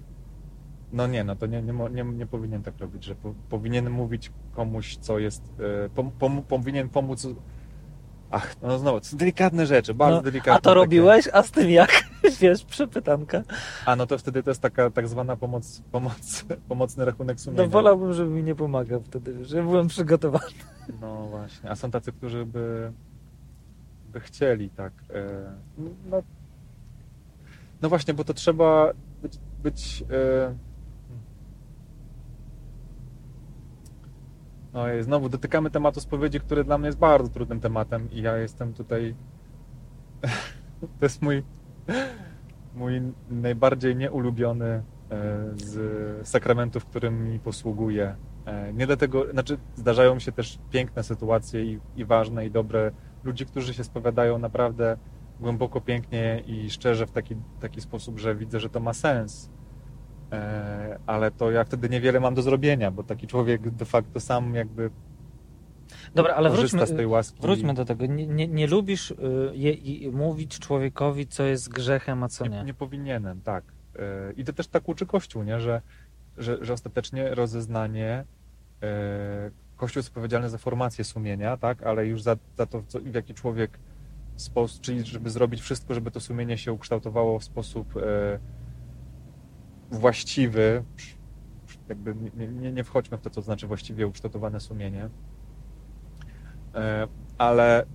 no 0.93 1.07
nie, 1.07 1.24
no 1.24 1.36
to 1.36 1.45
nie, 1.45 1.62
nie, 1.62 1.74
nie, 1.91 2.03
nie 2.03 2.26
powinien 2.26 2.64
tak 2.64 2.78
robić, 2.80 3.03
że 3.03 3.16
po, 3.16 3.34
powinien 3.49 3.89
mówić 3.89 4.32
komuś, 4.53 4.97
co 4.97 5.20
jest, 5.20 5.43
y, 5.86 5.89
pom, 5.89 6.12
pom, 6.12 6.41
powinien 6.43 6.89
pomóc, 6.89 7.28
ach, 8.32 8.55
no 8.62 8.80
znowu, 8.80 8.99
to 8.99 9.05
są 9.05 9.18
delikatne 9.18 9.66
rzeczy, 9.66 9.93
bardzo 9.93 10.18
No, 10.18 10.22
delikatne. 10.24 10.51
a 10.53 10.55
to 10.55 10.70
takie. 10.70 10.76
robiłeś, 10.76 11.28
a 11.34 11.43
z 11.43 11.51
tym 11.51 11.70
jak? 11.70 11.89
Wiesz, 12.41 12.66
przepytanka. 12.66 13.41
A 13.86 13.95
no 13.95 14.05
to 14.07 14.18
wtedy 14.18 14.43
to 14.43 14.51
jest 14.51 14.62
taka 14.62 14.89
tak 14.89 15.07
zwana 15.07 15.36
pomoc, 15.36 15.82
pomoc 15.91 16.45
pomocny 16.68 17.05
rachunek 17.05 17.39
sumienia. 17.39 17.64
No 17.64 17.70
wolałbym, 17.70 18.14
żeby 18.14 18.30
mi 18.30 18.43
nie 18.43 18.55
pomagał 18.55 19.01
wtedy, 19.01 19.45
że 19.45 19.64
byłem 19.64 19.88
przygotowany. 19.88 20.45
No 21.01 21.28
właśnie, 21.28 21.70
a 21.70 21.76
są 21.76 21.91
tacy, 21.91 22.12
którzy 22.12 22.45
by, 22.45 22.91
by 24.12 24.20
chcieli 24.20 24.70
tak. 24.70 24.93
E, 25.14 25.51
no, 26.05 26.24
no 27.82 27.89
właśnie, 27.89 28.14
bo 28.14 28.24
to 28.24 28.34
trzeba 28.34 28.93
być. 29.22 29.39
być 29.64 30.03
e, 30.12 30.55
Ojej, 34.74 35.03
znowu 35.03 35.30
dotykamy 35.30 35.70
tematu 35.72 35.99
spowiedzi, 35.99 36.39
który 36.39 36.64
dla 36.64 36.78
mnie 36.78 36.88
jest 36.88 36.99
bardzo 36.99 37.30
trudnym 37.30 37.59
tematem 37.59 38.12
i 38.12 38.22
ja 38.22 38.38
jestem 38.38 38.74
tutaj. 38.74 39.16
to 40.99 41.05
jest 41.05 41.22
mój, 41.22 41.43
mój 42.76 43.01
najbardziej 43.30 43.95
nieulubiony 43.95 44.66
e, 44.66 44.84
z 45.55 46.28
sakramentów, 46.28 46.86
którym 46.86 47.32
mi 47.32 47.39
posługuję. 47.39 48.16
E, 48.45 48.74
Nie 48.74 48.88
dlatego, 48.88 49.32
znaczy 49.32 49.57
zdarzają 49.76 50.20
się 50.20 50.32
też 50.32 50.59
piękne 50.70 51.03
sytuacje 51.03 51.66
i, 51.66 51.80
i 51.95 52.05
ważne 52.05 52.45
i 52.45 52.51
dobre. 52.51 52.91
Ludzi, 53.24 53.45
którzy 53.45 53.74
się 53.74 53.84
spowiadają 53.84 54.39
naprawdę 54.39 54.97
głęboko, 55.39 55.82
pięknie 55.82 56.43
i 56.47 56.69
szczerze 56.69 57.07
w 57.07 57.11
taki, 57.11 57.36
taki 57.59 57.82
sposób, 57.82 58.19
że 58.19 58.36
widzę, 58.36 58.59
że 58.59 58.69
to 58.69 58.80
ma 58.80 58.93
sens. 58.93 59.49
E, 60.32 60.99
Ale 61.05 61.32
to 61.32 61.51
ja 61.51 61.63
wtedy 61.63 61.89
niewiele 61.89 62.19
mam 62.19 62.36
do 62.36 62.41
zrobienia, 62.41 62.91
bo 62.91 63.03
taki 63.03 63.28
człowiek 63.28 63.69
de 63.69 63.86
facto 63.86 64.19
sam 64.19 64.55
jakby 64.55 64.89
Dobra, 66.15 66.34
ale 66.36 66.49
korzysta 66.49 66.78
wróćmy, 66.78 66.95
z 66.95 66.97
tej 66.97 67.07
łaski. 67.07 67.41
wróćmy 67.41 67.74
do 67.74 67.86
tego. 67.86 68.05
Nie, 68.05 68.28
nie, 68.28 68.47
nie 68.47 68.67
lubisz 68.67 69.11
y, 69.11 69.15
je, 69.53 69.72
i, 69.72 70.11
mówić 70.11 70.59
człowiekowi, 70.59 71.28
co 71.28 71.43
jest 71.43 71.69
grzechem, 71.69 72.24
a 72.24 72.28
co 72.28 72.43
nie, 72.47 72.49
nie. 72.49 72.63
nie 72.63 72.74
powinienem, 72.74 73.41
tak. 73.41 73.63
E, 73.95 74.34
I 74.38 74.43
to 74.43 74.53
też 74.53 74.67
tak 74.67 74.89
uczy 74.89 75.05
Kościół, 75.05 75.43
nie? 75.43 75.59
Że, 75.59 75.82
że, 76.38 76.57
że 76.65 76.74
ostatecznie 76.74 77.36
rozeznanie 77.36 78.26
e, 78.84 79.51
Kościół 79.82 79.99
jest 79.99 80.09
odpowiedzialny 80.09 80.49
za 80.49 80.57
formację 80.57 81.03
sumienia, 81.03 81.57
tak? 81.57 81.84
Ale 81.84 82.05
już 82.05 82.21
za, 82.21 82.36
za 82.57 82.65
to, 82.65 82.84
co, 82.88 82.99
w 82.99 83.13
jaki 83.13 83.34
człowiek 83.34 83.79
sposób, 84.36 84.82
czyli 84.82 85.05
żeby 85.05 85.29
zrobić 85.29 85.61
wszystko, 85.61 85.93
żeby 85.93 86.11
to 86.11 86.19
sumienie 86.19 86.57
się 86.57 86.73
ukształtowało 86.73 87.39
w 87.39 87.43
sposób 87.43 87.97
e, 87.97 88.39
właściwy, 89.91 90.84
jakby 91.89 92.15
nie, 92.36 92.47
nie, 92.47 92.71
nie 92.71 92.84
wchodźmy 92.84 93.17
w 93.17 93.21
to, 93.21 93.29
co 93.29 93.41
znaczy 93.41 93.67
właściwie 93.67 94.07
ukształtowane 94.07 94.59
sumienie. 94.59 95.09
E, 96.75 97.07
ale 97.38 97.86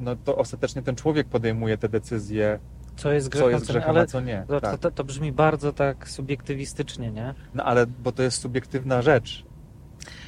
no 0.00 0.16
to 0.16 0.36
ostatecznie 0.36 0.82
ten 0.82 0.96
człowiek 0.96 1.28
podejmuje 1.28 1.78
te 1.78 1.88
decyzje, 1.88 2.58
Co 2.96 3.12
jest 3.12 3.28
grzechem, 3.28 3.50
co 3.50 3.56
jest 3.56 3.66
grzechem, 3.66 3.90
ale 3.90 4.00
a 4.00 4.06
co 4.06 4.20
nie. 4.20 4.44
to, 4.48 4.60
Tak. 4.60 4.78
to, 4.80 4.90
to 4.90 5.04
brzmi 5.04 5.32
bardzo 5.32 5.72
tak 5.72 6.08
subiektywistycznie, 6.08 7.10
nie? 7.10 7.34
No 7.54 7.64
ale, 7.64 7.86
bo 7.86 8.12
to 8.12 8.22
jest 8.22 8.40
subiektywna 8.40 9.02
rzecz. 9.02 9.49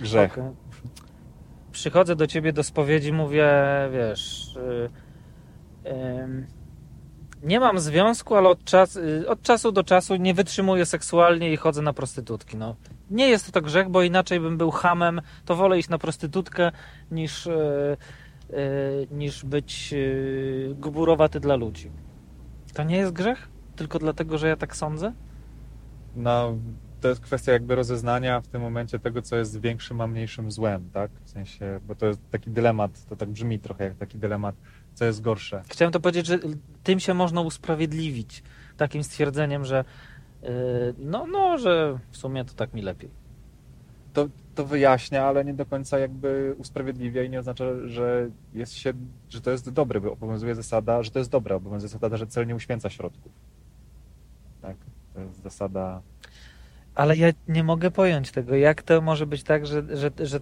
Grzech. 0.00 0.32
Okej. 0.32 0.50
Przychodzę 1.72 2.16
do 2.16 2.26
ciebie 2.26 2.52
do 2.52 2.62
spowiedzi, 2.62 3.12
mówię, 3.12 3.50
wiesz, 3.92 4.56
y, 4.56 4.90
ym, 5.90 6.46
nie 7.42 7.60
mam 7.60 7.78
związku, 7.78 8.34
ale 8.34 8.48
od, 8.48 8.64
czas, 8.64 8.96
y, 8.96 9.28
od 9.28 9.42
czasu 9.42 9.72
do 9.72 9.84
czasu 9.84 10.16
nie 10.16 10.34
wytrzymuję 10.34 10.86
seksualnie 10.86 11.52
i 11.52 11.56
chodzę 11.56 11.82
na 11.82 11.92
prostytutki. 11.92 12.56
No. 12.56 12.76
Nie 13.10 13.28
jest 13.28 13.52
to 13.52 13.62
grzech, 13.62 13.88
bo 13.88 14.02
inaczej 14.02 14.40
bym 14.40 14.58
był 14.58 14.70
hamem, 14.70 15.20
to 15.44 15.56
wolę 15.56 15.78
iść 15.78 15.88
na 15.88 15.98
prostytutkę 15.98 16.72
niż, 17.10 17.46
y, 17.46 17.96
y, 18.50 19.06
niż 19.10 19.44
być 19.44 19.90
y, 19.92 20.74
gburowaty 20.78 21.40
dla 21.40 21.56
ludzi. 21.56 21.90
To 22.74 22.82
nie 22.82 22.96
jest 22.96 23.12
grzech? 23.12 23.48
Tylko 23.76 23.98
dlatego, 23.98 24.38
że 24.38 24.48
ja 24.48 24.56
tak 24.56 24.76
sądzę? 24.76 25.12
No, 26.16 26.54
to 27.03 27.09
jest 27.09 27.20
kwestia 27.20 27.53
jakby 27.53 27.74
rozeznania 27.74 28.40
w 28.40 28.48
tym 28.48 28.62
momencie 28.62 28.98
tego, 28.98 29.22
co 29.22 29.36
jest 29.36 29.61
większym, 29.61 30.00
a 30.00 30.07
mniejszym 30.07 30.50
złem, 30.50 30.90
tak? 30.90 31.11
W 31.24 31.30
sensie, 31.30 31.80
bo 31.86 31.94
to 31.94 32.07
jest 32.07 32.20
taki 32.30 32.50
dylemat, 32.50 33.07
to 33.07 33.16
tak 33.16 33.28
brzmi 33.28 33.59
trochę 33.59 33.84
jak 33.84 33.94
taki 33.96 34.18
dylemat, 34.18 34.55
co 34.94 35.05
jest 35.05 35.20
gorsze. 35.20 35.62
Chciałem 35.68 35.92
to 35.92 36.00
powiedzieć, 36.00 36.26
że 36.26 36.38
tym 36.82 37.00
się 37.00 37.14
można 37.14 37.40
usprawiedliwić 37.40 38.42
takim 38.76 39.05
stwierdzeniem, 39.05 39.64
że 39.64 39.84
yy, 40.42 40.48
no, 40.98 41.26
no, 41.26 41.59
że 41.59 41.98
w 42.11 42.16
sumie 42.16 42.44
to 42.44 42.55
tak 42.55 42.74
mi 42.74 42.82
lepiej. 42.82 43.11
To, 44.12 44.28
to 44.55 44.66
wyjaśnia, 44.66 45.24
ale 45.24 45.44
nie 45.44 45.55
do 45.55 45.66
końca 45.66 45.98
jakby 45.98 46.55
usprawiedliwia 46.59 47.22
i 47.22 47.30
nie 47.30 47.38
oznacza, 47.38 47.64
że 47.84 48.30
jest 48.55 48.74
się, 48.74 48.92
że 49.28 49.40
to 49.40 49.50
jest 49.50 49.70
dobre, 49.70 50.00
bo 50.00 50.12
obowiązuje 50.12 50.55
zasada, 50.55 51.03
że 51.03 51.11
to 51.11 51.18
jest 51.18 51.30
dobre, 51.30 51.57
obowiązuje 51.57 51.88
zasada, 51.88 52.16
że 52.16 52.26
cel 52.26 52.46
nie 52.46 52.55
uświęca 52.55 52.90
środków. 52.90 53.32
Tak? 54.62 54.76
To 55.14 55.20
jest 55.20 55.42
zasada... 55.42 56.03
Ale 56.95 57.16
ja 57.16 57.28
nie 57.49 57.64
mogę 57.64 57.90
pojąć 57.90 58.32
tego. 58.32 58.57
Jak 58.57 58.82
to 58.82 59.01
może 59.01 59.26
być 59.26 59.43
tak, 59.43 59.66
że, 59.66 59.97
że, 59.97 60.11
że 60.18 60.40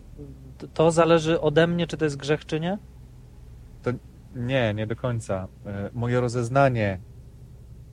to 0.74 0.90
zależy 0.90 1.40
ode 1.40 1.66
mnie, 1.66 1.86
czy 1.86 1.96
to 1.96 2.04
jest 2.04 2.16
grzech, 2.16 2.46
czy 2.46 2.60
nie? 2.60 2.78
Nie, 4.34 4.74
nie 4.74 4.86
do 4.86 4.96
końca. 4.96 5.48
E, 5.66 5.90
Moje 5.92 6.20
rozeznanie 6.20 7.00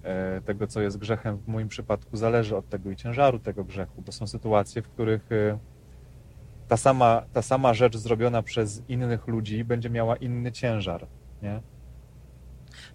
e, 0.03 0.41
tego, 0.41 0.68
co 0.68 0.82
jest 0.82 0.97
grzechem 0.97 1.38
w 1.38 1.47
moim 1.47 1.68
przypadku, 1.68 2.18
zależy 2.18 2.58
od 2.58 2.70
tego 2.70 2.91
i 2.91 2.95
ciężaru 2.95 3.39
tego 3.39 3.64
grzechu, 3.64 4.01
bo 4.01 4.12
są 4.12 4.28
sytuacje, 4.28 4.82
w 4.82 4.88
których 4.88 5.32
e, 5.32 5.58
ta 6.68 6.78
sama, 6.78 7.24
ta 7.34 7.41
sama 7.41 7.74
rzecz 7.74 7.97
zrobiona 7.97 8.43
przez 8.43 8.84
innych 8.89 9.28
ludzi 9.28 9.64
będzie 9.64 9.89
miała 9.89 10.16
inny 10.16 10.51
ciężar. 10.51 11.08
Nie? 11.41 11.62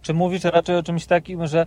Czy 0.02 0.14
mówisz 0.14 0.44
raczej 0.44 0.76
o 0.76 0.82
czymś 0.82 1.06
takim, 1.06 1.46
że 1.46 1.66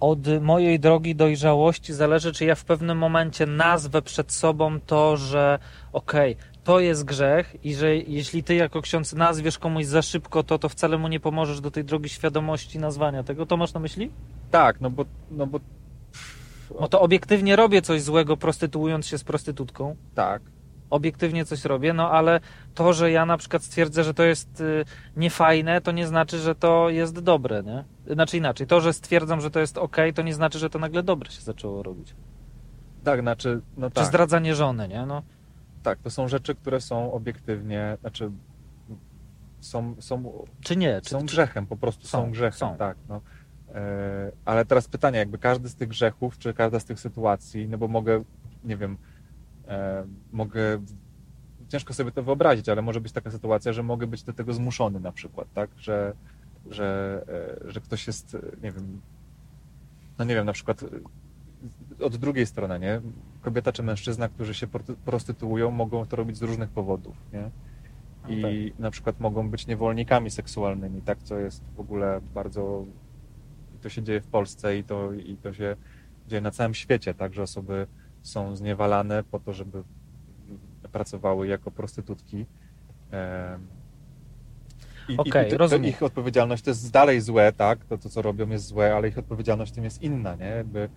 od 0.00 0.18
mojej 0.40 0.80
drogi 0.80 1.14
dojrzałości 1.16 1.92
zależy, 1.92 2.32
czy 2.32 2.44
ja 2.44 2.54
w 2.54 2.64
pewnym 2.64 2.98
momencie 2.98 3.46
nazwę 3.46 4.02
przed 4.02 4.32
sobą 4.32 4.80
to, 4.80 5.16
że 5.16 5.58
okej, 5.92 6.36
to 6.64 6.80
jest 6.80 7.04
grzech 7.04 7.64
i 7.64 7.74
że 7.74 7.96
jeśli 7.96 8.42
ty 8.44 8.54
jako 8.54 8.82
ksiądz 8.82 9.12
nazwiesz 9.12 9.58
komuś 9.58 9.84
za 9.84 10.02
szybko 10.02 10.42
to, 10.42 10.58
to 10.58 10.68
wcale 10.68 10.98
mu 10.98 11.08
nie 11.08 11.20
pomożesz 11.20 11.60
do 11.60 11.70
tej 11.70 11.84
drogi 11.84 12.08
świadomości 12.08 12.78
nazwania 12.78 13.22
tego. 13.22 13.46
To 13.46 13.56
masz 13.56 13.72
na 13.72 13.80
myśli? 13.80 14.10
Tak, 14.50 14.80
no 14.80 14.90
bo, 14.90 15.04
no 15.30 15.46
bo 15.46 15.60
No 16.80 16.88
to 16.88 17.00
obiektywnie 17.00 17.56
robię 17.56 17.82
coś 17.82 18.02
złego 18.02 18.36
prostytuując 18.36 19.06
się 19.06 19.18
z 19.18 19.24
prostytutką. 19.24 19.96
tak, 20.14 20.42
Obiektywnie 20.90 21.44
coś 21.44 21.64
robię, 21.64 21.92
no 21.92 22.10
ale 22.10 22.40
to, 22.74 22.92
że 22.92 23.10
ja 23.10 23.26
na 23.26 23.36
przykład 23.36 23.62
stwierdzę, 23.64 24.04
że 24.04 24.14
to 24.14 24.22
jest 24.22 24.60
y, 24.60 24.84
niefajne, 25.16 25.80
to 25.80 25.92
nie 25.92 26.06
znaczy, 26.06 26.38
że 26.38 26.54
to 26.54 26.90
jest 26.90 27.20
dobre, 27.20 27.62
nie? 27.62 27.84
Znaczy 28.14 28.36
inaczej, 28.36 28.66
to, 28.66 28.80
że 28.80 28.92
stwierdzam, 28.92 29.40
że 29.40 29.50
to 29.50 29.60
jest 29.60 29.78
ok, 29.78 29.96
to 30.14 30.22
nie 30.22 30.34
znaczy, 30.34 30.58
że 30.58 30.70
to 30.70 30.78
nagle 30.78 31.02
dobre 31.02 31.30
się 31.30 31.40
zaczęło 31.40 31.82
robić. 31.82 32.14
tak, 33.04 33.20
znaczy, 33.20 33.60
no 33.76 33.90
Czy 33.90 33.94
tak, 33.94 34.04
zdradzanie 34.06 34.54
żony, 34.54 34.88
nie? 34.88 35.06
No, 35.06 35.22
tak, 35.82 35.98
to 35.98 36.10
są 36.10 36.28
rzeczy, 36.28 36.54
które 36.54 36.80
są 36.80 37.12
obiektywnie, 37.12 37.96
znaczy 38.00 38.30
są, 39.60 39.94
są 39.98 40.44
czy 40.60 40.76
nie? 40.76 41.00
Czy, 41.00 41.10
są 41.10 41.18
czy, 41.20 41.26
grzechem, 41.26 41.66
po 41.66 41.76
prostu 41.76 42.06
są, 42.06 42.18
Są, 42.24 42.30
grzechem, 42.30 42.58
są. 42.58 42.76
tak. 42.76 42.96
No. 43.08 43.20
E, 43.74 44.32
ale 44.44 44.64
teraz 44.64 44.88
pytanie, 44.88 45.18
jakby 45.18 45.38
każdy 45.38 45.68
z 45.68 45.74
tych 45.74 45.88
grzechów, 45.88 46.38
czy 46.38 46.54
każda 46.54 46.80
z 46.80 46.84
tych 46.84 47.00
sytuacji, 47.00 47.68
no 47.68 47.78
bo 47.78 47.88
mogę, 47.88 48.22
nie 48.64 48.76
wiem, 48.76 48.96
mogę, 50.32 50.82
ciężko 51.68 51.94
sobie 51.94 52.12
to 52.12 52.22
wyobrazić, 52.22 52.68
ale 52.68 52.82
może 52.82 53.00
być 53.00 53.12
taka 53.12 53.30
sytuacja, 53.30 53.72
że 53.72 53.82
mogę 53.82 54.06
być 54.06 54.22
do 54.22 54.32
tego 54.32 54.52
zmuszony 54.52 55.00
na 55.00 55.12
przykład, 55.12 55.52
tak, 55.52 55.70
że, 55.76 56.14
że, 56.70 57.20
e, 57.64 57.72
że 57.72 57.80
ktoś 57.80 58.06
jest, 58.06 58.34
e, 58.34 58.38
nie 58.62 58.72
wiem, 58.72 59.00
no 60.18 60.24
nie 60.24 60.34
wiem, 60.34 60.46
na 60.46 60.52
przykład 60.52 60.82
e, 60.82 62.04
od 62.04 62.16
drugiej 62.16 62.46
strony, 62.46 62.80
nie, 62.80 63.00
kobieta 63.42 63.72
czy 63.72 63.82
mężczyzna, 63.82 64.28
którzy 64.28 64.54
się 64.54 64.66
prostytuują, 65.04 65.70
mogą 65.70 66.06
to 66.06 66.16
robić 66.16 66.36
z 66.36 66.42
różnych 66.42 66.70
powodów, 66.70 67.16
nie, 67.32 67.50
i 68.28 68.72
na 68.78 68.90
przykład 68.90 69.20
mogą 69.20 69.50
być 69.50 69.66
niewolnikami 69.66 70.30
seksualnymi, 70.30 71.02
tak, 71.02 71.22
co 71.22 71.38
jest 71.38 71.62
w 71.76 71.80
ogóle 71.80 72.20
bardzo, 72.34 72.84
to 73.82 73.88
się 73.88 74.02
dzieje 74.02 74.20
w 74.20 74.26
Polsce 74.26 74.78
i 74.78 74.84
to, 74.84 75.12
i 75.12 75.36
to 75.36 75.52
się 75.52 75.76
dzieje 76.28 76.40
na 76.40 76.50
całym 76.50 76.74
świecie, 76.74 77.14
tak, 77.14 77.34
że 77.34 77.42
osoby 77.42 77.86
są 78.24 78.56
zniewalane 78.56 79.24
po 79.24 79.40
to, 79.40 79.52
żeby 79.52 79.82
pracowały 80.92 81.46
jako 81.46 81.70
prostytutki. 81.70 82.46
I, 85.08 85.16
Okej, 85.16 85.46
i 85.46 85.50
to, 85.50 85.50
to 85.50 85.58
rozumiem. 85.58 85.90
ich 85.90 86.02
odpowiedzialność 86.02 86.62
to 86.62 86.70
jest 86.70 86.92
dalej 86.92 87.20
złe, 87.20 87.52
tak, 87.52 87.84
to, 87.84 87.98
to 87.98 88.08
co 88.08 88.22
robią 88.22 88.48
jest 88.48 88.66
złe, 88.66 88.94
ale 88.94 89.08
ich 89.08 89.18
odpowiedzialność 89.18 89.72
tym 89.72 89.84
jest 89.84 90.02
inna, 90.02 90.34
nie, 90.34 90.46
jakby, 90.46 90.88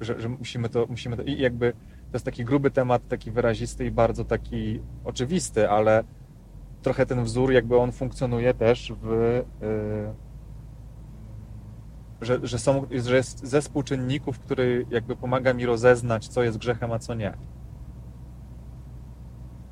że, 0.00 0.20
że 0.20 0.28
musimy 0.28 0.68
to, 0.68 0.86
musimy 0.88 1.16
to, 1.16 1.22
i 1.22 1.38
jakby 1.38 1.72
to 1.72 2.12
jest 2.12 2.24
taki 2.24 2.44
gruby 2.44 2.70
temat, 2.70 3.08
taki 3.08 3.30
wyrazisty 3.30 3.86
i 3.86 3.90
bardzo 3.90 4.24
taki 4.24 4.80
oczywisty, 5.04 5.70
ale 5.70 6.04
trochę 6.82 7.06
ten 7.06 7.24
wzór, 7.24 7.52
jakby 7.52 7.78
on 7.78 7.92
funkcjonuje 7.92 8.54
też 8.54 8.92
w. 9.02 9.12
y, 9.62 10.29
że, 12.20 12.38
że, 12.42 12.58
są, 12.58 12.86
że 13.04 13.16
jest 13.16 13.46
zespół 13.46 13.82
czynników, 13.82 14.38
który 14.38 14.86
jakby 14.90 15.16
pomaga 15.16 15.54
mi 15.54 15.66
rozeznać, 15.66 16.28
co 16.28 16.42
jest 16.42 16.58
grzechem, 16.58 16.92
a 16.92 16.98
co 16.98 17.14
nie. 17.14 17.32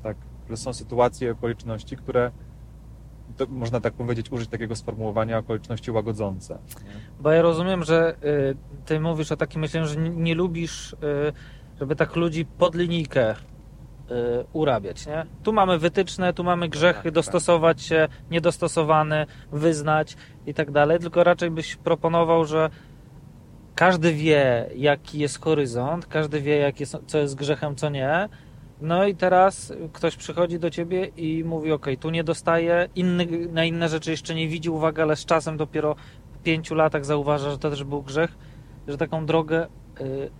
Tak, 0.03 0.17
że 0.49 0.57
są 0.57 0.73
sytuacje 0.73 1.27
i 1.27 1.31
okoliczności, 1.31 1.97
które, 1.97 2.31
można 3.49 3.81
tak 3.81 3.93
powiedzieć, 3.93 4.31
użyć 4.31 4.49
takiego 4.49 4.75
sformułowania, 4.75 5.37
okoliczności 5.37 5.91
łagodzące. 5.91 6.53
nie? 6.53 6.91
Bo 7.19 7.31
ja 7.31 7.41
rozumiem, 7.41 7.83
że 7.83 8.15
y, 8.23 8.55
ty 8.85 8.99
mówisz 8.99 9.31
o 9.31 9.37
takim 9.37 9.61
myśleniu, 9.61 9.87
że 9.87 9.95
nie, 9.95 10.09
nie 10.09 10.35
lubisz, 10.35 10.93
y, 10.93 10.97
żeby 11.79 11.95
tak 11.95 12.15
ludzi 12.15 12.45
pod 12.45 12.75
linijkę 12.75 13.35
urabiać, 14.53 15.07
nie? 15.07 15.25
Tu 15.43 15.53
mamy 15.53 15.79
wytyczne, 15.79 16.33
tu 16.33 16.43
mamy 16.43 16.69
grzechy, 16.69 17.03
Tak, 17.03 17.13
dostosować 17.13 17.81
się, 17.81 18.07
niedostosowany, 18.31 19.25
wyznać 19.51 20.17
i 20.45 20.53
tak 20.53 20.71
dalej, 20.71 20.99
tylko 20.99 21.23
raczej 21.23 21.51
byś 21.51 21.75
proponował, 21.75 22.45
że 22.45 22.69
każdy 23.75 24.13
wie, 24.13 24.69
jaki 24.75 25.19
jest 25.19 25.41
horyzont, 25.41 26.05
każdy 26.05 26.41
wie, 26.41 26.57
jak 26.57 26.79
jest, 26.79 26.97
co 27.07 27.17
jest 27.17 27.35
grzechem, 27.35 27.75
co 27.75 27.89
nie. 27.89 28.29
No 28.81 29.05
i 29.05 29.15
teraz 29.15 29.73
ktoś 29.93 30.15
przychodzi 30.15 30.59
do 30.59 30.69
ciebie 30.69 31.05
i 31.05 31.43
mówi: 31.43 31.71
OK, 31.71 31.85
tu 31.99 32.09
nie 32.09 32.23
dostaje, 32.23 32.89
inny, 32.95 33.27
na 33.51 33.65
inne 33.65 33.89
rzeczy 33.89 34.11
jeszcze 34.11 34.35
nie 34.35 34.47
widzi 34.47 34.69
uwagi, 34.69 35.01
ale 35.01 35.15
z 35.15 35.25
czasem 35.25 35.57
dopiero 35.57 35.95
w 36.33 36.43
pięciu 36.43 36.75
latach 36.75 37.05
zauważa, 37.05 37.51
że 37.51 37.57
to 37.57 37.69
też 37.69 37.83
był 37.83 38.01
grzech, 38.03 38.37
że 38.87 38.97
taką 38.97 39.25
drogę 39.25 39.67
y, 40.01 40.31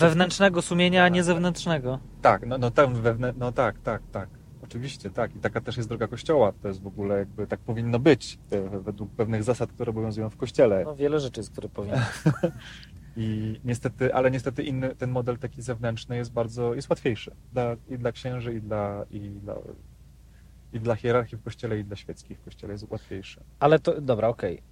wewnętrznego 0.00 0.62
sumienia, 0.62 1.04
a 1.04 1.08
nie 1.08 1.24
zewnętrznego. 1.24 1.98
Tak, 2.22 2.46
no, 2.46 2.58
no, 2.58 2.70
tam 2.70 2.94
wewnę... 2.94 3.32
no 3.36 3.52
tak, 3.52 3.78
tak, 3.78 4.02
tak. 4.12 4.28
Oczywiście, 4.62 5.10
tak. 5.10 5.36
I 5.36 5.38
taka 5.38 5.60
też 5.60 5.76
jest 5.76 5.88
droga 5.88 6.08
Kościoła. 6.08 6.52
To 6.62 6.68
jest 6.68 6.82
w 6.82 6.86
ogóle 6.86 7.18
jakby 7.18 7.46
tak 7.46 7.60
powinno 7.60 7.98
być 7.98 8.38
według 8.84 9.10
pewnych 9.10 9.42
zasad, 9.42 9.72
które 9.72 9.90
obowiązują 9.90 10.30
w 10.30 10.36
Kościele. 10.36 10.84
No 10.84 10.96
wiele 10.96 11.20
rzeczy 11.20 11.40
jest, 11.40 11.50
które 11.50 11.68
powinien. 11.68 12.00
I 13.16 13.60
niestety, 13.64 14.14
ale 14.14 14.30
niestety 14.30 14.62
inny, 14.62 14.96
ten 14.96 15.10
model 15.10 15.38
taki 15.38 15.62
zewnętrzny 15.62 16.16
jest 16.16 16.32
bardzo, 16.32 16.74
jest 16.74 16.90
łatwiejszy 16.90 17.36
dla, 17.52 17.76
i 17.88 17.98
dla 17.98 18.12
księży, 18.12 18.54
i 18.54 18.60
dla, 18.60 19.04
i 19.10 19.20
dla, 19.20 19.54
i 20.72 20.80
dla 20.80 20.96
hierarchii 20.96 21.38
w 21.38 21.42
kościele, 21.42 21.78
i 21.78 21.84
dla 21.84 21.96
świeckich 21.96 22.38
w 22.38 22.44
kościele 22.44 22.72
jest 22.72 22.90
łatwiejszy. 22.90 23.40
Ale 23.58 23.78
to, 23.78 24.00
dobra, 24.00 24.28
okej. 24.28 24.62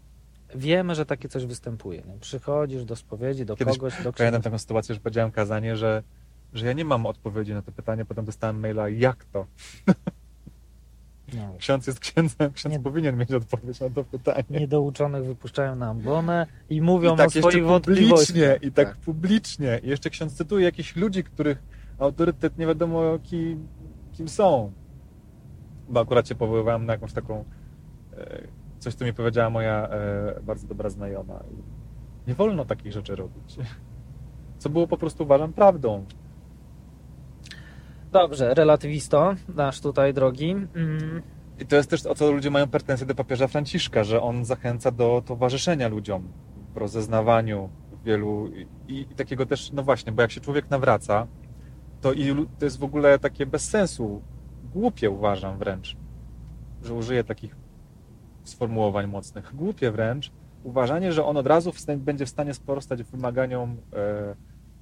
Wiemy, 0.54 0.94
że 0.94 1.06
takie 1.06 1.28
coś 1.28 1.46
występuje. 1.46 2.02
Nie? 2.06 2.18
Przychodzisz 2.20 2.84
do 2.84 2.96
spowiedzi, 2.96 3.46
do 3.46 3.56
Kiedyś 3.56 3.78
kogoś, 3.78 4.02
do 4.02 4.12
księdza. 4.12 4.40
taką 4.40 4.58
sytuację, 4.58 4.94
że 4.94 5.00
powiedziałem 5.00 5.30
kazanie, 5.30 5.76
że, 5.76 6.02
że 6.54 6.66
ja 6.66 6.72
nie 6.72 6.84
mam 6.84 7.06
odpowiedzi 7.06 7.54
na 7.54 7.62
to 7.62 7.72
pytanie, 7.72 8.04
potem 8.04 8.24
dostałem 8.24 8.60
maila, 8.60 8.88
jak 8.88 9.24
to? 9.24 9.46
No. 11.34 11.54
Ksiądz 11.58 11.86
jest 11.86 12.00
księdzem, 12.00 12.52
ksiądz 12.52 12.72
Nie- 12.76 12.80
powinien 12.82 13.16
mieć 13.16 13.32
odpowiedź 13.32 13.80
na 13.80 13.90
to 13.90 14.04
pytanie. 14.04 14.44
Niedouczonych 14.50 15.24
wypuszczają 15.24 15.76
na 15.76 15.88
ambonę 15.88 16.46
i 16.70 16.80
mówią 16.82 17.14
I 17.14 17.16
tak 17.16 17.26
o 17.26 17.30
swoich 17.30 17.64
wątpliwościach. 17.64 18.62
i 18.62 18.72
tak, 18.72 18.88
Tak. 18.88 18.96
publicznie. 18.96 19.80
I 19.82 19.88
jeszcze 19.88 20.10
ksiądz 20.10 20.34
cytuje 20.34 20.64
jakichś 20.64 20.96
ludzi, 20.96 21.24
których 21.24 21.62
autorytet 21.98 22.58
nie 22.58 22.66
wiadomo 22.66 23.18
kim, 23.22 23.68
kim 24.12 24.28
są. 24.28 24.72
Bo 25.88 26.00
akurat 26.00 26.28
się 26.28 26.34
powoływałem 26.34 26.86
na 26.86 26.92
jakąś 26.92 27.12
taką 27.12 27.44
e, 28.18 28.38
coś, 28.78 28.94
co 28.94 29.04
mi 29.04 29.12
powiedziała 29.12 29.50
moja 29.50 29.88
e, 29.88 30.40
bardzo 30.42 30.66
dobra 30.66 30.90
znajoma. 30.90 31.40
Nie 32.26 32.34
wolno 32.34 32.64
takich 32.64 32.92
rzeczy 32.92 33.16
robić. 33.16 33.56
Co 34.58 34.70
było 34.70 34.86
po 34.86 34.96
prostu 34.96 35.24
uważam 35.24 35.52
prawdą. 35.52 36.04
Dobrze, 38.12 38.54
relatywisto, 38.54 39.34
nasz 39.54 39.80
tutaj 39.80 40.14
drogi. 40.14 40.50
Mm, 40.50 41.22
I 41.58 41.66
to 41.66 41.76
jest 41.76 41.90
też 41.90 42.06
o 42.06 42.14
co 42.14 42.32
ludzie 42.32 42.50
mają 42.50 42.66
pretensje 42.66 43.06
do 43.06 43.14
papieża 43.14 43.46
Franciszka, 43.46 44.04
że 44.04 44.22
on 44.22 44.44
zachęca 44.44 44.90
do 44.90 45.22
towarzyszenia 45.26 45.88
ludziom 45.88 46.28
w 46.74 46.76
rozeznawaniu 46.76 47.70
wielu 48.04 48.50
i, 48.88 49.00
i 49.00 49.04
takiego 49.04 49.46
też, 49.46 49.72
no 49.72 49.82
właśnie, 49.82 50.12
bo 50.12 50.22
jak 50.22 50.30
się 50.30 50.40
człowiek 50.40 50.70
nawraca, 50.70 51.26
to, 52.00 52.12
i, 52.12 52.46
to 52.58 52.64
jest 52.64 52.78
w 52.78 52.84
ogóle 52.84 53.18
takie 53.18 53.46
bez 53.46 53.68
sensu, 53.68 54.22
głupie 54.72 55.10
uważam 55.10 55.58
wręcz, 55.58 55.96
że 56.82 56.94
użyję 56.94 57.24
takich 57.24 57.56
sformułowań 58.48 59.06
mocnych. 59.06 59.54
Głupie 59.56 59.90
wręcz 59.90 60.30
uważanie, 60.64 61.12
że 61.12 61.24
on 61.24 61.36
od 61.36 61.46
razu 61.46 61.72
będzie 61.96 62.26
w 62.26 62.28
stanie 62.28 62.54
sprostać 62.54 63.02
wymaganiom, 63.02 63.76
e, 63.92 64.34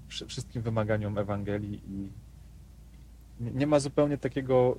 wszy- 0.09 0.27
wszystkim 0.27 0.63
wymaganiom 0.63 1.19
Ewangelii 1.19 1.83
i 1.89 2.09
nie- 3.41 3.51
nie 3.51 3.67
ma 3.67 3.81
zupełnie 3.81 4.19
takiego 4.19 4.77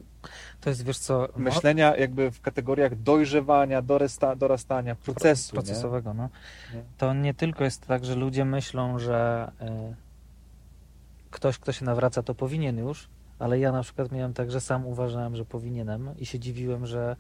to 0.62 0.70
jest, 0.70 0.84
wiesz 0.86 0.98
co, 0.98 1.28
no, 1.38 1.44
myślenia 1.44 1.96
jakby 1.96 2.32
w 2.32 2.42
kategoriach 2.42 3.02
dojrzewania, 3.02 3.82
dorasta, 3.82 4.36
dorastania, 4.36 4.96
procesu. 4.96 5.56
nie? 5.56 5.62
procesowego, 5.62 6.14
no. 6.14 6.30
Nie. 6.74 6.84
To 6.98 7.14
nie 7.14 7.34
tylko 7.34 7.64
jest 7.64 7.88
tak, 7.88 8.06
że 8.06 8.16
ludzie 8.16 8.46
myślą, 8.46 9.00
że 9.00 9.52
y, 9.62 9.96
ktoś, 11.32 11.58
kto 11.60 11.72
się 11.72 11.86
nawraca, 11.86 12.24
to 12.24 12.36
powinien 12.36 12.78
już, 12.78 13.10
ale 13.40 13.60
ja 13.60 13.72
na 13.72 13.84
przykład 13.84 14.12
miałem 14.12 14.34
tak, 14.34 14.52
że 14.52 14.62
sam 14.62 14.86
uważałem, 14.86 15.36
że 15.36 15.46
powinienem 15.46 16.10
i 16.20 16.26
się 16.26 16.40
dziwiłem, 16.40 16.86
że, 16.86 17.16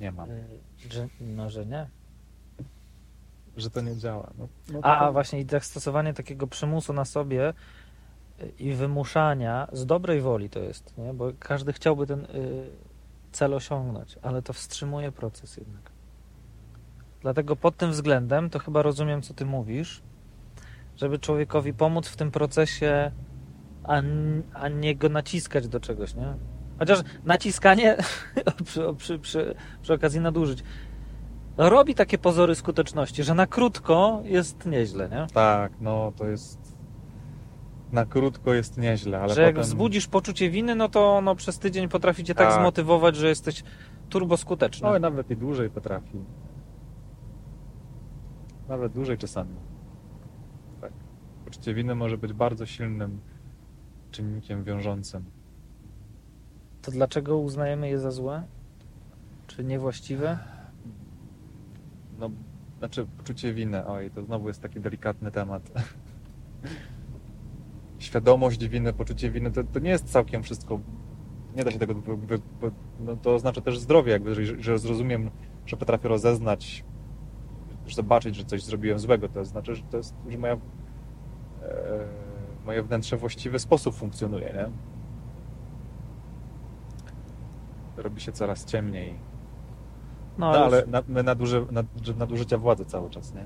Nie 0.00 0.12
mam, 0.12 0.30
y, 0.30 0.44
że 0.90 1.08
no, 1.20 1.50
że 1.50 1.66
nie. 1.66 1.86
że 3.56 3.70
to 3.70 3.80
nie 3.80 3.96
działa. 3.96 4.30
No, 4.38 4.48
no 4.72 4.78
A, 4.78 4.82
to- 4.82 4.98
a 4.98 5.12
właśnie 5.12 5.40
i 5.40 5.46
tak 5.46 5.64
stosowanie 5.64 6.14
takiego 6.14 6.46
przymusu 6.46 6.92
na 6.92 7.04
sobie 7.04 7.54
y, 8.42 8.52
i 8.58 8.72
wymuszania 8.72 9.68
z 9.72 9.86
dobrej 9.86 10.20
woli 10.20 10.50
to 10.50 10.58
jest, 10.60 10.98
nie? 10.98 11.14
bo 11.14 11.32
każdy 11.38 11.72
chciałby 11.72 12.06
ten 12.06 12.24
y, 12.24 12.70
cel 13.32 13.54
osiągnąć, 13.54 14.18
ale 14.22 14.42
to 14.42 14.52
wstrzymuje 14.52 15.12
proces 15.12 15.56
jednak. 15.56 15.90
Dlatego 17.20 17.56
pod 17.56 17.76
tym 17.76 17.90
względem 17.90 18.50
to 18.50 18.58
chyba 18.58 18.82
rozumiem, 18.82 19.22
co 19.22 19.34
ty 19.34 19.46
mówisz, 19.46 20.02
żeby 20.96 21.18
człowiekowi 21.18 21.74
pomóc 21.74 22.08
w 22.08 22.16
tym 22.16 22.30
procesie, 22.30 23.10
a, 23.84 24.02
a 24.54 24.68
nie 24.68 24.96
go 24.96 25.08
naciskać 25.08 25.68
do 25.68 25.80
czegoś, 25.80 26.14
nie? 26.14 26.34
Chociaż 26.78 26.98
naciskanie 27.24 27.96
przy, 28.64 28.82
przy, 28.96 29.18
przy, 29.18 29.54
przy 29.82 29.94
okazji 29.94 30.20
nadużyć 30.20 30.64
robi 31.56 31.94
takie 31.94 32.18
pozory 32.18 32.54
skuteczności, 32.54 33.22
że 33.22 33.34
na 33.34 33.46
krótko 33.46 34.20
jest 34.24 34.66
nieźle, 34.66 35.08
nie? 35.08 35.26
Tak, 35.34 35.72
no 35.80 36.12
to 36.16 36.26
jest 36.26 36.74
na 37.92 38.06
krótko 38.06 38.54
jest 38.54 38.78
nieźle, 38.78 39.20
ale 39.20 39.34
że 39.34 39.42
jak 39.42 39.54
potem... 39.54 39.68
wzbudzisz 39.68 40.06
poczucie 40.06 40.50
winy, 40.50 40.74
no 40.74 40.88
to 40.88 41.16
ono 41.16 41.34
przez 41.34 41.58
tydzień 41.58 41.88
potrafi 41.88 42.24
cię 42.24 42.34
tak, 42.34 42.48
Tak. 42.48 42.60
zmotywować, 42.60 43.16
że 43.16 43.28
jesteś 43.28 43.64
turbo 44.08 44.36
skuteczny. 44.36 44.88
No, 44.90 44.98
nawet 44.98 45.30
i 45.30 45.36
dłużej 45.36 45.70
potrafi. 45.70 46.24
Nawet 48.68 48.92
dłużej 48.92 49.18
czasami. 49.18 49.54
Tak. 50.80 50.92
Poczucie 51.44 51.74
winy 51.74 51.94
może 51.94 52.18
być 52.18 52.32
bardzo 52.32 52.66
silnym 52.66 53.20
czynnikiem 54.10 54.64
wiążącym. 54.64 55.24
To 56.84 56.90
dlaczego 56.90 57.38
uznajemy 57.38 57.88
je 57.88 57.98
za 57.98 58.10
złe? 58.10 58.42
Czy 59.46 59.64
niewłaściwe? 59.64 60.38
No, 62.18 62.30
znaczy 62.78 63.06
poczucie 63.18 63.54
winy, 63.54 63.86
oj, 63.86 64.10
to 64.10 64.22
znowu 64.22 64.48
jest 64.48 64.62
taki 64.62 64.80
delikatny 64.80 65.30
temat. 65.30 65.70
Świadomość 67.98 68.66
winy, 68.68 68.92
poczucie 68.92 69.30
winy, 69.30 69.50
to, 69.50 69.64
to 69.64 69.78
nie 69.78 69.90
jest 69.90 70.12
całkiem 70.12 70.42
wszystko, 70.42 70.80
nie 71.56 71.64
da 71.64 71.70
się 71.70 71.78
tego, 71.78 71.94
wy, 71.94 72.16
wy, 72.60 72.70
no 73.00 73.16
to 73.16 73.34
oznacza 73.34 73.60
też 73.60 73.78
zdrowie, 73.78 74.12
jakby, 74.12 74.34
że, 74.34 74.62
że 74.62 74.78
zrozumiem, 74.78 75.30
że 75.66 75.76
potrafię 75.76 76.08
rozeznać, 76.08 76.84
że 77.86 77.94
zobaczyć, 77.94 78.36
że 78.36 78.44
coś 78.44 78.62
zrobiłem 78.62 78.98
złego, 78.98 79.28
to 79.28 79.44
znaczy, 79.44 79.74
że 79.74 79.82
to 79.82 79.96
jest, 79.96 80.14
że 80.30 80.38
moja, 80.38 80.54
e, 80.54 80.58
moje 82.66 82.82
wnętrze 82.82 83.16
w 83.16 83.20
właściwy 83.20 83.58
sposób 83.58 83.94
funkcjonuje, 83.94 84.46
nie? 84.46 84.93
Robi 87.96 88.20
się 88.20 88.32
coraz 88.32 88.64
ciemniej. 88.64 89.18
No, 90.38 90.52
No, 90.52 90.64
ale 90.64 90.86
na, 90.86 91.02
my 91.08 91.22
naduży, 91.22 91.66
nad, 91.70 91.86
nadużycia 92.16 92.58
władzy 92.58 92.84
cały 92.84 93.10
czas, 93.10 93.34
nie? 93.34 93.44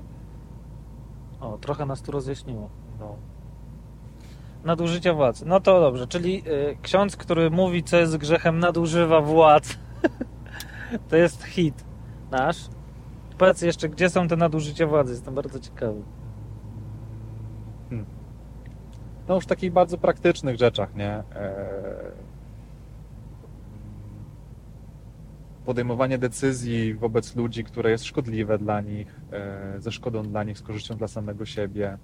o, 1.39 1.57
trochę 1.57 1.85
nas 1.85 2.01
tu 2.01 2.11
rozjaśniło. 2.11 2.69
No. 2.99 3.15
Nadużycia 4.63 5.13
władzy. 5.13 5.45
No 5.47 5.59
to 5.59 5.79
dobrze, 5.79 6.07
czyli 6.07 6.43
y, 6.47 6.77
ksiądz, 6.81 7.17
który 7.17 7.49
mówi, 7.51 7.83
co 7.83 7.97
jest 7.97 8.17
grzechem, 8.17 8.59
nadużywa 8.59 9.21
władz. 9.21 9.77
to 11.09 11.15
jest 11.15 11.43
hit 11.43 11.85
nasz. 12.31 12.69
Powiedz 13.37 13.61
jeszcze, 13.61 13.89
gdzie 13.89 14.09
są 14.09 14.27
te 14.27 14.35
nadużycia 14.35 14.87
władzy? 14.87 15.11
Jestem 15.13 15.35
bardzo 15.35 15.59
ciekawy. 15.59 16.01
no 19.27 19.35
już 19.35 19.43
w 19.43 19.47
takich 19.47 19.73
bardzo 19.73 19.97
praktycznych 19.97 20.57
rzeczach, 20.57 20.95
nie? 20.95 21.11
E, 21.11 22.11
Podejmowanie 25.69 26.17
decyzji 26.17 26.93
wobec 26.93 27.35
ludzi, 27.35 27.63
które 27.63 27.91
jest 27.91 28.05
szkodliwe 28.05 28.57
dla 28.57 28.81
nich, 28.81 29.15
e, 29.31 29.73
ze 29.77 29.91
szkodą 29.91 30.23
dla 30.23 30.43
nich, 30.43 30.57
z 30.57 30.61
korzyścią 30.61 30.95
dla 30.95 31.07
samego 31.07 31.45
siebie. 31.45 31.97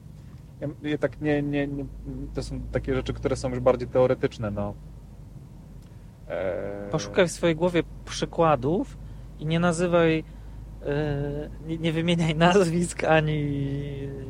Ja, 0.83 0.97
tak 0.97 1.21
nie, 1.21 1.41
nie, 1.41 1.67
nie, 1.67 1.85
to 2.33 2.43
są 2.43 2.61
takie 2.71 2.95
rzeczy, 2.95 3.13
które 3.13 3.35
są 3.35 3.49
już 3.49 3.59
bardziej 3.59 3.87
teoretyczne, 3.87 4.51
no. 4.51 4.73
E, 6.27 6.89
Poszukaj 6.91 7.27
w 7.27 7.31
swojej 7.31 7.55
głowie 7.55 7.83
przykładów 8.05 8.97
i 9.39 9.45
nie 9.45 9.59
nazywaj, 9.59 10.23
e, 10.85 11.49
nie, 11.67 11.77
nie 11.77 11.91
wymieniaj 11.91 12.35
nazwisk 12.35 13.03
ani 13.03 13.49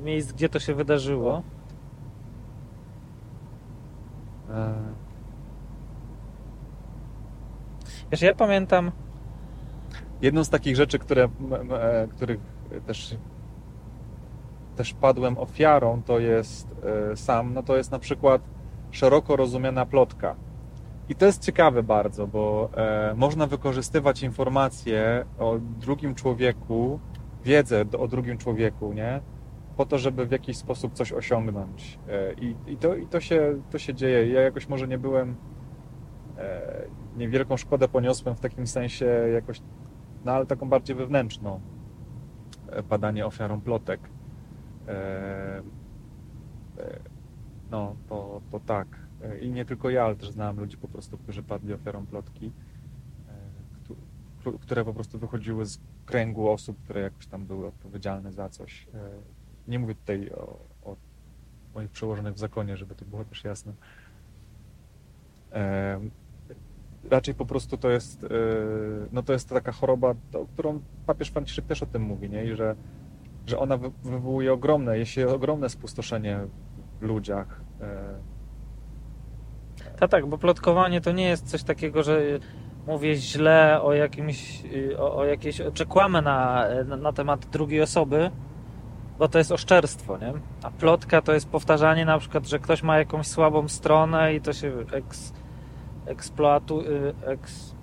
miejsc, 0.04 0.32
gdzie 0.32 0.50
to 0.50 0.60
się 0.60 0.76
wydarzyło. 0.76 1.44
Wiesz, 8.12 8.22
ja 8.22 8.36
pamiętam, 8.36 8.92
Jedną 10.22 10.44
z 10.44 10.50
takich 10.50 10.76
rzeczy, 10.76 11.00
które, 11.00 11.24
e, 11.24 12.08
których 12.08 12.40
też, 12.86 13.18
też 14.76 14.94
padłem 14.94 15.38
ofiarą, 15.38 16.02
to 16.06 16.20
jest 16.20 16.76
e, 17.12 17.16
sam, 17.16 17.54
no 17.54 17.64
to 17.64 17.78
jest 17.78 17.92
na 17.92 18.00
przykład 18.00 18.42
szeroko 18.92 19.36
rozumiana 19.36 19.86
plotka. 19.86 20.36
I 21.10 21.16
to 21.16 21.26
jest 21.26 21.42
ciekawe 21.44 21.84
bardzo, 21.84 22.28
bo 22.28 22.70
e, 22.78 23.14
można 23.18 23.48
wykorzystywać 23.48 24.24
informacje 24.24 25.26
o 25.40 25.58
drugim 25.80 26.16
człowieku, 26.16 27.00
wiedzę 27.44 27.86
o 28.00 28.08
drugim 28.08 28.38
człowieku, 28.38 28.94
nie? 28.94 29.22
Po 29.78 29.86
to, 29.86 29.98
żeby 29.98 30.26
w 30.26 30.32
jakiś 30.32 30.58
sposób 30.58 30.94
coś 30.94 31.14
osiągnąć. 31.14 32.00
I, 32.42 32.56
i, 32.68 32.78
to, 32.78 32.96
i 32.96 33.08
to, 33.08 33.20
się, 33.20 33.62
to 33.72 33.80
się 33.80 33.94
dzieje. 33.94 34.28
Ja 34.34 34.42
jakoś 34.42 34.68
może 34.68 34.88
nie 34.88 34.98
byłem, 34.98 35.36
niewielką 37.18 37.58
szkodę 37.58 37.88
poniosłem 37.88 38.36
w 38.36 38.40
takim 38.40 38.68
sensie 38.68 39.06
jakoś 39.34 39.62
no 40.26 40.32
ale 40.32 40.46
taką 40.46 40.70
bardziej 40.70 40.96
wewnętrzną. 40.96 41.62
E, 42.70 42.84
Padanie 42.84 43.26
ofiarą 43.26 43.62
plotek. 43.62 44.00
E, 44.88 44.92
e, 46.78 47.00
No, 47.72 47.96
to, 48.10 48.42
to 48.52 48.60
tak. 48.60 48.88
E, 49.24 49.40
I 49.40 49.52
nie 49.52 49.66
tylko 49.66 49.90
ja, 49.90 50.06
ale 50.06 50.16
też 50.16 50.30
znałem 50.32 50.60
ludzi 50.60 50.78
po 50.78 50.88
prostu, 50.88 51.18
którzy 51.18 51.44
padli 51.44 51.74
ofiarą 51.74 52.06
plotki, 52.06 52.52
e, 53.28 53.32
któ- 53.84 53.96
któ- 54.40 54.60
które 54.60 54.86
po 54.86 54.94
prostu 54.94 55.20
wychodziły 55.20 55.66
z 55.66 55.80
kręgu 56.06 56.50
osób, 56.50 56.78
które 56.84 57.02
jakoś 57.02 57.28
tam 57.28 57.46
były 57.46 57.68
odpowiedzialne 57.68 58.32
za 58.32 58.50
coś. 58.50 58.88
E, 58.94 59.10
Nie 59.68 59.80
mówię 59.80 59.96
tutaj 59.96 60.30
o, 60.32 60.60
o 60.84 60.96
moich 61.76 61.90
przełożonych 61.90 62.34
w 62.34 62.40
zakonie, 62.40 62.78
żeby 62.78 62.96
to 62.96 63.06
było 63.06 63.26
też 63.26 63.44
jasne. 63.44 63.74
Raczej 67.10 67.36
po 67.36 67.46
prostu 67.46 67.78
to 67.78 67.90
jest, 67.90 68.24
e, 68.24 68.28
no 69.12 69.24
to 69.24 69.34
jest 69.34 69.50
taka 69.50 69.72
choroba, 69.72 70.14
to, 70.32 70.46
którą 70.54 70.80
papież 71.06 71.30
Franciszek 71.30 71.66
też 71.66 71.84
o 71.84 71.86
tym 71.86 72.02
mówi, 72.02 72.30
nie? 72.30 72.46
I 72.46 72.56
że, 72.56 72.76
że 73.48 73.60
ona 73.60 73.78
wy- 73.78 73.92
wywołuje 74.04 74.54
ogromne, 74.54 74.98
jeśli 74.98 75.24
ogromne 75.24 75.70
spustoszenie 75.70 76.40
w 77.02 77.04
ludziach. 77.04 77.62
E, 77.82 78.14
tak, 80.00 80.10
tak, 80.12 80.26
bo 80.26 80.38
plotkowanie 80.38 81.02
to 81.02 81.12
nie 81.12 81.28
jest 81.28 81.48
coś 81.48 81.64
takiego, 81.64 82.04
że 82.04 82.22
mówię 82.88 83.16
źle 83.16 83.82
o 83.82 83.94
jakimś, 83.94 84.66
y, 84.66 85.00
o, 85.00 85.16
o 85.16 85.26
jakieś, 85.26 85.62
czy 85.74 85.86
kłamę 85.86 86.22
na, 86.22 86.66
na, 86.86 86.98
na 86.98 87.14
temat 87.14 87.46
drugiej 87.46 87.82
osoby, 87.82 88.32
bo 89.20 89.28
to 89.28 89.38
jest 89.38 89.52
oszczerstwo, 89.52 90.18
nie? 90.18 90.34
A 90.64 90.72
plotka 90.72 91.22
to 91.22 91.34
jest 91.34 91.50
powtarzanie 91.50 92.06
na 92.06 92.20
przykład, 92.20 92.48
że 92.48 92.60
ktoś 92.60 92.84
ma 92.84 92.98
jakąś 92.98 93.28
słabą 93.28 93.68
stronę 93.68 94.34
i 94.36 94.42
to 94.42 94.54
się 94.54 94.74
eks, 94.92 95.34
eksploatuje, 96.06 97.14
eks, 97.26 97.76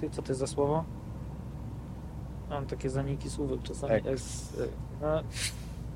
ty, 0.00 0.10
co 0.10 0.22
to 0.22 0.28
jest 0.28 0.40
za 0.40 0.46
słowo? 0.46 0.84
Mam 2.50 2.66
takie 2.66 2.90
zaniki 2.90 3.30
słówek 3.30 3.62
czasami. 3.62 3.92
Eks. 3.92 4.06
Eks, 4.06 4.58
y, 4.58 4.68
no, 5.02 5.22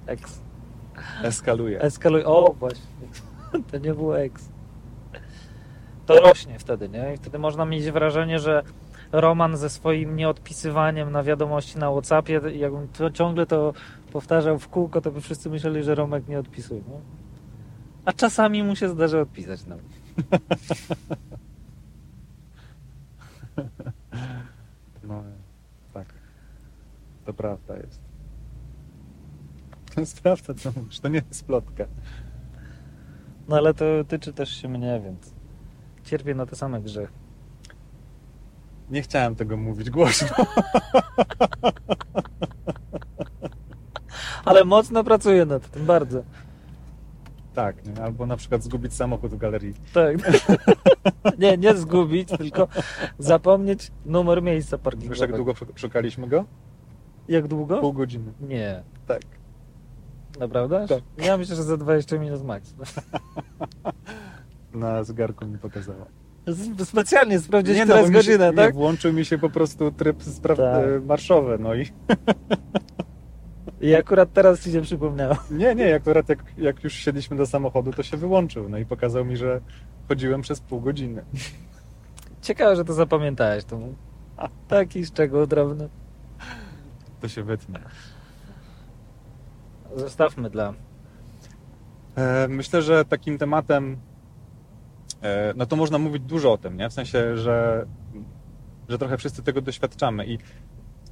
eks. 0.06 0.40
Eskaluje. 1.22 1.80
Eskaluj. 1.80 2.24
O, 2.24 2.54
właśnie. 2.58 2.86
To 3.70 3.78
nie 3.78 3.94
było 3.94 4.18
eks. 4.18 4.48
To 6.06 6.20
rośnie 6.20 6.58
wtedy, 6.58 6.88
nie? 6.88 7.14
I 7.14 7.16
wtedy 7.16 7.38
można 7.38 7.64
mieć 7.64 7.90
wrażenie, 7.90 8.38
że 8.38 8.62
Roman 9.12 9.56
ze 9.56 9.70
swoim 9.70 10.16
nieodpisywaniem 10.16 11.12
na 11.12 11.22
wiadomości 11.22 11.78
na 11.78 11.90
Whatsappie, 11.90 12.40
jakbym 12.54 12.88
to, 12.88 13.10
ciągle 13.10 13.46
to 13.46 13.72
powtarzał 14.12 14.58
w 14.58 14.68
kółko, 14.68 15.00
to 15.00 15.10
by 15.10 15.20
wszyscy 15.20 15.50
myśleli, 15.50 15.82
że 15.82 15.94
Romek 15.94 16.28
nie 16.28 16.38
odpisuje. 16.38 16.80
Nie? 16.80 17.00
A 18.04 18.12
czasami 18.12 18.62
mu 18.62 18.76
się 18.76 18.88
zdarza 18.88 19.20
odpisać 19.20 19.66
nawet. 19.66 19.84
No, 25.05 25.22
tak. 25.94 26.07
To 27.24 27.32
prawda 27.32 27.76
jest. 27.76 28.00
To 29.94 30.00
jest 30.00 30.20
prawda, 30.20 30.55
co 30.55 30.72
mówisz. 30.76 31.00
To 31.00 31.09
nie 31.09 31.22
jest 31.28 31.46
plotka. 31.46 31.84
No 33.48 33.57
ale 33.57 33.74
to 33.74 33.84
tyczy 34.09 34.32
też 34.32 34.50
się 34.62 34.68
mnie, 34.68 35.00
więc 35.05 35.34
cierpię 36.05 36.34
na 36.34 36.46
te 36.46 36.57
same 36.57 36.80
grzechy. 36.80 37.12
Nie 38.90 39.02
chciałem 39.02 39.34
tego 39.34 39.57
mówić 39.57 39.90
głośno. 39.90 40.28
Ale 44.44 44.64
mocno 44.64 45.05
pracuję 45.05 45.46
nad 45.46 45.70
tym, 45.70 45.86
bardzo. 45.86 46.22
Tak, 47.55 47.76
albo 48.02 48.26
na 48.26 48.36
przykład 48.36 48.62
zgubić 48.62 48.94
samochód 48.94 49.30
w 49.32 49.36
galerii. 49.36 49.74
Tak. 49.94 50.16
nie, 51.38 51.57
nie 51.57 51.74
zgubić, 51.74 52.28
tylko 52.38 52.68
zapomnieć 53.18 53.90
numer 54.07 54.42
miejsca 54.42 54.76
Wiesz, 54.76 54.84
parkingowego. 54.84 55.22
jak 55.24 55.36
długo 55.36 55.52
szuk- 55.52 55.78
szukaliśmy 55.78 56.28
go? 56.28 56.44
Jak 57.28 57.48
długo? 57.48 57.80
Pół 57.80 57.92
godziny. 57.92 58.32
Nie. 58.40 58.82
Tak. 59.07 59.22
Naprawdę? 60.40 60.86
Tak. 60.88 61.02
Ja 61.26 61.36
myślę, 61.36 61.57
że 61.57 61.62
za 61.62 61.76
20 61.76 62.18
minut 62.18 62.44
max. 62.44 62.74
Na 64.74 65.05
zegarku 65.05 65.46
mi 65.46 65.59
pokazało. 65.59 66.07
Specjalnie 66.84 67.38
sprawdzić, 67.40 67.76
Nie, 67.76 67.86
bo 67.86 67.94
jest 67.96 68.09
mi 68.09 68.14
się- 68.14 68.18
godzina, 68.18 68.50
nie, 68.50 68.57
tak? 68.57 68.74
włączył 68.74 69.12
mi 69.12 69.24
się 69.24 69.38
po 69.38 69.50
prostu 69.50 69.90
tryb 69.92 70.22
spraw 70.22 70.59
Tak. 70.59 71.05
marszowy, 71.07 71.59
no 71.61 71.74
i 71.74 71.86
I 73.85 73.95
akurat 73.95 74.32
teraz 74.32 74.61
ci 74.61 74.72
się 74.72 74.80
przypomniało. 74.82 75.37
nie, 75.51 75.74
nie, 75.74 75.95
akurat 75.95 76.28
jak, 76.28 76.39
jak 76.59 76.85
już 76.85 76.93
siedliśmy 76.95 77.37
do 77.37 77.47
samochodu, 77.47 77.93
to 77.93 78.03
się 78.03 78.16
wyłączył, 78.16 78.68
no 78.68 78.78
i 78.78 78.87
pokazał 78.87 79.24
mi, 79.24 79.37
że 79.37 79.61
chodziłem 80.09 80.43
przez 80.43 80.61
pół 80.61 80.80
godziny. 80.80 81.24
Ciekawe, 82.43 82.76
że 82.76 82.85
to 82.85 82.93
zapamiętałeś. 82.93 83.64
To 83.64 83.78
taki 84.68 85.07
szczegół 85.07 85.47
drobny. 85.47 85.89
To 87.20 87.28
się 87.28 87.43
wytnie. 87.43 87.78
Zostawmy 89.97 90.51
dla... 90.51 90.74
E, 92.16 92.49
Myślę, 92.49 92.82
że 92.82 93.05
takim 93.05 93.39
tematem, 93.39 93.97
e, 95.22 95.55
no 95.57 95.66
to 95.66 95.76
można 95.76 95.99
mówić 95.99 96.22
dużo 96.22 96.53
o 96.53 96.59
tym, 96.59 96.76
nie? 96.76 96.89
W 96.89 96.93
sensie, 96.93 97.37
że, 97.37 97.87
że 98.89 98.99
trochę 98.99 99.16
wszyscy 99.16 99.43
tego 99.43 99.61
doświadczamy 99.61 100.26
i 100.26 100.39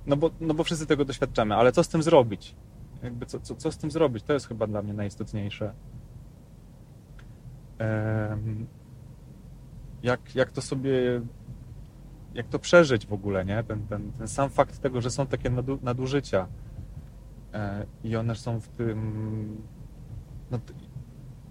no 0.07 0.17
bo, 0.17 0.31
no 0.41 0.55
bo 0.55 0.65
wszyscy 0.65 0.87
tego 0.87 1.05
doświadczamy, 1.05 1.55
ale 1.55 1.73
co 1.73 1.85
z 1.85 1.89
tym 1.89 2.03
zrobić? 2.03 2.57
Jakby 3.03 3.27
co, 3.27 3.41
co, 3.41 3.55
co 3.55 3.73
z 3.73 3.77
tym 3.77 3.91
zrobić? 3.91 4.25
To 4.25 4.33
jest 4.33 4.49
chyba 4.49 4.67
dla 4.67 4.83
mnie 4.83 4.93
najistotniejsze. 4.93 5.73
Jak, 10.03 10.35
jak 10.35 10.53
to 10.53 10.63
sobie, 10.63 11.21
jak 12.35 12.49
to 12.49 12.59
przeżyć 12.59 13.07
w 13.07 13.13
ogóle, 13.13 13.45
nie? 13.45 13.65
Ten, 13.65 13.87
ten, 13.87 14.13
ten 14.13 14.29
sam 14.29 14.51
fakt 14.51 14.79
tego, 14.79 15.01
że 15.01 15.11
są 15.11 15.27
takie 15.27 15.51
nadu, 15.51 15.79
nadużycia 15.83 16.47
e, 17.53 17.87
i 18.05 18.17
one 18.17 18.35
są 18.35 18.61
w 18.61 18.69
tym 18.69 19.63
no, 20.51 20.59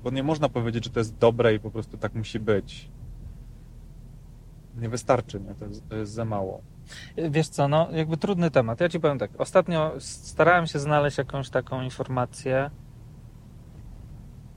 bo 0.04 0.10
nie 0.12 0.24
można 0.24 0.50
powiedzieć, 0.50 0.84
że 0.84 0.90
to 0.90 1.00
jest 1.00 1.18
dobre 1.18 1.54
i 1.54 1.60
po 1.60 1.72
prostu 1.72 1.98
tak 1.98 2.16
musi 2.16 2.40
być. 2.40 2.92
Nie 4.78 4.90
wystarczy, 4.90 5.40
nie? 5.40 5.56
To, 5.56 5.66
jest, 5.66 5.90
to 5.90 5.96
jest 5.96 6.12
za 6.12 6.26
mało. 6.26 6.62
Wiesz 7.30 7.48
co, 7.50 7.68
no 7.68 7.88
jakby 7.92 8.18
trudny 8.18 8.52
temat. 8.52 8.82
Ja 8.82 8.90
ci 8.90 9.00
powiem 9.00 9.20
tak. 9.20 9.32
Ostatnio 9.38 9.92
starałem 10.00 10.68
się 10.68 10.80
znaleźć 10.80 11.18
jakąś 11.18 11.50
taką 11.50 11.82
informację, 11.82 12.70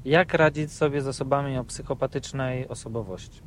jak 0.05 0.35
radzić 0.35 0.73
sobie 0.73 1.03
z 1.03 1.07
osobami 1.07 1.59
o 1.59 1.65
psychopatycznej 1.65 2.69
osobowości. 2.69 3.43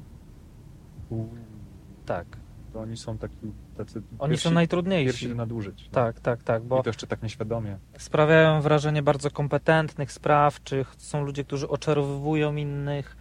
Tak. 2.05 2.27
To 2.73 2.79
oni 2.79 2.97
są 2.97 3.17
taki, 3.17 3.51
tacy 3.77 4.01
Oni 4.19 4.29
pierwsi, 4.31 4.43
są 4.49 4.53
najtrudniejsi. 4.53 5.05
pierwsi 5.05 5.29
do 5.29 5.35
nadużyć. 5.35 5.89
Tak, 5.91 6.19
tak, 6.19 6.43
tak, 6.43 6.63
bo 6.63 6.79
I 6.79 6.83
to 6.83 6.89
jeszcze 6.89 7.07
tak 7.07 7.23
nieświadomie. 7.23 7.77
sprawiają 7.97 8.61
wrażenie 8.61 9.03
bardzo 9.03 9.31
kompetentnych, 9.31 10.11
sprawczych. 10.11 10.95
Są 10.97 11.21
ludzie, 11.23 11.43
którzy 11.43 11.67
oczarowują 11.69 12.55
innych, 12.55 13.17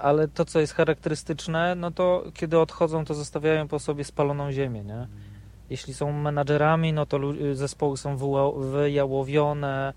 ale 0.00 0.28
to, 0.28 0.44
co 0.44 0.60
jest 0.60 0.74
charakterystyczne, 0.74 1.74
no 1.74 1.90
to 1.90 2.24
kiedy 2.34 2.58
odchodzą, 2.58 3.04
to 3.04 3.14
zostawiają 3.14 3.68
po 3.68 3.78
sobie 3.78 4.04
spaloną 4.04 4.52
ziemię, 4.52 4.84
nie? 4.84 5.06
Jeśli 5.70 5.94
są 5.94 6.12
menadżerami, 6.12 6.92
no 6.92 7.06
to 7.06 7.32
y, 7.32 7.56
zespoły 7.56 7.96
są 7.96 8.16
wyjałowione, 8.56 9.92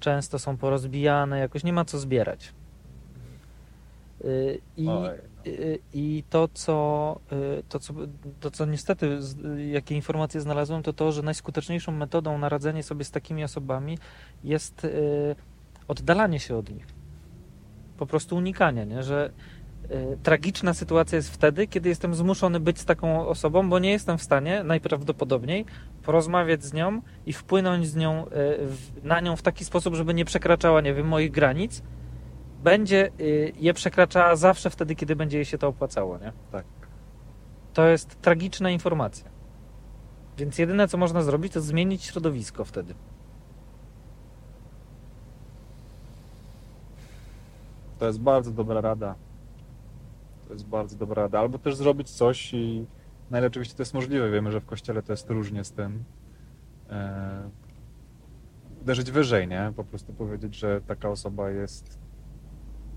często 0.00 0.38
są 0.38 0.56
porozbijane, 0.56 1.38
jakoś 1.38 1.64
nie 1.64 1.72
ma 1.72 1.84
co 1.84 1.98
zbierać. 1.98 2.52
Y, 4.24 4.60
I, 4.76 4.88
y, 5.46 5.78
I 5.94 6.24
to 6.30 6.48
co, 6.54 7.20
y, 7.32 7.62
to, 7.68 7.78
co, 7.78 7.94
to, 8.40 8.50
co 8.50 8.66
niestety, 8.66 9.06
y, 9.06 9.66
jakie 9.66 9.94
informacje 9.94 10.40
znalazłem, 10.40 10.82
to 10.82 10.92
to, 10.92 11.12
że 11.12 11.22
najskuteczniejszą 11.22 11.92
metodą 11.92 12.38
na 12.38 12.48
radzenie 12.48 12.82
sobie 12.82 13.04
z 13.04 13.10
takimi 13.10 13.44
osobami 13.44 13.98
jest 14.44 14.84
y, 14.84 15.36
oddalanie 15.88 16.40
się 16.40 16.56
od 16.56 16.70
nich. 16.70 17.01
Po 18.02 18.06
prostu 18.06 18.36
unikanie, 18.36 18.86
nie? 18.86 19.02
że 19.02 19.32
y, 19.84 20.18
tragiczna 20.22 20.74
sytuacja 20.74 21.16
jest 21.16 21.34
wtedy, 21.34 21.66
kiedy 21.66 21.88
jestem 21.88 22.14
zmuszony 22.14 22.60
być 22.60 22.78
z 22.78 22.84
taką 22.84 23.26
osobą, 23.26 23.68
bo 23.68 23.78
nie 23.78 23.90
jestem 23.90 24.18
w 24.18 24.22
stanie 24.22 24.64
najprawdopodobniej 24.64 25.64
porozmawiać 26.02 26.64
z 26.64 26.72
nią 26.72 27.02
i 27.26 27.32
wpłynąć 27.32 27.86
z 27.88 27.96
nią, 27.96 28.26
y, 28.26 28.28
w, 28.66 29.04
na 29.04 29.20
nią 29.20 29.36
w 29.36 29.42
taki 29.42 29.64
sposób, 29.64 29.94
żeby 29.94 30.14
nie 30.14 30.24
przekraczała, 30.24 30.80
nie 30.80 30.94
wiem, 30.94 31.08
moich 31.08 31.30
granic, 31.30 31.82
będzie 32.62 33.10
y, 33.20 33.52
je 33.56 33.74
przekraczała 33.74 34.36
zawsze 34.36 34.70
wtedy, 34.70 34.94
kiedy 34.94 35.16
będzie 35.16 35.38
jej 35.38 35.44
się 35.44 35.58
to 35.58 35.68
opłacało, 35.68 36.18
nie? 36.18 36.32
Tak. 36.52 36.64
To 37.72 37.88
jest 37.88 38.20
tragiczna 38.20 38.70
informacja. 38.70 39.30
Więc 40.38 40.58
jedyne, 40.58 40.88
co 40.88 40.98
można 40.98 41.22
zrobić, 41.22 41.52
to 41.52 41.60
zmienić 41.60 42.04
środowisko 42.04 42.64
wtedy. 42.64 42.94
To 48.02 48.06
jest 48.06 48.20
bardzo 48.20 48.50
dobra 48.50 48.80
rada. 48.80 49.14
To 50.46 50.52
jest 50.52 50.66
bardzo 50.66 50.96
dobra 50.96 51.22
rada. 51.22 51.38
Albo 51.38 51.58
też 51.58 51.76
zrobić 51.76 52.10
coś 52.10 52.54
i 52.54 52.86
na 53.30 53.38
ile 53.38 53.46
oczywiście 53.46 53.74
to 53.76 53.82
jest 53.82 53.94
możliwe. 53.94 54.30
Wiemy, 54.30 54.52
że 54.52 54.60
w 54.60 54.66
kościele 54.66 55.02
to 55.02 55.12
jest 55.12 55.30
różnie 55.30 55.64
z 55.64 55.72
tym. 55.72 56.04
E, 56.90 57.50
uderzyć 58.80 59.10
wyżej, 59.10 59.48
nie? 59.48 59.72
Po 59.76 59.84
prostu 59.84 60.12
powiedzieć, 60.12 60.56
że 60.56 60.80
taka 60.80 61.08
osoba 61.08 61.50
jest 61.50 61.98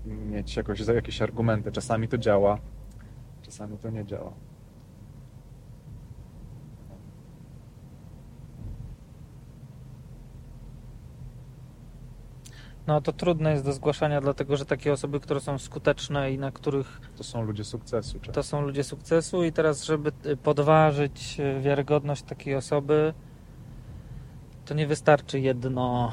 mieć 0.06 0.56
jakoś, 0.56 0.80
jakieś 0.80 1.22
argumenty. 1.22 1.72
Czasami 1.72 2.08
to 2.08 2.18
działa, 2.18 2.58
czasami 3.42 3.78
to 3.78 3.90
nie 3.90 4.04
działa. 4.04 4.32
No 12.86 13.00
to 13.00 13.12
trudne 13.12 13.50
jest 13.52 13.64
do 13.64 13.72
zgłaszania, 13.72 14.20
dlatego 14.20 14.56
że 14.56 14.64
takie 14.66 14.92
osoby, 14.92 15.20
które 15.20 15.40
są 15.40 15.58
skuteczne 15.58 16.32
i 16.32 16.38
na 16.38 16.50
których 16.50 17.00
To 17.16 17.24
są 17.24 17.42
ludzie 17.42 17.64
sukcesu. 17.64 18.18
to 18.18 18.24
Często. 18.24 18.42
są 18.42 18.60
ludzie 18.60 18.84
sukcesu 18.84 19.44
i 19.44 19.52
teraz, 19.52 19.84
żeby 19.84 20.12
y, 20.26 20.36
podważyć 20.36 21.40
y, 21.40 21.60
wiarygodność 21.60 22.22
takiej 22.22 22.54
osoby, 22.54 23.14
to 24.64 24.74
nie 24.74 24.86
wystarczy 24.86 25.40
jedno, 25.40 26.12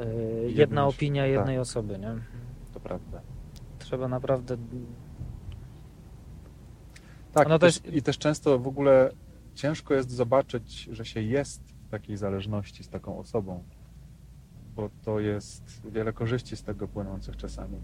y, 0.00 0.50
jedna 0.50 0.86
opinia 0.86 1.22
tak. 1.22 1.30
jednej 1.30 1.58
osoby, 1.58 1.98
nie? 1.98 2.14
To 2.74 2.80
prawda. 2.80 3.20
Trzeba 3.78 4.08
naprawdę 4.08 4.56
Tak, 7.32 7.48
No 7.48 7.56
i, 7.56 7.58
to 7.58 7.66
też, 7.66 7.80
i 7.92 8.02
też 8.02 8.18
często 8.18 8.58
w 8.58 8.66
ogóle 8.66 9.10
ciężko 9.54 9.94
jest 9.94 10.10
zobaczyć, 10.10 10.82
że 10.92 11.04
się 11.04 11.22
jest 11.22 11.62
w 11.86 11.88
takiej 11.90 12.16
zależności 12.16 12.84
z 12.84 12.88
taką 12.88 13.18
osobą, 13.18 13.62
bo 14.80 14.90
to 15.04 15.20
jest 15.20 15.82
wiele 15.92 16.12
korzyści 16.12 16.56
z 16.56 16.62
tego 16.62 16.88
płynących 16.88 17.36
czasami. 17.36 17.76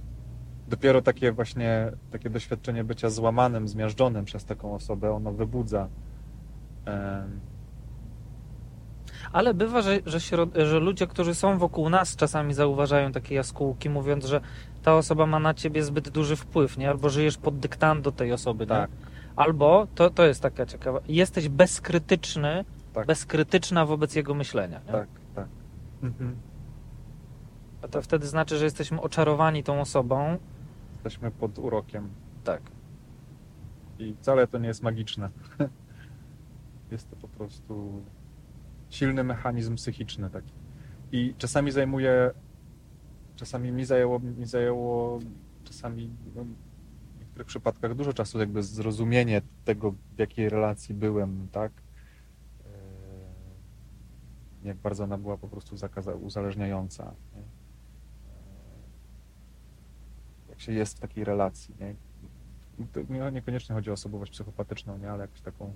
dopiero 0.69 1.03
takie 1.03 1.33
właśnie, 1.33 1.93
takie 2.11 2.31
doświadczenie 2.31 2.85
bycia 2.85 3.11
złamanym, 3.11 3.69
zmiażdżonym 3.69 4.25
przez 4.25 4.45
taką 4.45 4.75
osobę, 4.75 5.13
ono 5.13 5.33
wybudza. 5.33 5.89
Ale 9.33 9.55
bywa, 9.55 9.83
że, 9.83 9.99
że, 10.07 10.19
że 10.67 10.81
ludzie, 10.81 11.07
którzy 11.07 11.35
są 11.35 11.59
wokół 11.59 11.89
nas, 11.89 12.17
czasami 12.17 12.55
zauważają 12.55 13.13
takie 13.13 13.35
jaskółki, 13.35 13.91
mówiąc, 13.91 14.25
że 14.25 14.41
ta 14.83 14.95
osoba 14.97 15.27
ma 15.27 15.39
na 15.39 15.55
ciebie 15.55 15.83
zbyt 15.85 16.09
duży 16.09 16.37
wpływ, 16.37 16.79
nie? 16.79 16.91
Albo 16.91 17.11
żyjesz 17.11 17.37
pod 17.39 17.59
dyktando 17.59 18.13
tej 18.13 18.33
osoby, 18.33 18.67
Tak. 18.67 18.91
nie? 18.91 18.97
Albo, 19.37 19.87
to, 19.95 20.11
to 20.11 20.27
jest 20.27 20.43
taka 20.43 20.67
ciekawa, 20.67 21.01
jesteś 21.09 21.49
bezkrytyczny, 21.49 22.65
Tak. 22.93 23.07
bezkrytyczna 23.07 23.87
wobec 23.87 24.15
jego 24.15 24.35
myślenia. 24.35 24.81
Nie? 24.87 24.93
Tak, 24.93 25.09
tak. 25.35 25.49
Mhm. 26.03 26.37
A 27.87 27.89
to 27.89 28.03
wtedy 28.03 28.27
znaczy, 28.27 28.59
że 28.59 28.65
jesteśmy 28.65 29.01
oczarowani 29.01 29.63
tą 29.63 29.81
osobą. 29.81 30.39
Jesteśmy 30.95 31.31
pod 31.31 31.59
urokiem. 31.59 32.09
Tak. 32.45 32.63
I 33.99 34.15
wcale 34.15 34.47
to 34.47 34.59
nie 34.59 34.69
jest 34.69 34.83
magiczne. 34.83 35.31
Jest 36.93 37.11
to 37.11 37.17
po 37.17 37.29
prostu 37.29 38.03
silny 38.91 39.25
mechanizm 39.25 39.75
psychiczny 39.77 40.31
taki. 40.31 40.53
I 41.13 41.35
czasami 41.39 41.71
zajmuje, 41.71 42.31
czasami 43.37 43.73
mi 43.73 43.85
zajęło, 43.85 44.19
mi 44.19 44.47
zajęło 44.47 45.19
czasami 45.65 46.11
no, 46.35 46.45
w 46.45 47.21
niektórych 47.21 47.47
przypadkach 47.47 47.95
dużo 47.95 48.13
czasu 48.13 48.39
jakby 48.39 48.63
zrozumienie 48.63 49.43
tego, 49.65 49.91
w 49.91 50.19
jakiej 50.19 50.49
relacji 50.49 50.95
byłem, 50.95 51.49
tak? 51.53 51.73
Eee, 52.65 52.73
Jak 54.69 54.77
bardzo 54.77 55.05
ona 55.05 55.19
była 55.19 55.37
po 55.37 55.49
prostu 55.49 55.77
zakaza, 55.77 56.15
uzależniająca. 56.15 57.15
Nie? 57.35 57.41
Eee, 57.41 57.47
Jak 60.57 60.61
się 60.61 60.73
jest 60.73 60.97
w 60.97 61.01
takiej 61.01 61.25
relacji, 61.25 61.75
nie? 61.81 61.95
to 62.93 63.01
nie- 63.13 63.33
niekoniecznie 63.33 63.75
chodzi 63.75 63.91
o 63.91 63.93
osobowość 63.93 64.33
psychopatyczną, 64.33 64.99
nie, 64.99 65.11
ale 65.11 65.21
jakąś 65.23 65.41
taką, 65.41 65.73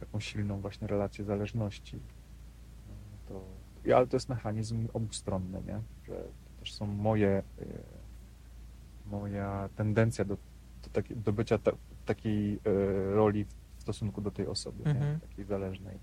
taką 0.00 0.20
silną 0.20 0.60
właśnie 0.60 0.86
relację 0.88 1.24
zależności. 1.24 1.98
To, 3.28 3.44
ale 3.96 4.06
to 4.06 4.16
jest 4.16 4.28
mechanizm 4.28 4.88
obustronny, 4.92 5.62
nie? 5.66 5.80
że 6.06 6.14
to 6.14 6.60
też 6.60 6.74
są 6.74 6.86
moje, 6.86 7.28
e, 7.28 7.64
moja 9.06 9.68
tendencja 9.76 10.24
do, 10.24 10.36
do, 10.82 10.88
taki, 10.92 11.16
do 11.16 11.32
bycia 11.32 11.58
ta, 11.58 11.70
takiej 12.06 12.54
e, 12.54 12.60
roli 13.14 13.44
w 13.78 13.82
stosunku 13.82 14.20
do 14.20 14.30
tej 14.30 14.46
osoby, 14.46 14.90
Mhm. 14.90 15.20
takiej 15.20 15.44
zależnej. 15.44 15.98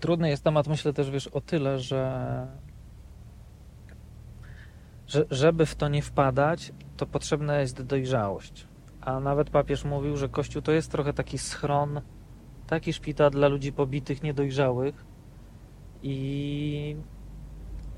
Trudny 0.00 0.28
jest 0.28 0.44
temat, 0.44 0.68
myślę 0.68 0.92
też, 0.92 1.10
wiesz, 1.10 1.26
o 1.28 1.40
tyle, 1.40 1.78
że, 1.78 2.46
że 5.08 5.24
żeby 5.30 5.66
w 5.66 5.74
to 5.74 5.88
nie 5.88 6.02
wpadać, 6.02 6.72
to 6.96 7.06
potrzebna 7.06 7.60
jest 7.60 7.82
dojrzałość. 7.82 8.66
A 9.00 9.20
nawet 9.20 9.50
papież 9.50 9.84
mówił, 9.84 10.16
że 10.16 10.28
Kościół 10.28 10.62
to 10.62 10.72
jest 10.72 10.92
trochę 10.92 11.12
taki 11.12 11.38
schron, 11.38 12.00
taki 12.66 12.92
szpital 12.92 13.30
dla 13.30 13.48
ludzi 13.48 13.72
pobitych, 13.72 14.22
niedojrzałych. 14.22 15.04
I 16.02 16.96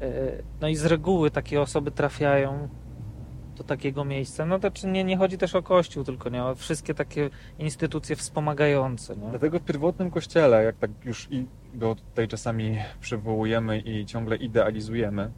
e, 0.01 0.43
no 0.61 0.69
i 0.69 0.77
z 0.77 0.85
reguły 0.85 1.31
takie 1.31 1.61
osoby 1.61 1.91
trafiają 1.91 2.69
do 3.57 3.65
takiego 3.65 4.05
miejsca. 4.05 4.47
No 4.47 4.59
to 4.59 4.71
czy 4.71 4.87
nie, 4.87 5.05
nie 5.05 5.17
chodzi 5.17 5.39
też 5.39 5.55
o 5.55 5.63
Kościół, 5.63 6.05
tylko 6.05 6.29
nie 6.29 6.45
o 6.45 6.55
wszystkie 6.55 6.95
takie 6.95 7.31
instytucje 7.59 8.17
wspomagające. 8.17 9.17
Nie? 9.17 9.31
Dlatego 9.31 9.59
w 9.59 9.63
pierwotnym 9.63 10.11
kościele, 10.11 10.65
jak 10.65 10.77
tak 10.77 10.91
już 11.05 11.29
i 11.31 11.47
go 11.75 11.95
tutaj 11.95 12.29
czasami 12.29 12.79
przywołujemy 13.01 13.79
i 13.79 14.07
ciągle 14.07 14.37
idealizujemy, 14.37 15.31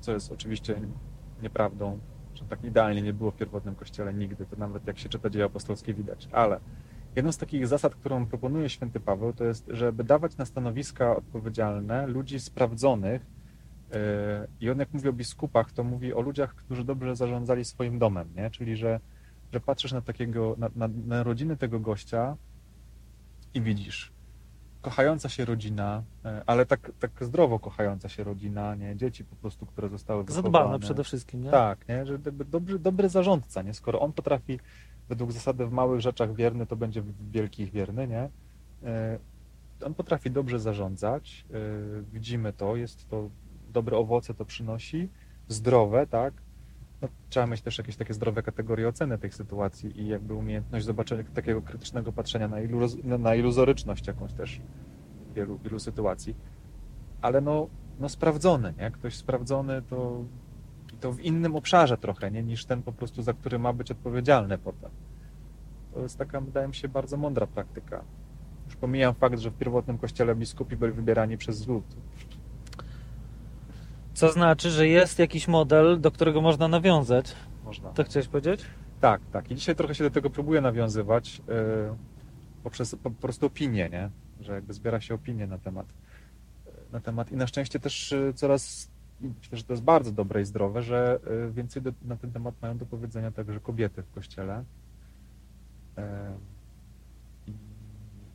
co 0.00 0.12
jest 0.12 0.32
oczywiście 0.32 0.80
nieprawdą, 1.42 1.98
że 2.34 2.44
tak 2.44 2.64
idealnie 2.64 3.02
nie 3.02 3.12
było 3.12 3.30
w 3.30 3.36
pierwotnym 3.36 3.74
kościele 3.74 4.14
nigdy, 4.14 4.46
to 4.46 4.56
nawet 4.56 4.86
jak 4.86 4.98
się 4.98 5.08
czyta 5.08 5.30
dzieje 5.30 5.44
apostolskie 5.44 5.94
widać, 5.94 6.28
ale 6.32 6.60
jedną 7.16 7.32
z 7.32 7.38
takich 7.38 7.66
zasad, 7.66 7.94
którą 7.94 8.26
proponuje 8.26 8.68
święty 8.68 9.00
Paweł, 9.00 9.32
to 9.32 9.44
jest, 9.44 9.66
żeby 9.68 10.04
dawać 10.04 10.36
na 10.36 10.44
stanowiska 10.44 11.16
odpowiedzialne 11.16 12.06
ludzi 12.06 12.40
sprawdzonych 12.40 13.26
yy, 13.92 13.98
i 14.60 14.70
on 14.70 14.78
jak 14.78 14.92
mówi 14.92 15.08
o 15.08 15.12
biskupach, 15.12 15.72
to 15.72 15.84
mówi 15.84 16.14
o 16.14 16.20
ludziach, 16.20 16.54
którzy 16.54 16.84
dobrze 16.84 17.16
zarządzali 17.16 17.64
swoim 17.64 17.98
domem, 17.98 18.28
nie? 18.36 18.50
czyli 18.50 18.76
że, 18.76 19.00
że 19.52 19.60
patrzysz 19.60 19.92
na 19.92 20.00
takiego, 20.00 20.54
na, 20.58 20.70
na, 20.76 20.88
na 21.06 21.22
rodziny 21.22 21.56
tego 21.56 21.80
gościa 21.80 22.36
i 23.54 23.60
widzisz, 23.60 24.15
kochająca 24.86 25.28
się 25.28 25.44
rodzina, 25.44 26.02
e, 26.24 26.42
ale 26.46 26.66
tak, 26.66 26.90
tak 26.98 27.10
zdrowo 27.20 27.58
kochająca 27.58 28.08
się 28.08 28.24
rodzina, 28.24 28.74
nie? 28.74 28.96
Dzieci 28.96 29.24
po 29.24 29.36
prostu, 29.36 29.66
które 29.66 29.88
zostały 29.88 30.24
wychowane. 30.24 30.52
Zadbane 30.52 30.78
przede 30.78 31.04
wszystkim. 31.04 31.42
Nie? 31.42 31.50
Tak, 31.50 31.88
nie? 31.88 32.06
Że 32.06 32.12
jakby 32.12 32.44
dobry, 32.44 32.78
dobry 32.78 33.08
zarządca, 33.08 33.62
nie? 33.62 33.74
Skoro 33.74 34.00
on 34.00 34.12
potrafi 34.12 34.60
według 35.08 35.32
zasady 35.32 35.66
w 35.66 35.72
małych 35.72 36.00
rzeczach 36.00 36.34
wierny, 36.34 36.66
to 36.66 36.76
będzie 36.76 37.02
w 37.02 37.30
wielkich 37.30 37.70
wierny, 37.70 38.08
nie? 38.08 38.30
E, 38.90 39.18
On 39.84 39.94
potrafi 39.94 40.30
dobrze 40.30 40.58
zarządzać, 40.60 41.44
e, 41.50 41.56
widzimy 42.12 42.52
to, 42.52 42.76
jest 42.76 43.08
to 43.08 43.30
dobre 43.72 43.96
owoce 43.96 44.34
to 44.34 44.44
przynosi, 44.44 45.08
zdrowe, 45.48 46.06
tak? 46.06 46.34
No, 47.02 47.08
trzeba 47.30 47.46
mieć 47.46 47.62
też 47.62 47.78
jakieś 47.78 47.96
takie 47.96 48.14
zdrowe 48.14 48.42
kategorie 48.42 48.88
oceny 48.88 49.18
tych 49.18 49.34
sytuacji 49.34 50.00
i 50.00 50.08
jakby 50.08 50.34
umiejętność 50.34 50.84
zobaczenia 50.84 51.24
takiego 51.34 51.62
krytycznego 51.62 52.12
patrzenia 52.12 52.48
na, 52.48 52.60
iluz, 52.60 52.96
na 53.04 53.34
iluzoryczność 53.34 54.06
jakąś 54.06 54.32
też 54.32 54.60
wielu, 55.34 55.58
wielu 55.58 55.78
sytuacji. 55.78 56.36
Ale 57.22 57.40
no, 57.40 57.68
no 58.00 58.08
sprawdzony, 58.08 58.74
nie? 58.78 58.90
Ktoś 58.90 59.16
sprawdzony 59.16 59.82
to, 59.82 60.24
to 61.00 61.12
w 61.12 61.20
innym 61.20 61.56
obszarze 61.56 61.98
trochę, 61.98 62.30
nie? 62.30 62.42
Niż 62.42 62.64
ten 62.64 62.82
po 62.82 62.92
prostu, 62.92 63.22
za 63.22 63.32
który 63.32 63.58
ma 63.58 63.72
być 63.72 63.90
odpowiedzialny 63.90 64.58
potem. 64.58 64.90
To 65.94 66.00
jest 66.00 66.18
taka, 66.18 66.40
wydaje 66.40 66.68
mi 66.68 66.74
się, 66.74 66.88
bardzo 66.88 67.16
mądra 67.16 67.46
praktyka. 67.46 68.04
Już 68.66 68.76
pomijam 68.76 69.14
fakt, 69.14 69.38
że 69.38 69.50
w 69.50 69.54
pierwotnym 69.54 69.98
kościele 69.98 70.34
biskupi 70.34 70.76
byli 70.76 70.92
wybierani 70.92 71.38
przez 71.38 71.66
lud. 71.68 71.84
Co 74.16 74.32
znaczy, 74.32 74.70
że 74.70 74.88
jest 74.88 75.18
jakiś 75.18 75.48
model, 75.48 76.00
do 76.00 76.10
którego 76.10 76.40
można 76.40 76.68
nawiązać. 76.68 77.36
Można. 77.64 77.90
To 77.90 78.04
chciałeś 78.04 78.28
powiedzieć? 78.28 78.64
Tak, 79.00 79.20
tak. 79.32 79.50
I 79.50 79.54
dzisiaj 79.54 79.76
trochę 79.76 79.94
się 79.94 80.04
do 80.04 80.10
tego 80.10 80.30
próbuję 80.30 80.60
nawiązywać 80.60 81.38
yy, 81.38 81.44
poprzez 82.62 82.94
po, 82.94 83.10
po 83.10 83.20
prostu 83.20 83.46
opinię, 83.46 83.88
nie? 83.90 84.10
Że 84.40 84.52
jakby 84.52 84.72
zbiera 84.72 85.00
się 85.00 85.14
opinie 85.14 85.46
na 85.46 85.58
temat. 85.58 85.86
Na 86.92 87.00
temat. 87.00 87.32
I 87.32 87.36
na 87.36 87.46
szczęście 87.46 87.80
też 87.80 88.10
yy, 88.10 88.32
coraz, 88.32 88.90
myślę, 89.20 89.58
że 89.58 89.64
to 89.64 89.72
jest 89.72 89.82
bardzo 89.82 90.12
dobre 90.12 90.40
i 90.40 90.44
zdrowe, 90.44 90.82
że 90.82 91.20
yy, 91.26 91.52
więcej 91.52 91.82
do, 91.82 91.92
na 92.02 92.16
ten 92.16 92.32
temat 92.32 92.54
mają 92.62 92.78
do 92.78 92.86
powiedzenia 92.86 93.30
także 93.30 93.60
kobiety 93.60 94.02
w 94.02 94.10
kościele. 94.10 94.64
Yy, 95.96 96.02
i, 97.46 97.52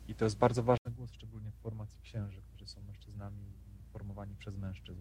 I 0.08 0.14
to 0.14 0.24
jest 0.24 0.38
bardzo 0.38 0.62
ważny 0.62 0.92
głos, 0.96 1.12
szczególnie 1.12 1.50
w 1.50 1.62
formacji 1.62 2.00
księży, 2.02 2.40
którzy 2.48 2.66
są 2.66 2.80
mężczyznami 2.82 3.44
formowani 3.92 4.36
przez 4.36 4.56
mężczyzn. 4.56 5.00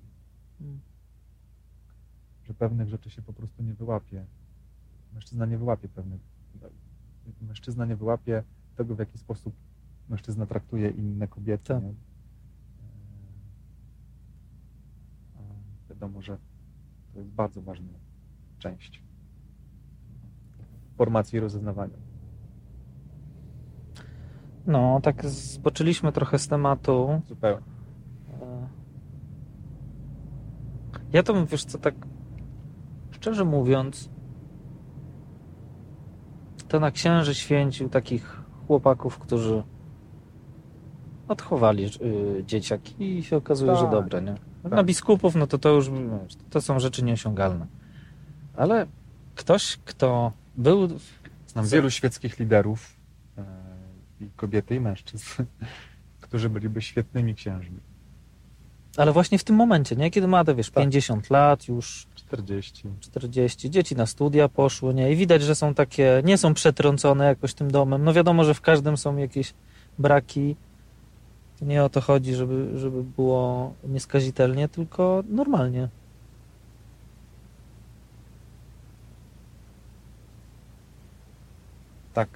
Że 2.44 2.54
pewnych 2.54 2.90
rzeczy 2.90 3.10
się 3.10 3.22
po 3.22 3.34
prostu 3.34 3.64
nie 3.64 3.74
wyłapie. 3.74 4.26
Mężczyzna 5.14 5.46
nie 5.46 5.58
wyłapie 5.58 5.90
pewnych. 5.90 6.22
Mężczyzna 7.42 7.86
nie 7.86 7.96
wyłapie 7.96 8.44
tego, 8.76 8.96
w 8.96 9.00
jaki 9.00 9.18
sposób 9.18 9.56
mężczyzna 10.10 10.46
traktuje 10.46 10.90
inne 10.90 11.28
kobiety. 11.28 11.68
Tak. 11.68 11.84
Nie? 11.84 11.90
E, 11.90 11.94
A 15.36 15.90
wiadomo, 15.90 16.22
że 16.22 16.38
to 17.14 17.20
jest 17.20 17.32
bardzo 17.32 17.62
ważna 17.62 18.00
część 18.60 19.04
formacji 20.98 21.38
i 21.38 21.40
rozeznawania. 21.40 21.98
No, 24.68 25.00
tak 25.04 25.26
zboczyliśmy 25.26 26.12
trochę 26.12 26.40
z 26.40 26.48
tematu. 26.48 27.22
Zupełnie. 27.28 27.64
Ja 31.14 31.24
to 31.24 31.34
bym, 31.34 31.46
wiesz 31.46 31.66
co, 31.66 31.78
tak 31.78 31.96
szczerze 33.12 33.46
mówiąc, 33.46 34.10
to 36.68 36.80
na 36.80 36.92
księży 36.92 37.36
święcił 37.36 37.90
takich 37.90 38.42
chłopaków, 38.68 39.20
którzy 39.20 39.64
odchowali 41.28 41.86
y, 41.86 42.44
dzieciaki 42.46 43.18
i 43.18 43.24
się 43.24 43.38
okazuje, 43.38 43.76
że 43.76 43.82
Tak, 43.82 43.92
dobre, 43.92 44.22
nie? 44.22 44.36
tak. 44.64 44.72
Na 44.72 44.84
biskupów, 44.84 45.36
no 45.36 45.48
to 45.48 45.58
to 45.58 45.70
już, 45.70 45.92
to 46.50 46.62
są 46.62 46.80
rzeczy 46.80 47.04
nieosiągalne. 47.04 47.68
Ale 48.56 48.88
ktoś, 49.36 49.78
kto 49.86 50.32
był... 50.58 50.88
Znam 51.48 51.66
wielu 51.66 51.90
świeckich 51.90 52.40
liderów, 52.40 52.96
e, 53.38 53.44
i 54.22 54.30
kobiety, 54.36 54.76
i 54.76 54.80
mężczyzn, 54.80 55.44
którzy 56.22 56.50
byliby 56.50 56.82
świetnymi 56.82 57.36
księżmi. 57.36 57.80
Ale 58.98 59.12
właśnie 59.12 59.38
w 59.38 59.44
tym 59.44 59.56
momencie, 59.56 59.96
nie? 59.96 60.12
Kiedy 60.12 60.28
ma 60.28 60.44
wiesz, 60.44 60.70
tak. 60.70 60.84
50 60.84 61.30
lat 61.30 61.68
już. 61.68 62.08
40. 62.16 62.84
40. 63.00 63.70
Dzieci 63.70 63.96
na 63.96 64.06
studia 64.06 64.50
poszły, 64.50 64.94
nie? 64.94 65.12
I 65.12 65.16
widać, 65.16 65.44
że 65.44 65.56
są 65.56 65.74
takie, 65.74 66.22
nie 66.26 66.38
są 66.38 66.54
przetrącone 66.54 67.26
jakoś 67.26 67.54
tym 67.54 67.72
domem. 67.72 68.04
No 68.04 68.14
wiadomo, 68.14 68.44
że 68.44 68.54
w 68.54 68.62
każdym 68.62 68.98
są 68.98 69.18
jakieś 69.18 69.54
braki. 70.00 70.56
Nie 71.62 71.84
o 71.84 71.90
to 71.90 72.02
chodzi, 72.02 72.36
żeby, 72.36 72.80
żeby 72.80 73.04
było 73.04 73.74
nieskazitelnie, 73.84 74.68
tylko 74.70 75.24
normalnie. 75.30 75.88
Tak. 82.14 82.30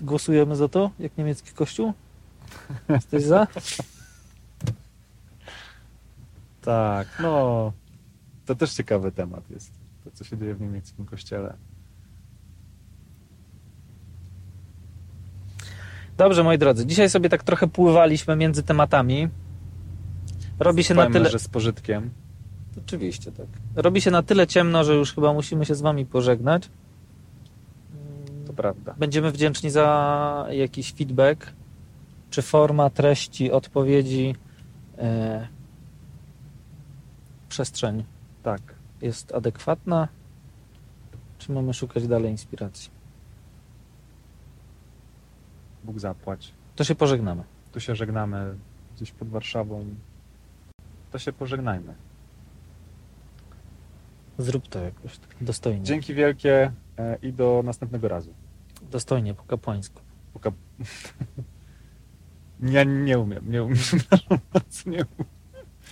Głosujemy 0.00 0.56
za 0.56 0.68
to, 0.68 0.90
jak 0.98 1.18
niemiecki 1.18 1.52
kościół? 1.52 1.92
Jesteś 2.88 3.22
za? 3.22 3.46
Tak, 6.66 7.08
no. 7.22 7.72
To 8.46 8.54
też 8.54 8.74
ciekawy 8.74 9.12
temat 9.12 9.50
jest. 9.50 9.72
To, 10.04 10.10
co 10.10 10.24
się 10.24 10.38
dzieje 10.38 10.54
w 10.54 10.60
niemieckim 10.60 11.06
kościele. 11.06 11.54
Dobrze, 16.16 16.44
moi 16.44 16.58
drodzy, 16.58 16.86
dzisiaj 16.86 17.10
sobie 17.10 17.28
tak 17.28 17.42
trochę 17.42 17.66
pływaliśmy 17.66 18.36
między 18.36 18.62
tematami. 18.62 19.28
Robi 20.58 20.84
się 20.84 20.94
na 20.94 21.02
Powiem, 21.02 21.12
tyle... 21.12 21.30
że 21.30 21.38
z 21.38 21.48
pożytkiem. 21.48 22.10
Oczywiście, 22.78 23.32
tak. 23.32 23.46
Robi 23.74 24.00
się 24.00 24.10
na 24.10 24.22
tyle 24.22 24.46
ciemno, 24.46 24.84
że 24.84 24.94
już 24.94 25.14
chyba 25.14 25.32
musimy 25.32 25.64
się 25.64 25.74
z 25.74 25.80
wami 25.80 26.06
pożegnać. 26.06 26.68
To 28.46 28.52
prawda. 28.52 28.94
Będziemy 28.98 29.32
wdzięczni 29.32 29.70
za 29.70 30.46
jakiś 30.50 30.92
feedback, 30.92 31.52
czy 32.30 32.42
forma, 32.42 32.90
treści, 32.90 33.52
odpowiedzi, 33.52 34.34
e, 34.98 35.55
przestrzeń 37.56 38.04
Tak. 38.42 38.60
jest 39.02 39.34
adekwatna, 39.34 40.08
czy 41.38 41.52
mamy 41.52 41.74
szukać 41.74 42.08
dalej 42.08 42.30
inspiracji. 42.30 42.90
Bóg 45.84 46.00
zapłać. 46.00 46.52
To 46.74 46.84
się 46.84 46.94
pożegnamy. 46.94 47.44
Tu 47.72 47.80
się 47.80 47.94
żegnamy 47.94 48.54
gdzieś 48.96 49.12
pod 49.12 49.28
Warszawą. 49.28 49.84
To 51.12 51.18
się 51.18 51.32
pożegnajmy. 51.32 51.94
Zrób 54.38 54.68
to 54.68 54.78
jakoś 54.78 55.18
tak 55.18 55.36
dostojnie. 55.40 55.82
Dzięki 55.82 56.14
wielkie 56.14 56.72
e, 56.98 57.18
i 57.22 57.32
do 57.32 57.62
następnego 57.64 58.08
razu. 58.08 58.34
Dostojnie, 58.90 59.34
po 59.34 59.42
kapłańsku. 59.42 60.00
Poka... 60.32 60.52
Ja 62.62 62.84
nie 62.84 63.18
umiem, 63.18 63.50
nie 63.50 63.62
umiem. 63.62 63.78
nie 64.86 65.04
umiem. 65.04 65.35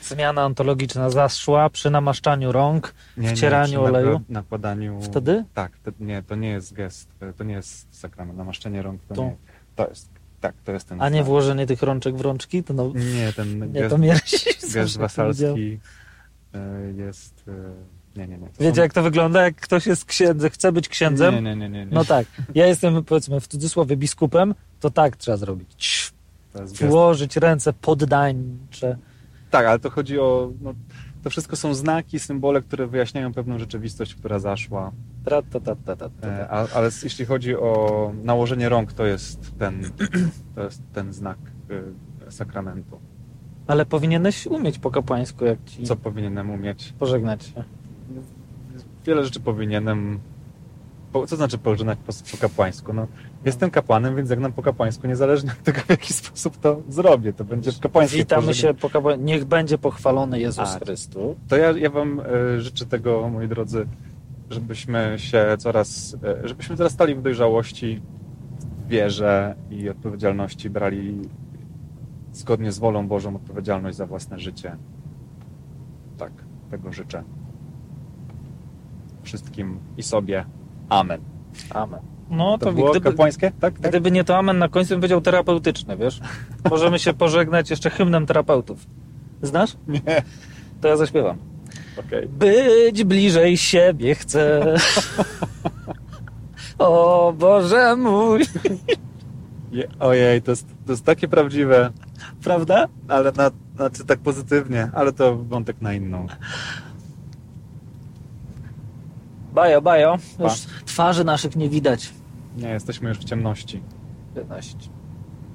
Zmiana 0.08 0.46
ontologiczna 0.46 1.10
zaszła 1.10 1.70
przy 1.70 1.90
namaszczaniu 1.90 2.52
rąk. 2.52 2.94
Nie, 3.16 3.28
Wcieraniu 3.28 3.72
przy 3.72 3.80
oleju? 3.80 4.06
nakła- 4.18 4.20
Nakładaniu. 4.28 5.00
Wtedy? 5.02 5.44
Tak, 5.54 5.72
to, 5.84 5.90
nie, 6.00 6.22
to 6.22 6.34
nie 6.36 6.48
jest 6.48 6.72
gest, 6.74 7.08
to 7.36 7.44
nie 7.44 7.54
jest 7.54 7.86
sakrament. 8.00 8.38
Namaszczenie 8.38 8.82
rąk 8.82 9.00
to, 9.08 9.14
To- 9.14 9.22
nie. 9.24 9.36
To 9.76 9.88
jest, 9.88 10.08
tak, 10.40 10.54
to 10.64 10.72
jest 10.72 10.88
ten. 10.88 11.02
A 11.02 11.08
nie 11.08 11.16
znak. 11.16 11.26
włożenie 11.26 11.66
tych 11.66 11.82
rączek 11.82 12.16
w 12.16 12.20
rączki? 12.20 12.62
To 12.64 12.74
no, 12.74 12.92
Nie, 13.16 13.32
ten 13.32 13.58
nie, 13.72 13.80
gest, 13.80 13.90
to 14.60 14.68
gest 14.74 14.96
wasalski 15.06 15.78
e, 16.54 16.92
jest. 16.96 17.44
e, 17.48 17.52
Nie, 18.18 18.28
nie, 18.28 18.38
nie. 18.38 18.46
To 18.46 18.52
Wiecie, 18.60 18.74
są- 18.76 18.82
jak 18.82 18.92
to 18.92 19.02
wygląda, 19.02 19.42
jak 19.42 19.56
ktoś 19.56 19.86
jest 19.86 20.04
księdzem, 20.04 20.50
chce 20.50 20.72
być 20.72 20.88
księdzem? 20.88 21.34
Nie, 21.34 21.42
nie, 21.42 21.56
nie, 21.56 21.68
nie. 21.68 21.86
nie. 21.86 21.92
No 21.92 22.04
tak. 22.04 22.26
Ja 22.54 22.66
jestem, 22.66 23.04
powiedzmy, 23.04 23.40
w 23.40 23.48
cudzysłowie 23.48 23.96
biskupem, 23.96 24.54
to 24.80 24.90
tak 24.90 25.16
trzeba 25.16 25.36
zrobić. 25.36 26.12
Włożyć 26.80 27.36
ręce 27.36 27.72
poddańcze. 27.72 28.96
Tak, 29.54 29.66
ale 29.66 29.78
to 29.78 29.90
chodzi 29.90 30.18
o. 30.18 30.52
No, 30.60 30.74
to 31.22 31.30
wszystko 31.30 31.56
są 31.56 31.74
znaki, 31.74 32.18
symbole, 32.18 32.60
które 32.60 32.86
wyjaśniają 32.86 33.32
pewną 33.32 33.58
rzeczywistość, 33.58 34.14
która 34.14 34.38
zaszła. 34.38 34.92
Tra, 35.24 35.42
ta, 35.42 35.60
ta, 35.60 35.76
ta, 35.76 35.96
ta, 35.96 36.08
ta. 36.08 36.28
E, 36.28 36.48
a, 36.50 36.66
ale 36.74 36.90
jeśli 37.02 37.24
chodzi 37.24 37.56
o 37.56 38.12
nałożenie 38.22 38.68
rąk, 38.68 38.92
to 38.92 39.04
jest 39.06 39.58
ten, 39.58 39.82
to 40.54 40.64
jest 40.64 40.82
ten 40.92 41.12
znak 41.12 41.38
e, 42.28 42.32
sakramentu. 42.32 42.98
Ale 43.66 43.86
powinieneś 43.86 44.46
umieć 44.46 44.78
po 44.78 44.90
kapłańsku, 44.90 45.44
jak 45.44 45.64
ci 45.64 45.82
Co 45.82 45.96
powinienem 45.96 46.50
umieć? 46.50 46.94
pożegnać 46.98 47.44
się. 47.44 47.64
Wiele 49.06 49.24
rzeczy 49.24 49.40
powinienem. 49.40 50.20
Po, 51.14 51.26
co 51.26 51.36
znaczy 51.36 51.58
pożegnać 51.58 51.98
po, 52.06 52.12
po 52.32 52.38
kapłańsku? 52.40 52.92
No, 52.92 53.06
jestem 53.44 53.70
kapłanem, 53.70 54.16
więc 54.16 54.28
żegnam 54.28 54.52
po 54.52 54.62
kapłańsku, 54.62 55.06
niezależnie 55.06 55.50
od 55.52 55.62
tego, 55.62 55.80
w 55.80 55.88
jaki 55.90 56.12
sposób 56.12 56.56
to 56.56 56.80
zrobię. 56.88 57.32
To 57.32 57.44
będzie 57.44 57.70
kapłańskie 57.80 58.18
Witamy 58.18 58.46
pożegna- 58.46 58.54
się 58.54 58.74
po 58.74 58.90
kapłańsku. 58.90 59.24
Niech 59.24 59.44
będzie 59.44 59.78
pochwalony 59.78 60.40
Jezus 60.40 60.68
A, 60.68 60.78
Chrystus. 60.78 61.36
To 61.48 61.56
ja, 61.56 61.70
ja 61.70 61.90
Wam 61.90 62.20
e, 62.20 62.60
życzę 62.60 62.86
tego, 62.86 63.28
moi 63.28 63.48
drodzy, 63.48 63.86
żebyśmy 64.50 65.14
się 65.16 65.46
coraz, 65.58 66.16
e, 66.44 66.48
żebyśmy 66.48 66.76
coraz 66.76 66.92
stali 66.92 67.14
w 67.14 67.22
dojrzałości, 67.22 68.02
w 68.84 68.88
wierze 68.88 69.54
i 69.70 69.88
odpowiedzialności, 69.88 70.70
brali 70.70 71.28
zgodnie 72.32 72.72
z 72.72 72.78
wolą 72.78 73.08
Bożą 73.08 73.36
odpowiedzialność 73.36 73.96
za 73.96 74.06
własne 74.06 74.38
życie. 74.38 74.76
Tak, 76.18 76.32
tego 76.70 76.92
życzę 76.92 77.22
wszystkim 79.22 79.78
i 79.96 80.02
sobie. 80.02 80.44
Amen. 80.88 81.20
Amen. 81.70 82.00
No 82.30 82.58
To, 82.58 82.66
to, 82.66 82.72
było 82.72 82.90
gdyby, 82.90 83.10
kapłańskie? 83.10 83.52
Tak, 83.60 83.78
tak. 83.78 83.90
gdyby 83.90 84.10
nie 84.10 84.24
to 84.24 84.36
amen 84.38 84.58
na 84.58 84.68
końcu, 84.68 84.88
bym 84.90 85.00
powiedział 85.00 85.20
terapeutyczny, 85.20 85.96
wiesz? 85.96 86.20
Możemy 86.70 86.98
się 86.98 87.12
pożegnać 87.14 87.70
jeszcze 87.70 87.90
hymnem 87.90 88.26
terapeutów. 88.26 88.86
Znasz? 89.42 89.76
Nie. 89.88 90.22
To 90.80 90.88
ja 90.88 90.96
zaśpiewam. 90.96 91.36
Okej. 92.06 92.28
Być 92.28 93.04
bliżej 93.04 93.56
siebie 93.56 94.14
chcę. 94.14 94.74
O 96.78 97.32
Boże 97.38 97.96
mój. 97.96 98.40
Je- 99.72 99.88
Ojej, 100.00 100.42
to 100.42 100.50
jest, 100.50 100.66
to 100.86 100.92
jest 100.92 101.04
takie 101.04 101.28
prawdziwe, 101.28 101.90
Prawda? 102.44 102.88
ale 103.08 103.32
na, 103.32 103.50
znaczy 103.76 104.04
tak 104.04 104.18
pozytywnie, 104.18 104.90
ale 104.94 105.12
to 105.12 105.36
wątek 105.36 105.80
na 105.80 105.92
inną. 105.94 106.26
Bajo, 109.54 109.82
bajo. 109.82 110.16
Pa. 110.38 110.44
Już 110.44 110.52
twarzy 110.84 111.24
naszych 111.24 111.56
nie 111.56 111.68
widać. 111.68 112.12
Nie, 112.56 112.68
jesteśmy 112.68 113.08
już 113.08 113.18
w 113.18 113.24
ciemności, 113.24 113.82
15. 114.34 114.76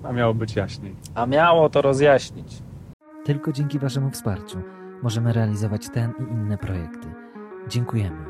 a 0.03 0.11
miało 0.11 0.33
być 0.33 0.55
jaśniej. 0.55 0.95
A 1.15 1.25
miało 1.25 1.69
to 1.69 1.81
rozjaśnić. 1.81 2.61
Tylko 3.25 3.51
dzięki 3.51 3.79
Waszemu 3.79 4.11
wsparciu 4.11 4.61
możemy 5.03 5.33
realizować 5.33 5.89
ten 5.89 6.13
i 6.19 6.33
inne 6.33 6.57
projekty. 6.57 7.07
Dziękujemy. 7.67 8.25